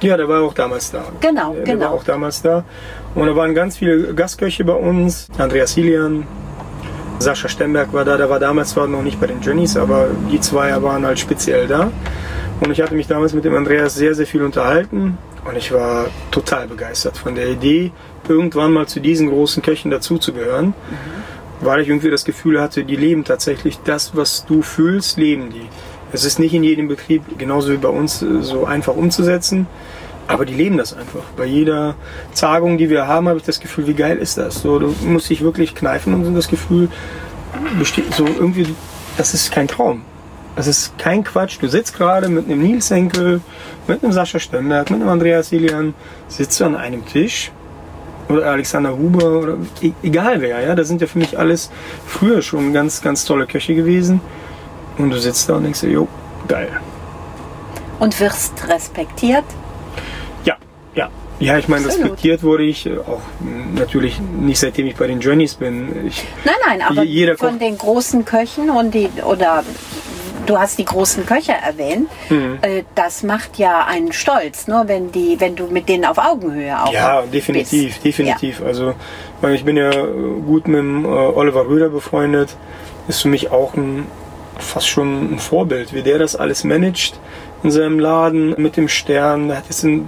Ja, 0.00 0.16
der 0.16 0.28
war 0.28 0.42
auch 0.42 0.54
damals 0.54 0.90
da. 0.92 1.04
Genau, 1.20 1.52
der, 1.54 1.64
Der 1.64 1.74
genau. 1.74 1.86
war 1.86 1.92
auch 1.94 2.04
damals 2.04 2.42
da. 2.42 2.64
Und 3.14 3.26
da 3.26 3.34
waren 3.34 3.54
ganz 3.54 3.76
viele 3.76 4.14
Gastköche 4.14 4.64
bei 4.64 4.74
uns. 4.74 5.28
Andreas 5.38 5.74
Hilian, 5.74 6.26
Sascha 7.18 7.48
Stemberg 7.48 7.92
war 7.92 8.04
da. 8.04 8.16
Der 8.16 8.30
war 8.30 8.38
damals 8.38 8.70
zwar 8.70 8.86
noch 8.86 9.02
nicht 9.02 9.20
bei 9.20 9.26
den 9.26 9.40
Jennies, 9.40 9.76
aber 9.76 10.08
die 10.30 10.40
zwei 10.40 10.80
waren 10.82 11.04
halt 11.04 11.18
speziell 11.18 11.66
da. 11.66 11.90
Und 12.60 12.70
ich 12.70 12.80
hatte 12.80 12.94
mich 12.94 13.06
damals 13.06 13.34
mit 13.34 13.44
dem 13.44 13.54
Andreas 13.54 13.94
sehr, 13.94 14.14
sehr 14.14 14.26
viel 14.26 14.42
unterhalten. 14.42 15.18
Und 15.44 15.56
ich 15.56 15.72
war 15.72 16.06
total 16.30 16.66
begeistert 16.66 17.16
von 17.16 17.34
der 17.34 17.48
Idee, 17.48 17.92
irgendwann 18.28 18.72
mal 18.72 18.86
zu 18.86 19.00
diesen 19.00 19.30
großen 19.30 19.62
Köchen 19.62 19.90
dazuzugehören. 19.90 20.74
Weil 21.60 21.80
ich 21.80 21.88
irgendwie 21.88 22.10
das 22.10 22.24
Gefühl 22.24 22.60
hatte, 22.60 22.84
die 22.84 22.96
leben 22.96 23.24
tatsächlich 23.24 23.78
das, 23.84 24.14
was 24.14 24.44
du 24.46 24.62
fühlst, 24.62 25.16
leben 25.16 25.50
die. 25.50 25.66
Es 26.12 26.24
ist 26.24 26.38
nicht 26.38 26.54
in 26.54 26.62
jedem 26.62 26.88
Betrieb, 26.88 27.22
genauso 27.36 27.72
wie 27.72 27.76
bei 27.76 27.88
uns, 27.88 28.22
äh, 28.22 28.42
so 28.42 28.64
einfach 28.64 28.96
umzusetzen. 28.96 29.66
Aber 30.28 30.44
die 30.44 30.54
leben 30.54 30.76
das 30.76 30.92
einfach. 30.92 31.22
Bei 31.36 31.46
jeder 31.46 31.94
Tagung, 32.34 32.78
die 32.78 32.90
wir 32.90 33.08
haben, 33.08 33.28
habe 33.28 33.38
ich 33.38 33.44
das 33.44 33.60
Gefühl, 33.60 33.86
wie 33.86 33.94
geil 33.94 34.18
ist 34.18 34.38
das? 34.38 34.62
So, 34.62 34.78
du 34.78 34.94
musst 35.04 35.30
dich 35.30 35.42
wirklich 35.42 35.74
kneifen 35.74 36.14
und 36.14 36.34
das 36.34 36.48
Gefühl 36.48 36.88
besteht 37.78 38.12
so 38.14 38.26
irgendwie, 38.26 38.74
das 39.16 39.34
ist 39.34 39.50
kein 39.50 39.66
Traum. 39.66 40.02
Das 40.54 40.66
ist 40.66 40.98
kein 40.98 41.24
Quatsch. 41.24 41.56
Du 41.60 41.68
sitzt 41.68 41.96
gerade 41.96 42.28
mit 42.28 42.46
einem 42.46 42.60
Nils 42.60 42.90
Henkel, 42.90 43.40
mit 43.86 44.02
einem 44.04 44.12
Sascha 44.12 44.38
Stemberg, 44.38 44.90
mit 44.90 45.00
einem 45.00 45.08
Andreas 45.08 45.50
Ilian, 45.50 45.94
sitzt 46.28 46.60
du 46.60 46.64
an 46.66 46.76
einem 46.76 47.06
Tisch 47.06 47.50
oder 48.28 48.46
Alexander 48.46 48.96
Huber 48.96 49.38
oder 49.40 49.56
e- 49.80 49.92
egal 50.02 50.40
wer, 50.42 50.60
ja, 50.60 50.74
das 50.74 50.88
sind 50.88 51.00
ja 51.00 51.06
für 51.06 51.18
mich 51.18 51.38
alles 51.38 51.70
früher 52.06 52.42
schon 52.42 52.74
ganz, 52.74 53.00
ganz 53.00 53.24
tolle 53.24 53.46
Köche 53.46 53.74
gewesen. 53.74 54.20
Und 54.98 55.10
du 55.10 55.18
sitzt 55.18 55.48
da 55.48 55.54
und 55.54 55.62
denkst 55.62 55.80
dir, 55.80 55.90
jo, 55.90 56.08
geil. 56.48 56.68
Und 57.98 58.18
wirst 58.20 58.52
respektiert. 58.68 59.44
Ja, 61.38 61.46
ja. 61.46 61.52
Ja, 61.52 61.58
ich 61.58 61.68
meine, 61.68 61.86
respektiert 61.86 62.42
wurde 62.42 62.64
ich 62.64 62.86
äh, 62.86 62.98
auch 62.98 63.20
natürlich 63.74 64.20
nicht 64.20 64.58
seitdem 64.58 64.86
ich 64.86 64.96
bei 64.96 65.06
den 65.06 65.20
Journeys 65.20 65.54
bin. 65.54 66.06
Ich, 66.06 66.24
Nein, 66.44 66.54
nein, 66.66 66.82
aber 66.82 67.04
von 67.36 67.58
den 67.58 67.78
großen 67.78 68.24
Köchen 68.24 68.70
und 68.70 68.92
die, 68.92 69.08
oder 69.24 69.64
du 70.46 70.58
hast 70.58 70.78
die 70.78 70.84
großen 70.84 71.26
Köche 71.26 71.52
erwähnt, 71.52 72.08
Mhm. 72.30 72.58
äh, 72.62 72.82
das 72.94 73.22
macht 73.22 73.58
ja 73.58 73.84
einen 73.86 74.12
stolz, 74.12 74.66
ne, 74.66 74.84
wenn, 74.86 75.12
die, 75.12 75.38
wenn 75.38 75.56
du 75.56 75.66
mit 75.66 75.88
denen 75.88 76.04
auf 76.04 76.18
Augenhöhe 76.18 76.82
auch 76.82 76.92
ja, 76.92 77.20
bist. 77.20 77.34
definitiv, 77.34 77.98
definitiv. 78.00 78.62
Also, 78.62 78.94
ich 79.52 79.64
bin 79.64 79.76
ja 79.76 79.90
gut 79.90 80.66
mit 80.66 80.78
dem 80.78 81.04
äh, 81.04 81.08
Oliver 81.08 81.66
Röder 81.68 81.88
befreundet. 81.90 82.56
Ist 83.08 83.22
für 83.22 83.28
mich 83.28 83.50
auch 83.50 83.74
ein, 83.74 84.06
fast 84.58 84.88
schon 84.88 85.34
ein 85.34 85.38
Vorbild, 85.38 85.94
wie 85.94 86.02
der 86.02 86.18
das 86.18 86.34
alles 86.36 86.64
managt 86.64 87.18
in 87.62 87.70
seinem 87.70 87.98
Laden 87.98 88.54
mit 88.56 88.76
dem 88.76 88.88
Stern. 88.88 89.48
Der 89.48 89.56
hat 89.58 89.64
jetzt 89.64 89.84
einen, 89.84 90.06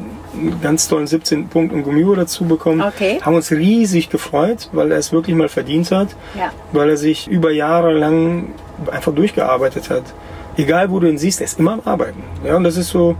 ganz 0.62 0.86
tollen 0.88 1.06
17 1.08 1.48
Punkt 1.48 1.72
und 1.74 1.82
Gummio 1.82 2.14
dazu 2.14 2.44
bekommen. 2.44 2.80
Okay. 2.82 3.18
Haben 3.20 3.34
uns 3.34 3.50
riesig 3.50 4.08
gefreut, 4.10 4.68
weil 4.72 4.92
er 4.92 4.98
es 4.98 5.12
wirklich 5.12 5.34
mal 5.36 5.48
verdient 5.48 5.90
hat. 5.90 6.08
Ja. 6.38 6.50
weil 6.72 6.90
er 6.90 6.96
sich 6.96 7.26
über 7.28 7.50
Jahre 7.50 7.92
lang 7.92 8.50
einfach 8.90 9.12
durchgearbeitet 9.12 9.90
hat. 9.90 10.04
Egal, 10.56 10.90
wo 10.90 11.00
du 11.00 11.08
ihn 11.08 11.18
siehst, 11.18 11.40
er 11.40 11.46
ist 11.46 11.58
immer 11.58 11.72
am 11.72 11.80
Arbeiten. 11.84 12.22
Ja, 12.44 12.56
und 12.56 12.64
das 12.64 12.76
ist 12.76 12.88
so, 12.90 13.16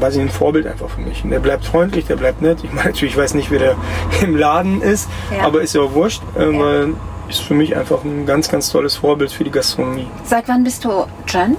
weiß 0.00 0.16
ich, 0.16 0.22
ein 0.22 0.30
Vorbild 0.30 0.66
einfach 0.66 0.88
für 0.88 1.00
mich. 1.00 1.22
Und 1.24 1.30
der 1.30 1.40
bleibt 1.40 1.64
freundlich, 1.64 2.06
der 2.06 2.16
bleibt 2.16 2.40
nett. 2.40 2.58
Ich 2.62 2.72
meine, 2.72 2.88
natürlich, 2.88 3.14
ich 3.14 3.20
weiß 3.20 3.34
nicht, 3.34 3.50
wie 3.50 3.58
der 3.58 3.76
im 4.22 4.36
Laden 4.36 4.80
ist, 4.80 5.08
Ja. 5.36 5.44
aber 5.46 5.60
ist 5.60 5.74
ja 5.74 5.82
auch 5.82 5.92
wurscht, 5.92 6.22
äh, 6.36 6.40
weil 6.58 6.94
ist 7.28 7.40
für 7.40 7.54
mich 7.54 7.76
einfach 7.76 8.04
ein 8.04 8.26
ganz, 8.26 8.50
ganz 8.50 8.70
tolles 8.70 8.96
Vorbild 8.96 9.30
für 9.32 9.44
die 9.44 9.50
Gastronomie. 9.50 10.06
Seit 10.24 10.48
wann 10.48 10.64
bist 10.64 10.84
du 10.84 10.90
John? 11.26 11.56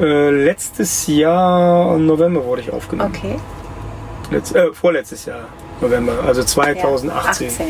Äh, 0.00 0.30
letztes 0.30 1.06
Jahr 1.06 1.96
November 1.98 2.44
wurde 2.44 2.62
ich 2.62 2.72
aufgenommen. 2.72 3.14
Okay. 3.16 3.36
Letz, 4.30 4.54
äh, 4.54 4.72
vorletztes 4.72 5.24
Jahr 5.24 5.46
November, 5.80 6.12
also 6.26 6.42
2018 6.44 7.46
Ja, 7.48 7.52
18. 7.54 7.66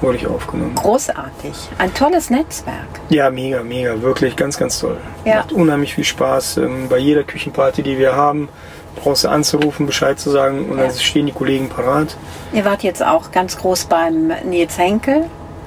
wurde 0.00 0.18
ich 0.18 0.26
aufgenommen. 0.26 0.74
Großartig. 0.74 1.52
Ein 1.78 1.94
tolles 1.94 2.28
Netzwerk. 2.28 2.76
Ja, 3.08 3.30
mega, 3.30 3.62
mega, 3.62 4.00
wirklich 4.02 4.36
ganz, 4.36 4.58
ganz 4.58 4.78
toll. 4.78 4.96
Ja. 5.24 5.36
Macht 5.36 5.52
unheimlich 5.52 5.94
viel 5.94 6.04
Spaß. 6.04 6.58
Ähm, 6.58 6.88
bei 6.88 6.98
jeder 6.98 7.22
Küchenparty, 7.22 7.82
die 7.82 7.98
wir 7.98 8.14
haben, 8.14 8.48
brauchst 8.96 9.24
du 9.24 9.28
anzurufen, 9.28 9.86
Bescheid 9.86 10.20
zu 10.20 10.30
sagen 10.30 10.68
und 10.68 10.76
Ja. 10.78 10.84
dann 10.88 10.94
stehen 10.94 11.26
die 11.26 11.32
Kollegen 11.32 11.68
parat. 11.68 12.16
Ihr 12.52 12.64
wart 12.64 12.82
jetzt 12.82 13.02
auch 13.02 13.30
ganz 13.32 13.56
groß 13.56 13.86
beim 13.86 14.32
Nils 14.44 14.76
Henkel. 14.76 15.24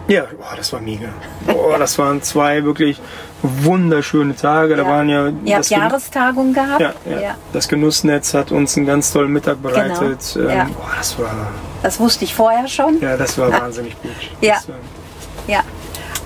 Ja, 0.08 0.24
boah, 0.38 0.56
das 0.56 0.72
war 0.72 0.80
mega. 0.82 1.08
Boah, 1.48 1.80
das 1.80 1.98
waren 1.98 2.22
zwei 2.22 2.64
wirklich 2.64 3.00
wunderschöne 3.42 4.36
Tage. 4.36 4.76
Da 4.76 4.84
Ja. 4.84 4.90
waren 4.90 5.10
ja, 5.10 5.30
Ihr 5.44 5.56
habt 5.58 5.70
Jahrestagung 5.70 6.54
gehabt. 6.54 6.82
ja, 6.82 6.94
ja. 7.06 7.36
das 7.54 7.68
Genussnetz 7.68 8.34
hat 8.34 8.52
uns 8.52 8.78
einen 8.78 8.86
ganz 8.86 9.12
tollen 9.12 9.32
Mittag 9.32 9.62
bereitet. 9.62 10.20
Genau. 10.34 10.50
Ähm, 10.50 10.58
Ja. 10.58 10.64
boah, 10.66 10.92
das 10.98 11.18
war, 11.20 11.32
Das 11.82 12.00
wusste 12.00 12.26
ich 12.26 12.34
vorher 12.36 12.68
schon. 12.68 13.00
ja, 13.02 13.18
das 13.18 13.38
war 13.38 13.52
wahnsinnig 13.52 14.00
gut. 14.02 14.12
Ja. 14.42 14.56
Das 14.56 14.68
Ja. 15.48 15.62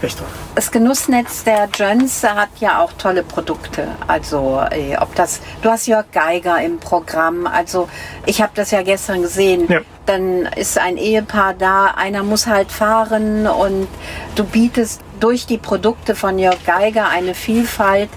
echt 0.02 0.18
toll. 0.18 0.28
Das 0.56 0.72
Genussnetz 0.72 1.44
der 1.46 1.70
Jöns 1.74 2.24
hat 2.24 2.50
ja 2.60 2.80
auch 2.82 2.92
tolle 2.94 3.24
Produkte. 3.24 3.88
Also 4.08 4.62
äh, 4.72 4.98
ob 4.98 5.14
das, 5.16 5.40
du 5.62 5.70
hast 5.70 5.88
Jörg 5.88 6.06
Geiger 6.12 6.62
im 6.62 6.80
Programm. 6.80 7.48
Also 7.48 7.88
ich 8.26 8.42
habe 8.42 8.52
das 8.56 8.72
ja 8.72 8.82
gestern 8.82 9.22
gesehen. 9.22 9.66
Ja. 9.70 9.80
Dann 10.10 10.48
ist 10.56 10.80
ein 10.80 10.98
Ehepaar 10.98 11.54
da, 11.54 11.94
einer 11.96 12.24
muss 12.24 12.48
halt 12.48 12.72
fahren 12.72 13.46
und 13.46 13.88
du 14.34 14.44
bietest 14.44 15.02
durch 15.20 15.46
die 15.46 15.60
Produkte 15.60 16.16
von 16.16 16.40
Jörg 16.40 16.58
Geiger 16.66 17.10
eine 17.10 17.36
Vielfalt 17.36 18.10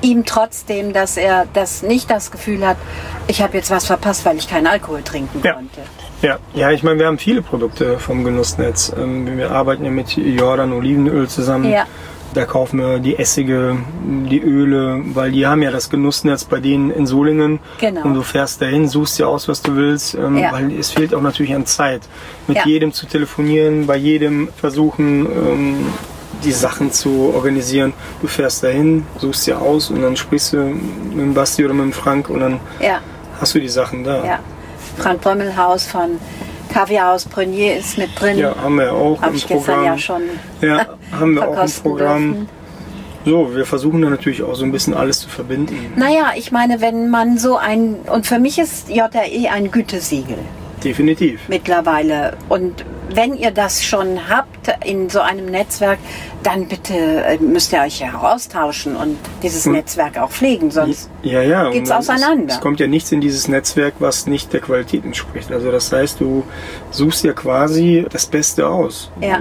ihm 0.00 0.24
trotzdem, 0.24 0.92
dass 0.92 1.16
er 1.16 1.46
das 1.52 1.82
nicht 1.82 2.08
das 2.08 2.30
Gefühl 2.30 2.64
hat, 2.64 2.76
ich 3.26 3.42
habe 3.42 3.56
jetzt 3.56 3.70
was 3.70 3.84
verpasst, 3.84 4.24
weil 4.24 4.36
ich 4.36 4.48
keinen 4.48 4.68
Alkohol 4.68 5.02
trinken 5.02 5.40
Ja. 5.42 5.54
konnte. 5.54 5.80
Ja, 6.22 6.38
ja, 6.54 6.70
ich 6.70 6.84
meine, 6.84 7.00
wir 7.00 7.06
haben 7.06 7.18
viele 7.18 7.42
Produkte 7.42 7.98
vom 7.98 8.22
Genussnetz. 8.22 8.92
Ähm, 8.96 9.36
Wir 9.36 9.50
arbeiten 9.50 9.84
ja 9.84 9.90
mit 9.90 10.16
Jordan 10.16 10.72
Olivenöl 10.72 11.28
zusammen. 11.28 11.68
Ja. 11.68 11.84
Da 12.32 12.44
kaufen 12.44 12.78
wir 12.78 13.00
die 13.00 13.18
Essige, 13.18 13.76
die 14.30 14.40
Öle, 14.40 15.00
weil 15.14 15.32
die 15.32 15.46
haben 15.48 15.62
ja 15.62 15.72
das 15.72 15.90
Genussnetz 15.90 16.44
bei 16.44 16.60
denen 16.60 16.92
in 16.92 17.04
Solingen. 17.04 17.58
Genau. 17.80 18.02
Und 18.04 18.14
du 18.14 18.22
fährst 18.22 18.62
dahin, 18.62 18.86
suchst 18.88 19.18
dir 19.18 19.26
aus, 19.26 19.48
was 19.48 19.62
du 19.62 19.74
willst, 19.74 20.14
ähm, 20.14 20.36
Ja. 20.38 20.52
weil 20.52 20.72
es 20.78 20.90
fehlt 20.92 21.12
auch 21.12 21.22
natürlich 21.22 21.52
an 21.54 21.66
Zeit. 21.66 22.02
Mit 22.46 22.58
Ja. 22.58 22.66
jedem 22.66 22.92
zu 22.92 23.06
telefonieren, 23.06 23.86
bei 23.86 23.96
jedem 23.96 24.48
versuchen, 24.56 25.26
ähm, 25.26 25.86
die 26.44 26.52
Sachen 26.52 26.92
zu 26.92 27.32
organisieren. 27.34 27.92
Du 28.22 28.28
fährst 28.28 28.62
dahin, 28.62 29.04
suchst 29.18 29.44
sie 29.44 29.52
aus 29.52 29.90
und 29.90 30.00
dann 30.00 30.16
sprichst 30.16 30.52
du 30.52 30.58
mit 30.58 31.18
dem 31.18 31.34
Basti 31.34 31.64
oder 31.64 31.74
mit 31.74 31.84
dem 31.86 31.92
Frank 31.92 32.30
und 32.30 32.40
dann 32.40 32.60
Ja, 32.80 33.00
hast 33.40 33.56
du 33.56 33.60
die 33.60 33.68
Sachen 33.68 34.04
da. 34.04 34.24
ja. 34.24 34.38
Frank 34.98 35.20
Brömmelhaus 35.20 35.84
von 35.86 36.10
Kaviarhaus 36.72 37.24
Brunier 37.24 37.76
ist 37.78 37.98
mit 37.98 38.10
drin. 38.18 38.38
Ja, 38.38 38.54
haben 38.62 38.76
wir 38.78 38.92
auch 38.92 39.20
Habe 39.20 39.30
im 39.32 39.36
ich 39.36 39.46
gestern 39.48 39.64
Programm. 39.64 39.84
ja 39.84 39.98
schon 39.98 40.22
Ja, 40.60 40.86
haben 41.12 41.34
wir 41.34 41.42
auch 41.42 41.48
im 41.48 41.54
verkosten 41.54 41.82
Programm. 41.82 42.32
dürfen. 42.32 42.48
So, 43.26 43.54
wir 43.54 43.66
versuchen 43.66 44.00
da 44.00 44.08
natürlich 44.08 44.42
auch 44.42 44.54
so 44.54 44.64
ein 44.64 44.72
bisschen 44.72 44.94
alles 44.94 45.20
zu 45.20 45.28
verbinden. 45.28 45.92
Naja, 45.96 46.32
ich 46.36 46.52
meine, 46.52 46.80
wenn 46.80 47.10
man 47.10 47.36
so 47.36 47.56
ein, 47.58 47.96
und 48.10 48.26
für 48.26 48.38
mich 48.38 48.58
ist 48.58 48.88
JRE 48.88 49.50
ein 49.52 49.70
Gütesiegel 49.70 50.38
Definitiv. 50.82 51.40
mittlerweile. 51.48 52.38
Und 52.48 52.82
wenn 53.12 53.34
ihr 53.36 53.50
das 53.50 53.84
schon 53.84 54.30
habt 54.30 54.72
in 54.86 55.10
so 55.10 55.20
einem 55.20 55.46
Netzwerk, 55.46 55.98
dann 56.42 56.66
bitte 56.68 56.94
äh, 56.94 57.36
müsst 57.38 57.74
ihr 57.74 57.80
euch 57.82 58.00
ja 58.00 58.14
austauschen 58.14 58.96
und 58.96 59.18
dieses 59.42 59.66
Hm. 59.66 59.72
Netzwerk 59.72 60.16
auch 60.16 60.30
pflegen, 60.30 60.70
sonst 60.70 61.10
Ja, 61.22 61.42
ja. 61.42 61.66
und 61.66 61.72
geht's 61.72 61.90
es- 61.90 61.96
auseinander. 61.96 62.54
Es 62.54 62.60
kommt 62.62 62.80
ja 62.80 62.86
nichts 62.86 63.12
in 63.12 63.20
dieses 63.20 63.48
Netzwerk, 63.48 63.94
was 63.98 64.26
nicht 64.26 64.50
der 64.54 64.60
Qualität 64.60 65.04
entspricht. 65.04 65.52
Also 65.52 65.70
das 65.70 65.92
heißt, 65.92 66.20
du 66.20 66.44
suchst 66.90 67.24
ja 67.24 67.34
quasi 67.34 68.06
das 68.10 68.24
Beste 68.24 68.66
aus. 68.66 69.10
Ja. 69.20 69.40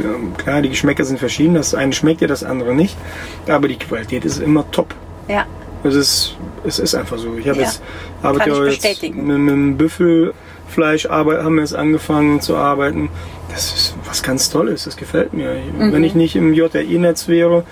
Äh, 0.00 0.42
Klar, 0.42 0.62
die 0.62 0.68
Geschmäcker 0.70 1.04
sind 1.04 1.18
verschieden. 1.18 1.54
Das 1.54 1.74
eine 1.74 1.92
schmeckt 1.92 2.20
ja, 2.20 2.26
das 2.28 2.44
andere 2.44 2.74
nicht. 2.74 2.96
Aber 3.48 3.68
die 3.68 3.76
Qualität 3.76 4.24
ist 4.24 4.38
immer 4.40 4.70
top. 4.70 4.94
ja, 5.28 5.44
Es 5.84 5.94
ist, 5.94 6.36
es 6.64 6.78
ist 6.78 6.94
einfach 6.94 7.18
so. 7.18 7.36
Ich 7.38 7.48
habe 7.48 7.58
Ja, 7.58 7.64
jetzt 7.66 7.82
arbeite 8.22 8.50
kann 8.50 8.66
ich 8.68 8.82
jetzt 8.82 9.02
mit, 9.02 9.14
mit 9.16 9.48
dem 9.50 9.76
Büffelfleisch 9.76 11.06
arbeit, 11.06 11.42
haben 11.42 11.54
wir 11.54 11.62
jetzt 11.62 11.74
angefangen 11.74 12.40
zu 12.40 12.56
arbeiten. 12.56 13.08
Das 13.52 13.72
ist 13.72 13.94
was 14.06 14.22
ganz 14.22 14.48
Tolles. 14.50 14.84
Das 14.84 14.96
gefällt 14.96 15.32
mir. 15.34 15.54
Mhm. 15.76 15.92
Wenn 15.92 16.04
ich 16.04 16.14
nicht 16.14 16.36
im 16.36 16.54
JRI-Netz 16.54 17.26
wäre, 17.28 17.64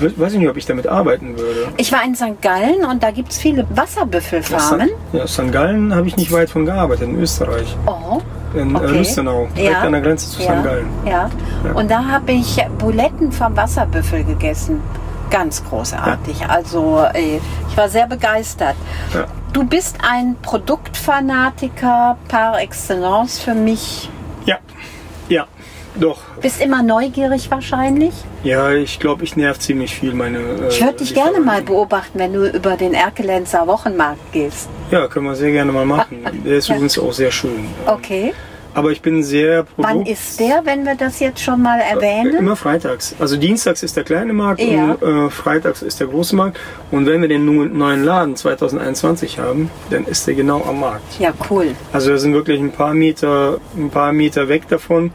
we- 0.00 0.12
weiß 0.16 0.32
ich 0.32 0.38
nicht, 0.40 0.48
ob 0.48 0.56
ich 0.56 0.66
damit 0.66 0.86
arbeiten 0.88 1.38
würde. 1.38 1.68
Ich 1.76 1.92
war 1.92 2.02
in 2.04 2.14
St. 2.16 2.40
Gallen 2.42 2.84
und 2.84 3.02
da 3.02 3.10
gibt 3.12 3.30
es 3.30 3.38
viele 3.38 3.66
Wasserbüffelfarmen. 3.70 4.88
Ja, 5.12 5.26
St. 5.26 5.52
Gallen 5.52 5.94
habe 5.94 6.08
ich 6.08 6.16
nicht 6.16 6.32
weit 6.32 6.50
von 6.50 6.64
gearbeitet, 6.66 7.08
in 7.08 7.20
Österreich. 7.20 7.76
Oh, 7.86 8.20
In 8.54 8.74
Okay. 8.74 8.98
Lustenau, 8.98 9.48
direkt 9.56 9.72
Ja. 9.72 9.80
an 9.82 9.92
der 9.92 10.00
Grenze 10.00 10.28
zu 10.30 10.42
ja, 10.42 10.56
St. 10.56 10.64
Gallen. 10.64 10.86
ja. 11.04 11.30
Ja. 11.64 11.72
Und 11.72 11.90
da 11.90 12.04
habe 12.04 12.32
ich 12.32 12.56
Buletten 12.78 13.30
vom 13.32 13.56
Wasserbüffel 13.56 14.24
gegessen. 14.24 14.80
Ganz 15.30 15.62
großartig. 15.64 16.44
Also 16.48 17.04
ich 17.14 17.76
war 17.76 17.88
sehr 17.88 18.08
begeistert. 18.08 18.74
Du 19.52 19.62
bist 19.64 19.98
ein 20.02 20.34
Produktfanatiker 20.42 22.16
par 22.28 22.60
excellence 22.60 23.38
für 23.38 23.54
mich. 23.54 24.08
ja, 24.44 24.56
ja, 25.28 25.46
doch. 25.96 26.18
Bist 26.40 26.60
immer 26.60 26.82
neugierig 26.82 27.50
wahrscheinlich. 27.50 28.12
Ja, 28.44 28.70
ich 28.72 28.98
glaube, 29.00 29.24
ich 29.24 29.36
nerv 29.36 29.58
ziemlich 29.58 29.94
viel 29.94 30.14
meine. 30.14 30.38
Äh, 30.38 30.68
Ich 30.68 30.80
würde 30.82 30.98
dich 30.98 31.14
gerne 31.14 31.40
mal 31.40 31.62
beobachten, 31.62 32.18
wenn 32.18 32.32
du 32.32 32.48
über 32.48 32.76
den 32.76 32.94
Erkelenzer 32.94 33.66
Wochenmarkt 33.66 34.32
gehst. 34.32 34.68
Ja, 34.90 35.06
können 35.08 35.26
wir 35.26 35.34
sehr 35.34 35.52
gerne 35.52 35.72
mal 35.72 35.84
machen. 35.86 36.18
Der 36.44 36.56
ist 36.58 36.68
Ja. 36.68 36.74
übrigens 36.76 36.98
auch 36.98 37.12
sehr 37.12 37.30
schön. 37.30 37.66
Okay. 37.86 38.32
Aber 38.72 38.92
ich 38.92 39.02
bin 39.02 39.24
sehr 39.24 39.64
Produkt. 39.64 39.94
Wann 39.94 40.06
ist 40.06 40.38
der, 40.38 40.60
wenn 40.64 40.84
wir 40.84 40.94
das 40.94 41.18
jetzt 41.18 41.40
schon 41.40 41.60
mal 41.60 41.80
erwähnen? 41.80 42.36
Immer 42.36 42.54
freitags. 42.54 43.16
Also 43.18 43.36
dienstags 43.36 43.82
ist 43.82 43.96
der 43.96 44.04
kleine 44.04 44.32
Markt 44.32 44.60
Ja. 44.60 44.92
und 44.92 45.26
äh, 45.26 45.28
freitags 45.28 45.82
ist 45.82 45.98
der 45.98 46.06
große 46.06 46.36
Markt. 46.36 46.56
Und 46.92 47.04
wenn 47.06 47.20
wir 47.20 47.28
den 47.28 47.44
neuen 47.76 48.04
Laden 48.04 48.36
2021 48.36 49.40
haben, 49.40 49.70
dann 49.90 50.04
ist 50.04 50.24
der 50.28 50.34
genau 50.34 50.62
am 50.68 50.78
Markt. 50.78 51.18
Ja, 51.18 51.32
cool. 51.50 51.72
Also 51.92 52.10
wir 52.10 52.18
sind 52.18 52.32
wirklich 52.32 52.60
ein 52.60 52.70
paar 52.70 52.94
Meter, 52.94 53.58
ein 53.76 53.90
paar 53.90 54.12
Meter 54.12 54.46
weg 54.48 54.68
davon. 54.68 55.10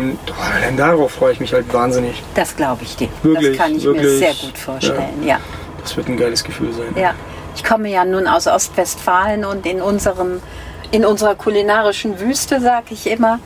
Und 0.00 0.18
oh, 0.28 0.76
darauf 0.76 1.12
freue 1.12 1.32
ich 1.32 1.40
mich 1.40 1.52
halt 1.52 1.72
wahnsinnig. 1.72 2.22
Das 2.34 2.54
glaube 2.56 2.82
ich 2.84 2.96
dir. 2.96 3.08
Wirklich, 3.22 3.56
das 3.56 3.66
kann 3.66 3.76
ich 3.76 3.84
mir 3.84 3.94
wirklich, 3.94 4.18
sehr 4.18 4.34
gut 4.34 4.58
vorstellen. 4.58 5.22
Ja. 5.24 5.38
Das 5.82 5.96
wird 5.96 6.08
ein 6.08 6.16
geiles 6.16 6.42
Gefühl 6.44 6.72
sein. 6.72 6.94
ja. 6.96 7.14
Ich 7.54 7.64
komme 7.64 7.88
ja 7.88 8.04
nun 8.04 8.26
aus 8.26 8.46
Ostwestfalen 8.46 9.46
und 9.46 9.64
in 9.64 9.80
unserem 9.80 10.42
in 10.90 11.04
unserer 11.06 11.34
kulinarischen 11.34 12.20
Wüste, 12.20 12.60
sage 12.60 12.88
ich 12.90 13.06
immer, 13.10 13.38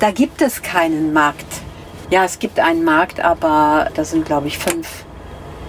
da 0.00 0.10
gibt 0.10 0.42
es 0.42 0.60
keinen 0.62 1.12
Markt. 1.14 1.46
Ja, 2.10 2.24
es 2.24 2.38
gibt 2.38 2.60
einen 2.60 2.84
Markt, 2.84 3.20
aber 3.20 3.88
da 3.94 4.04
sind, 4.04 4.26
glaube 4.26 4.46
ich, 4.48 4.58
fünf 4.58 4.86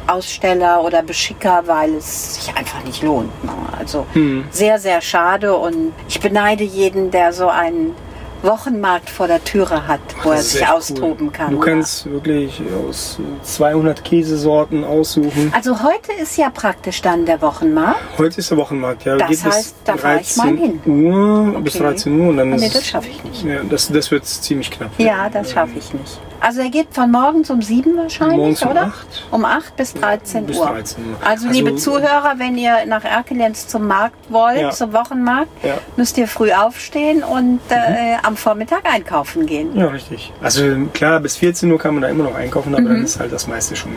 Aussteller 0.08 0.84
oder 0.84 1.04
Beschicker, 1.04 1.64
weil 1.68 1.96
es 1.96 2.36
sich 2.36 2.56
einfach 2.56 2.84
nicht 2.84 3.02
lohnt. 3.04 3.44
ne? 3.44 3.52
Also 3.78 4.06
Hm. 4.14 4.46
sehr, 4.52 4.80
sehr 4.80 5.02
schade 5.02 5.56
und 5.56 5.94
ich 6.08 6.20
beneide 6.20 6.64
jeden, 6.64 7.12
der 7.12 7.32
so 7.32 7.48
einen 7.48 7.96
Wochenmarkt 8.42 9.10
vor 9.10 9.28
der 9.28 9.44
Türe 9.44 9.88
hat, 9.88 10.00
wo 10.24 10.32
er 10.32 10.42
sich 10.42 10.68
austoben 10.68 11.28
cool. 11.28 11.34
kann. 11.34 11.52
Du 11.52 11.60
ja. 11.60 11.66
kannst 11.66 12.10
wirklich 12.10 12.62
aus 12.88 13.20
äh, 13.20 13.44
200 13.44 14.04
Käsesorten 14.04 14.84
aussuchen. 14.84 15.52
Also 15.56 15.82
heute 15.84 16.14
ist 16.22 16.38
ja 16.38 16.50
praktisch 16.50 17.02
dann 17.02 17.26
der 17.26 17.42
Wochenmarkt. 17.42 18.00
Heute 18.18 18.40
ist 18.40 18.50
der 18.52 18.58
Wochenmarkt, 18.58 19.06
ja. 19.06 19.18
Das 19.18 19.30
Geht 19.30 19.44
heißt, 19.44 19.76
da 19.86 19.94
bis 19.94 20.02
fahr 20.02 20.20
ich 20.22 20.36
mal 20.38 20.56
13 20.56 20.82
Uhr, 20.86 21.62
bis 21.62 21.76
Okay. 21.76 21.84
13 21.84 22.20
Uhr 22.20 22.30
und 22.30 22.38
dann 22.38 22.50
nee, 22.52 22.66
ist 22.66 22.76
das 22.76 22.88
schaffe 22.88 23.10
ich 23.10 23.24
nicht. 23.24 23.44
ja, 23.44 23.64
das, 23.64 23.90
das 23.92 24.12
wird 24.12 24.26
ziemlich 24.26 24.70
knapp. 24.72 24.92
Ja, 24.98 25.30
das 25.30 25.52
schaffe 25.52 25.78
ich 25.78 25.94
nicht. 25.94 26.20
Also 26.42 26.62
er 26.62 26.70
geht 26.70 26.88
von 26.92 27.12
morgens 27.12 27.50
um 27.50 27.62
7 27.62 27.98
wahrscheinlich, 27.98 28.38
Morgens 28.38 28.62
um 28.64 28.70
oder? 28.72 28.84
8. 28.86 29.28
Um 29.32 29.46
8 29.46 29.76
bis 29.76 29.94
13 29.94 30.46
bis 30.46 30.58
Uhr. 30.58 30.68
13 30.68 31.04
Uhr. 31.12 31.18
Also, 31.26 31.48
Also- 31.48 31.60
liebe 31.60 31.76
Zuhörer, 31.76 32.34
wenn 32.38 32.58
ihr 32.58 32.86
nach 32.86 33.04
Erkelenz 33.04 33.68
zum 33.68 33.88
Markt 33.88 34.16
wollt, 34.32 34.60
Ja. 34.62 34.70
zum 34.72 34.94
Wochenmarkt, 34.94 35.50
Ja. 35.64 35.76
müsst 35.98 36.18
ihr 36.18 36.28
früh 36.28 36.52
aufstehen 36.54 37.24
und 37.24 37.60
äh, 37.70 38.16
am 38.24 38.38
Vormittag 38.38 38.82
einkaufen 38.92 39.46
gehen. 39.46 39.76
Ja, 39.78 39.88
richtig. 39.88 40.32
Also 40.42 40.64
klar, 40.94 41.20
bis 41.20 41.36
14 41.38 41.72
Uhr 41.72 41.78
kann 41.78 41.94
man 41.94 42.04
da 42.04 42.10
immer 42.10 42.24
noch 42.24 42.36
einkaufen, 42.36 42.74
aber 42.74 42.84
Mhm. 42.84 42.88
dann 42.88 43.04
ist 43.04 43.20
halt 43.20 43.32
das 43.34 43.48
meiste 43.48 43.76
schon 43.76 43.92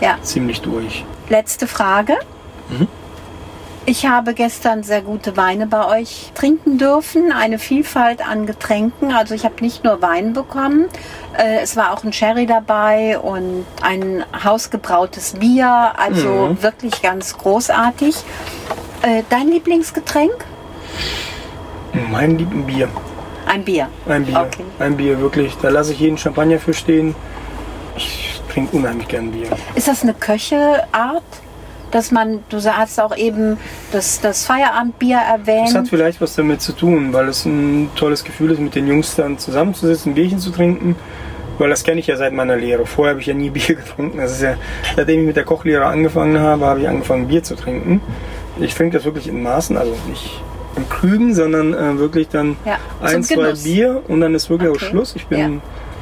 Ja. 0.00 0.16
ziemlich 0.22 0.60
durch. 0.60 1.04
Letzte 1.28 1.66
Frage. 1.66 2.14
Mhm. 2.68 2.88
Ich 3.88 4.04
habe 4.04 4.34
gestern 4.34 4.82
sehr 4.82 5.00
gute 5.00 5.36
Weine 5.36 5.68
bei 5.68 5.86
euch 6.00 6.32
trinken 6.34 6.76
dürfen, 6.76 7.30
eine 7.30 7.60
Vielfalt 7.60 8.20
an 8.26 8.44
Getränken. 8.44 9.12
Also 9.12 9.32
ich 9.34 9.44
habe 9.44 9.54
nicht 9.60 9.84
nur 9.84 10.02
Wein 10.02 10.32
bekommen, 10.32 10.86
äh, 11.38 11.60
es 11.62 11.76
war 11.76 11.92
auch 11.92 12.02
ein 12.02 12.12
Sherry 12.12 12.46
dabei 12.46 13.16
und 13.16 13.64
ein 13.82 14.24
hausgebrautes 14.42 15.34
Bier, 15.34 15.92
also 15.96 16.28
Mhm. 16.48 16.62
wirklich 16.64 17.00
ganz 17.00 17.38
großartig. 17.38 18.16
Äh, 19.02 19.22
dein 19.30 19.48
Lieblingsgetränk? 19.50 20.34
Mein 22.10 22.38
lieben 22.38 22.66
Bier. 22.66 22.88
Ein 23.46 23.64
Bier. 23.64 23.88
Ein 24.08 24.24
Bier. 24.24 24.40
Okay. 24.40 24.64
Ein 24.80 24.96
Bier, 24.96 25.20
wirklich. 25.20 25.56
Da 25.62 25.68
lasse 25.68 25.92
ich 25.92 26.00
jeden 26.00 26.18
Champagner 26.18 26.58
für 26.58 26.74
stehen. 26.74 27.14
Ich 27.96 28.40
trinke 28.52 28.76
unheimlich 28.76 29.06
gern 29.06 29.30
Bier. 29.30 29.46
Ist 29.76 29.86
das 29.86 30.02
eine 30.02 30.12
Köcheart? 30.12 31.22
Dass 31.96 32.10
man, 32.12 32.40
du 32.50 32.58
hast 32.62 33.00
auch 33.00 33.16
eben 33.16 33.56
das, 33.90 34.20
das 34.20 34.44
Feierabendbier 34.44 35.16
erwähnt. 35.16 35.68
Das 35.68 35.74
hat 35.76 35.88
vielleicht 35.88 36.20
was 36.20 36.34
damit 36.34 36.60
zu 36.60 36.72
tun, 36.74 37.14
weil 37.14 37.26
es 37.28 37.46
ein 37.46 37.88
tolles 37.96 38.22
Gefühl 38.22 38.50
ist, 38.50 38.60
mit 38.60 38.74
den 38.74 38.86
Jungs 38.86 39.14
dann 39.16 39.38
zusammenzusitzen, 39.38 40.12
ein 40.12 40.14
Bierchen 40.14 40.38
zu 40.38 40.50
trinken. 40.50 40.94
Weil 41.58 41.70
das 41.70 41.84
kenne 41.84 42.00
ich 42.00 42.06
ja 42.06 42.16
seit 42.18 42.34
meiner 42.34 42.54
Lehre. 42.56 42.84
Vorher 42.84 43.12
habe 43.12 43.22
ich 43.22 43.28
ja 43.28 43.32
nie 43.32 43.48
Bier 43.56 43.76
getrunken. 43.76 44.18
Das 44.18 44.32
ist 44.32 44.42
ja, 44.42 44.56
seitdem 44.94 45.20
ich 45.20 45.26
mit 45.28 45.36
der 45.36 45.44
Kochlehre 45.44 45.86
angefangen 45.86 46.38
habe, 46.38 46.66
habe 46.66 46.80
ich 46.80 46.88
angefangen 46.88 47.28
Bier 47.28 47.42
zu 47.42 47.56
trinken. 47.56 48.02
Ich 48.60 48.74
trinke 48.74 48.98
das 48.98 49.06
wirklich 49.06 49.26
in 49.26 49.42
Maßen, 49.42 49.78
also 49.78 49.94
nicht 50.10 50.42
im 50.76 50.86
Krügen, 50.90 51.34
sondern 51.34 51.72
äh, 51.72 51.98
wirklich 51.98 52.28
dann 52.28 52.58
Ja, 52.66 52.76
ein, 53.00 53.22
zwei 53.22 53.36
Genuss. 53.36 53.64
Bier 53.64 54.02
und 54.06 54.20
dann 54.20 54.34
ist 54.34 54.50
wirklich 54.50 54.68
Okay. 54.68 54.84
auch 54.84 54.88
Schluss. 54.90 55.16
Ich 55.16 55.26
bin 55.28 55.38
Ja. 55.38 55.48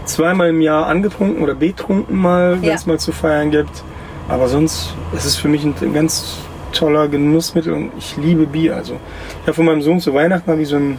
zweimal 0.07 0.49
im 0.49 0.61
Jahr 0.61 0.87
angetrunken 0.87 1.41
oder 1.41 1.55
betrunken 1.55 2.17
mal, 2.17 2.61
wenn 2.61 2.71
Ja. 2.71 2.75
es 2.75 2.85
mal 2.85 2.99
zu 2.99 3.13
feiern 3.13 3.53
gibt. 3.53 3.85
Aber 4.29 4.49
sonst 4.49 4.95
ist 5.15 5.25
es 5.25 5.37
für 5.37 5.49
mich 5.49 5.65
ein 5.65 5.75
ganz 5.93 6.39
toller 6.73 7.07
Genussmittel 7.09 7.73
und 7.73 7.93
ich 7.99 8.17
liebe 8.17 8.47
Bier. 8.47 8.75
Also 8.77 8.95
ich 8.95 9.43
habe 9.43 9.55
von 9.55 9.65
meinem 9.67 9.83
Sohn 9.83 10.01
zu 10.01 10.13
Weihnachten 10.15 10.51
habe 10.51 10.63
ich 10.63 10.69
so 10.69 10.77
einen 10.77 10.99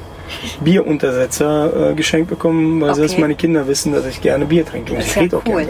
Bieruntersetzer 0.62 1.92
äh, 1.92 1.94
geschenkt 1.94 2.30
bekommen, 2.30 2.82
weil 2.82 2.90
Okay. 2.92 3.00
selbst 3.00 3.20
meine 3.20 3.36
Kinder 3.36 3.68
wissen, 3.68 3.94
dass 3.94 4.06
ich 4.06 4.22
gerne 4.22 4.46
Bier 4.46 4.66
trinke. 4.66 4.94
Und 4.94 5.00
Das 5.00 5.08
ich 5.16 5.18
ist 5.22 5.32
ja 5.32 5.38
auch 5.38 5.44
cool. 5.46 5.64
gerne 5.66 5.68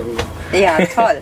darüber. 0.52 0.60
Ja, 0.60 0.86
toll. 0.94 1.22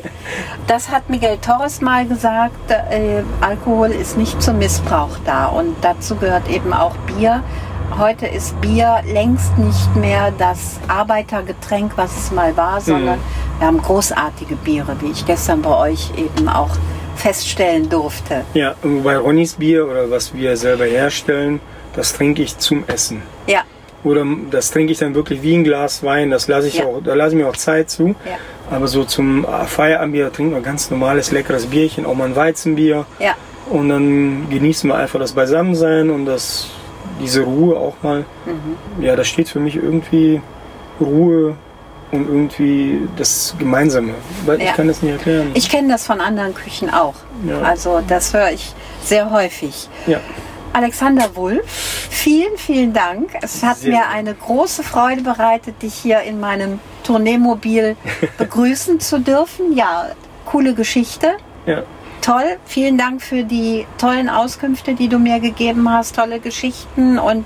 Das 0.68 0.90
hat 0.90 1.10
Miguel 1.10 1.38
Torres 1.38 1.82
mal 1.82 2.06
gesagt, 2.08 2.70
äh, 2.72 3.24
Alkohol 3.42 3.90
ist 3.90 4.18
nicht 4.18 4.42
zum 4.42 4.60
Missbrauch 4.60 5.18
da 5.26 5.48
und 5.48 5.76
dazu 5.82 6.16
gehört 6.16 6.50
eben 6.50 6.74
auch 6.74 6.96
Bier. 7.08 7.42
Heute 7.98 8.26
ist 8.26 8.60
Bier 8.60 9.02
längst 9.06 9.56
nicht 9.58 9.96
mehr 9.96 10.34
das 10.38 10.80
Arbeitergetränk, 10.88 11.92
was 11.96 12.16
es 12.18 12.32
mal 12.32 12.56
war, 12.58 12.82
sondern 12.82 13.20
wir 13.60 13.68
haben 13.68 13.82
großartige 13.82 14.56
Biere, 14.56 14.96
wie 15.00 15.12
ich 15.12 15.26
gestern 15.26 15.62
bei 15.62 15.78
euch 15.92 16.10
eben 16.18 16.50
auch 16.50 16.72
feststellen 17.16 17.88
durfte. 17.90 18.44
Ja, 18.56 18.74
bei 19.04 19.16
Ronnys 19.18 19.54
Bier 19.54 19.88
oder 19.88 20.10
was 20.10 20.34
wir 20.34 20.58
selber 20.58 20.86
herstellen, 20.86 21.60
das 21.96 22.14
trinke 22.14 22.42
ich 22.42 22.58
zum 22.58 22.84
Essen. 22.88 23.22
Ja, 23.46 23.62
Oder 24.04 24.26
das 24.50 24.72
trinke 24.72 24.92
ich 24.92 24.98
dann 24.98 25.14
wirklich 25.16 25.44
wie 25.44 25.56
ein 25.56 25.64
Glas 25.64 26.04
Wein. 26.04 26.32
Das 26.32 26.48
lasse 26.48 26.68
ich 26.68 26.80
Ja. 26.80 26.86
auch, 26.86 27.02
da 27.04 27.14
lasse 27.14 27.36
ich 27.36 27.42
mir 27.44 27.48
auch 27.48 27.56
Zeit 27.56 27.90
zu. 27.92 28.08
ja, 28.26 28.38
Aber 28.76 28.88
so 28.88 29.04
zum 29.04 29.46
Feierabendbier 29.68 30.34
trinken 30.34 30.56
wir 30.56 30.62
ganz 30.62 30.90
normales, 30.90 31.32
leckeres 31.32 31.68
Bierchen, 31.68 32.06
auch 32.08 32.16
mal 32.16 32.26
ein 32.26 32.36
Weizenbier. 32.36 33.06
ja, 33.20 33.36
Und 33.70 33.90
dann 33.90 34.50
genießen 34.50 34.90
wir 34.90 34.96
einfach 34.96 35.20
das 35.20 35.32
Beisammensein 35.34 36.10
und 36.10 36.26
das, 36.26 36.70
diese 37.22 37.42
Ruhe 37.44 37.76
auch 37.78 37.96
mal. 38.02 38.26
Mhm. 38.46 39.04
Ja, 39.04 39.16
da 39.16 39.24
steht 39.24 39.50
für 39.50 39.60
mich 39.60 39.76
irgendwie 39.76 40.42
Ruhe 41.00 41.56
und 42.12 42.28
irgendwie 42.28 43.08
das 43.18 43.56
Gemeinsame. 43.58 44.14
Weil 44.46 44.60
Ja. 44.62 44.66
ich 44.70 44.74
kann 44.76 44.88
das 44.88 45.02
nicht 45.02 45.14
erklären. 45.14 45.52
Ich 45.56 45.70
kenne 45.70 45.90
das 45.90 46.06
von 46.06 46.22
anderen 46.22 46.54
Küchen 46.54 46.90
auch. 46.94 47.16
Ja. 47.48 47.60
Also 47.62 48.02
das 48.08 48.34
höre 48.34 48.52
ich 48.52 48.74
sehr 49.04 49.30
häufig. 49.32 49.90
ja. 50.08 50.20
Alexander 50.76 51.36
Wulff, 51.36 51.68
vielen, 52.10 52.58
vielen 52.58 52.94
Dank. 52.94 53.30
Es 53.44 53.62
hat 53.62 53.78
Sehr 53.78 53.92
mir 53.92 54.08
eine 54.10 54.34
große 54.34 54.82
Freude 54.82 55.22
bereitet, 55.22 55.80
dich 55.84 55.94
hier 55.94 56.22
in 56.22 56.40
meinem 56.40 56.80
Tourneemobil 57.04 57.96
begrüßen 58.40 59.00
zu 59.00 59.20
dürfen. 59.20 59.74
Ja, 59.78 60.08
coole 60.46 60.74
Geschichte. 60.74 61.34
ja. 61.68 61.84
Toll. 62.24 62.58
Vielen 62.66 62.98
Dank 62.98 63.22
für 63.22 63.44
die 63.44 63.86
tollen 63.98 64.30
Auskünfte, 64.30 64.94
die 64.96 65.10
du 65.10 65.20
mir 65.20 65.40
gegeben 65.40 65.90
hast. 65.92 66.16
Tolle 66.16 66.40
Geschichten. 66.40 67.20
Und 67.20 67.46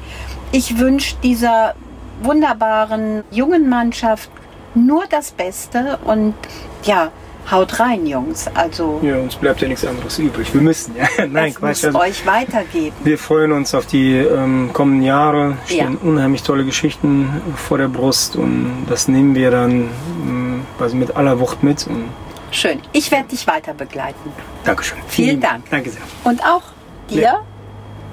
ich 0.51 0.77
wünsche 0.77 1.15
dieser 1.23 1.73
wunderbaren 2.21 3.23
jungen 3.31 3.69
Mannschaft 3.69 4.29
nur 4.75 5.05
das 5.09 5.31
Beste. 5.31 5.97
Und 6.05 6.35
ja, 6.83 7.09
haut 7.49 7.79
rein, 7.79 8.05
Jungs. 8.05 8.45
Also 8.53 8.99
Ja, 9.01 9.17
uns 9.17 9.35
bleibt 9.35 9.61
ja 9.61 9.67
nichts 9.67 9.83
anderes 9.83 10.19
übrig. 10.19 10.53
Wir 10.53 10.61
müssen, 10.61 10.95
ja. 10.95 11.25
Nein, 11.27 11.49
es 11.49 11.55
Quatsch. 11.55 11.69
muss 11.69 11.85
Also, 11.85 11.99
euch 11.99 12.25
weitergeben. 12.27 12.95
wir 13.03 13.17
freuen 13.17 13.53
uns 13.53 13.73
auf 13.73 13.87
die 13.87 14.13
ähm, 14.17 14.69
kommenden 14.73 15.01
Jahre. 15.03 15.57
Stehen 15.65 15.93
Ja. 16.03 16.07
unheimlich 16.07 16.43
tolle 16.43 16.63
Geschichten 16.65 17.41
vor 17.55 17.79
der 17.79 17.87
Brust 17.87 18.35
und 18.35 18.85
das 18.87 19.07
nehmen 19.07 19.33
wir 19.33 19.49
dann 19.49 19.89
ähm, 20.23 20.65
also 20.79 20.95
mit 20.95 21.15
aller 21.15 21.39
Wucht 21.39 21.63
mit. 21.63 21.87
Und 21.87 22.09
Schön. 22.51 22.81
Ich 22.93 23.11
werde 23.11 23.29
dich 23.29 23.45
weiter 23.47 23.73
begleiten. 23.73 24.31
Dankeschön. 24.63 24.97
Vielen 25.07 25.41
Dank. 25.41 25.69
Danke 25.69 25.89
sehr. 25.89 26.01
Und 26.23 26.43
auch 26.43 26.63
dir, 27.09 27.41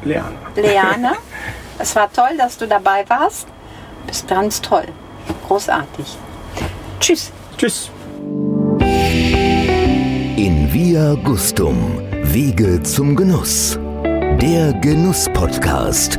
Leana. 0.04 0.30
Leane. 0.56 1.12
es 1.78 1.94
war 1.96 2.12
toll, 2.12 2.36
dass 2.36 2.58
du 2.58 2.66
dabei 2.66 3.04
warst. 3.08 3.48
Bist 4.06 4.28
ganz 4.28 4.60
toll. 4.60 4.86
Großartig. 5.46 6.16
Tschüss. 7.00 7.32
Tschüss. 7.56 7.90
In 10.36 10.68
Via 10.72 11.14
Gustum, 11.14 12.02
Wege 12.22 12.82
zum 12.82 13.16
Genuss. 13.16 13.78
Der 14.40 14.72
Genuss-Podcast. 14.74 16.18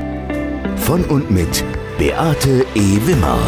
Von 0.78 1.04
und 1.06 1.30
mit 1.30 1.64
Beate 1.98 2.66
E. 2.76 3.00
Wimmer. 3.06 3.40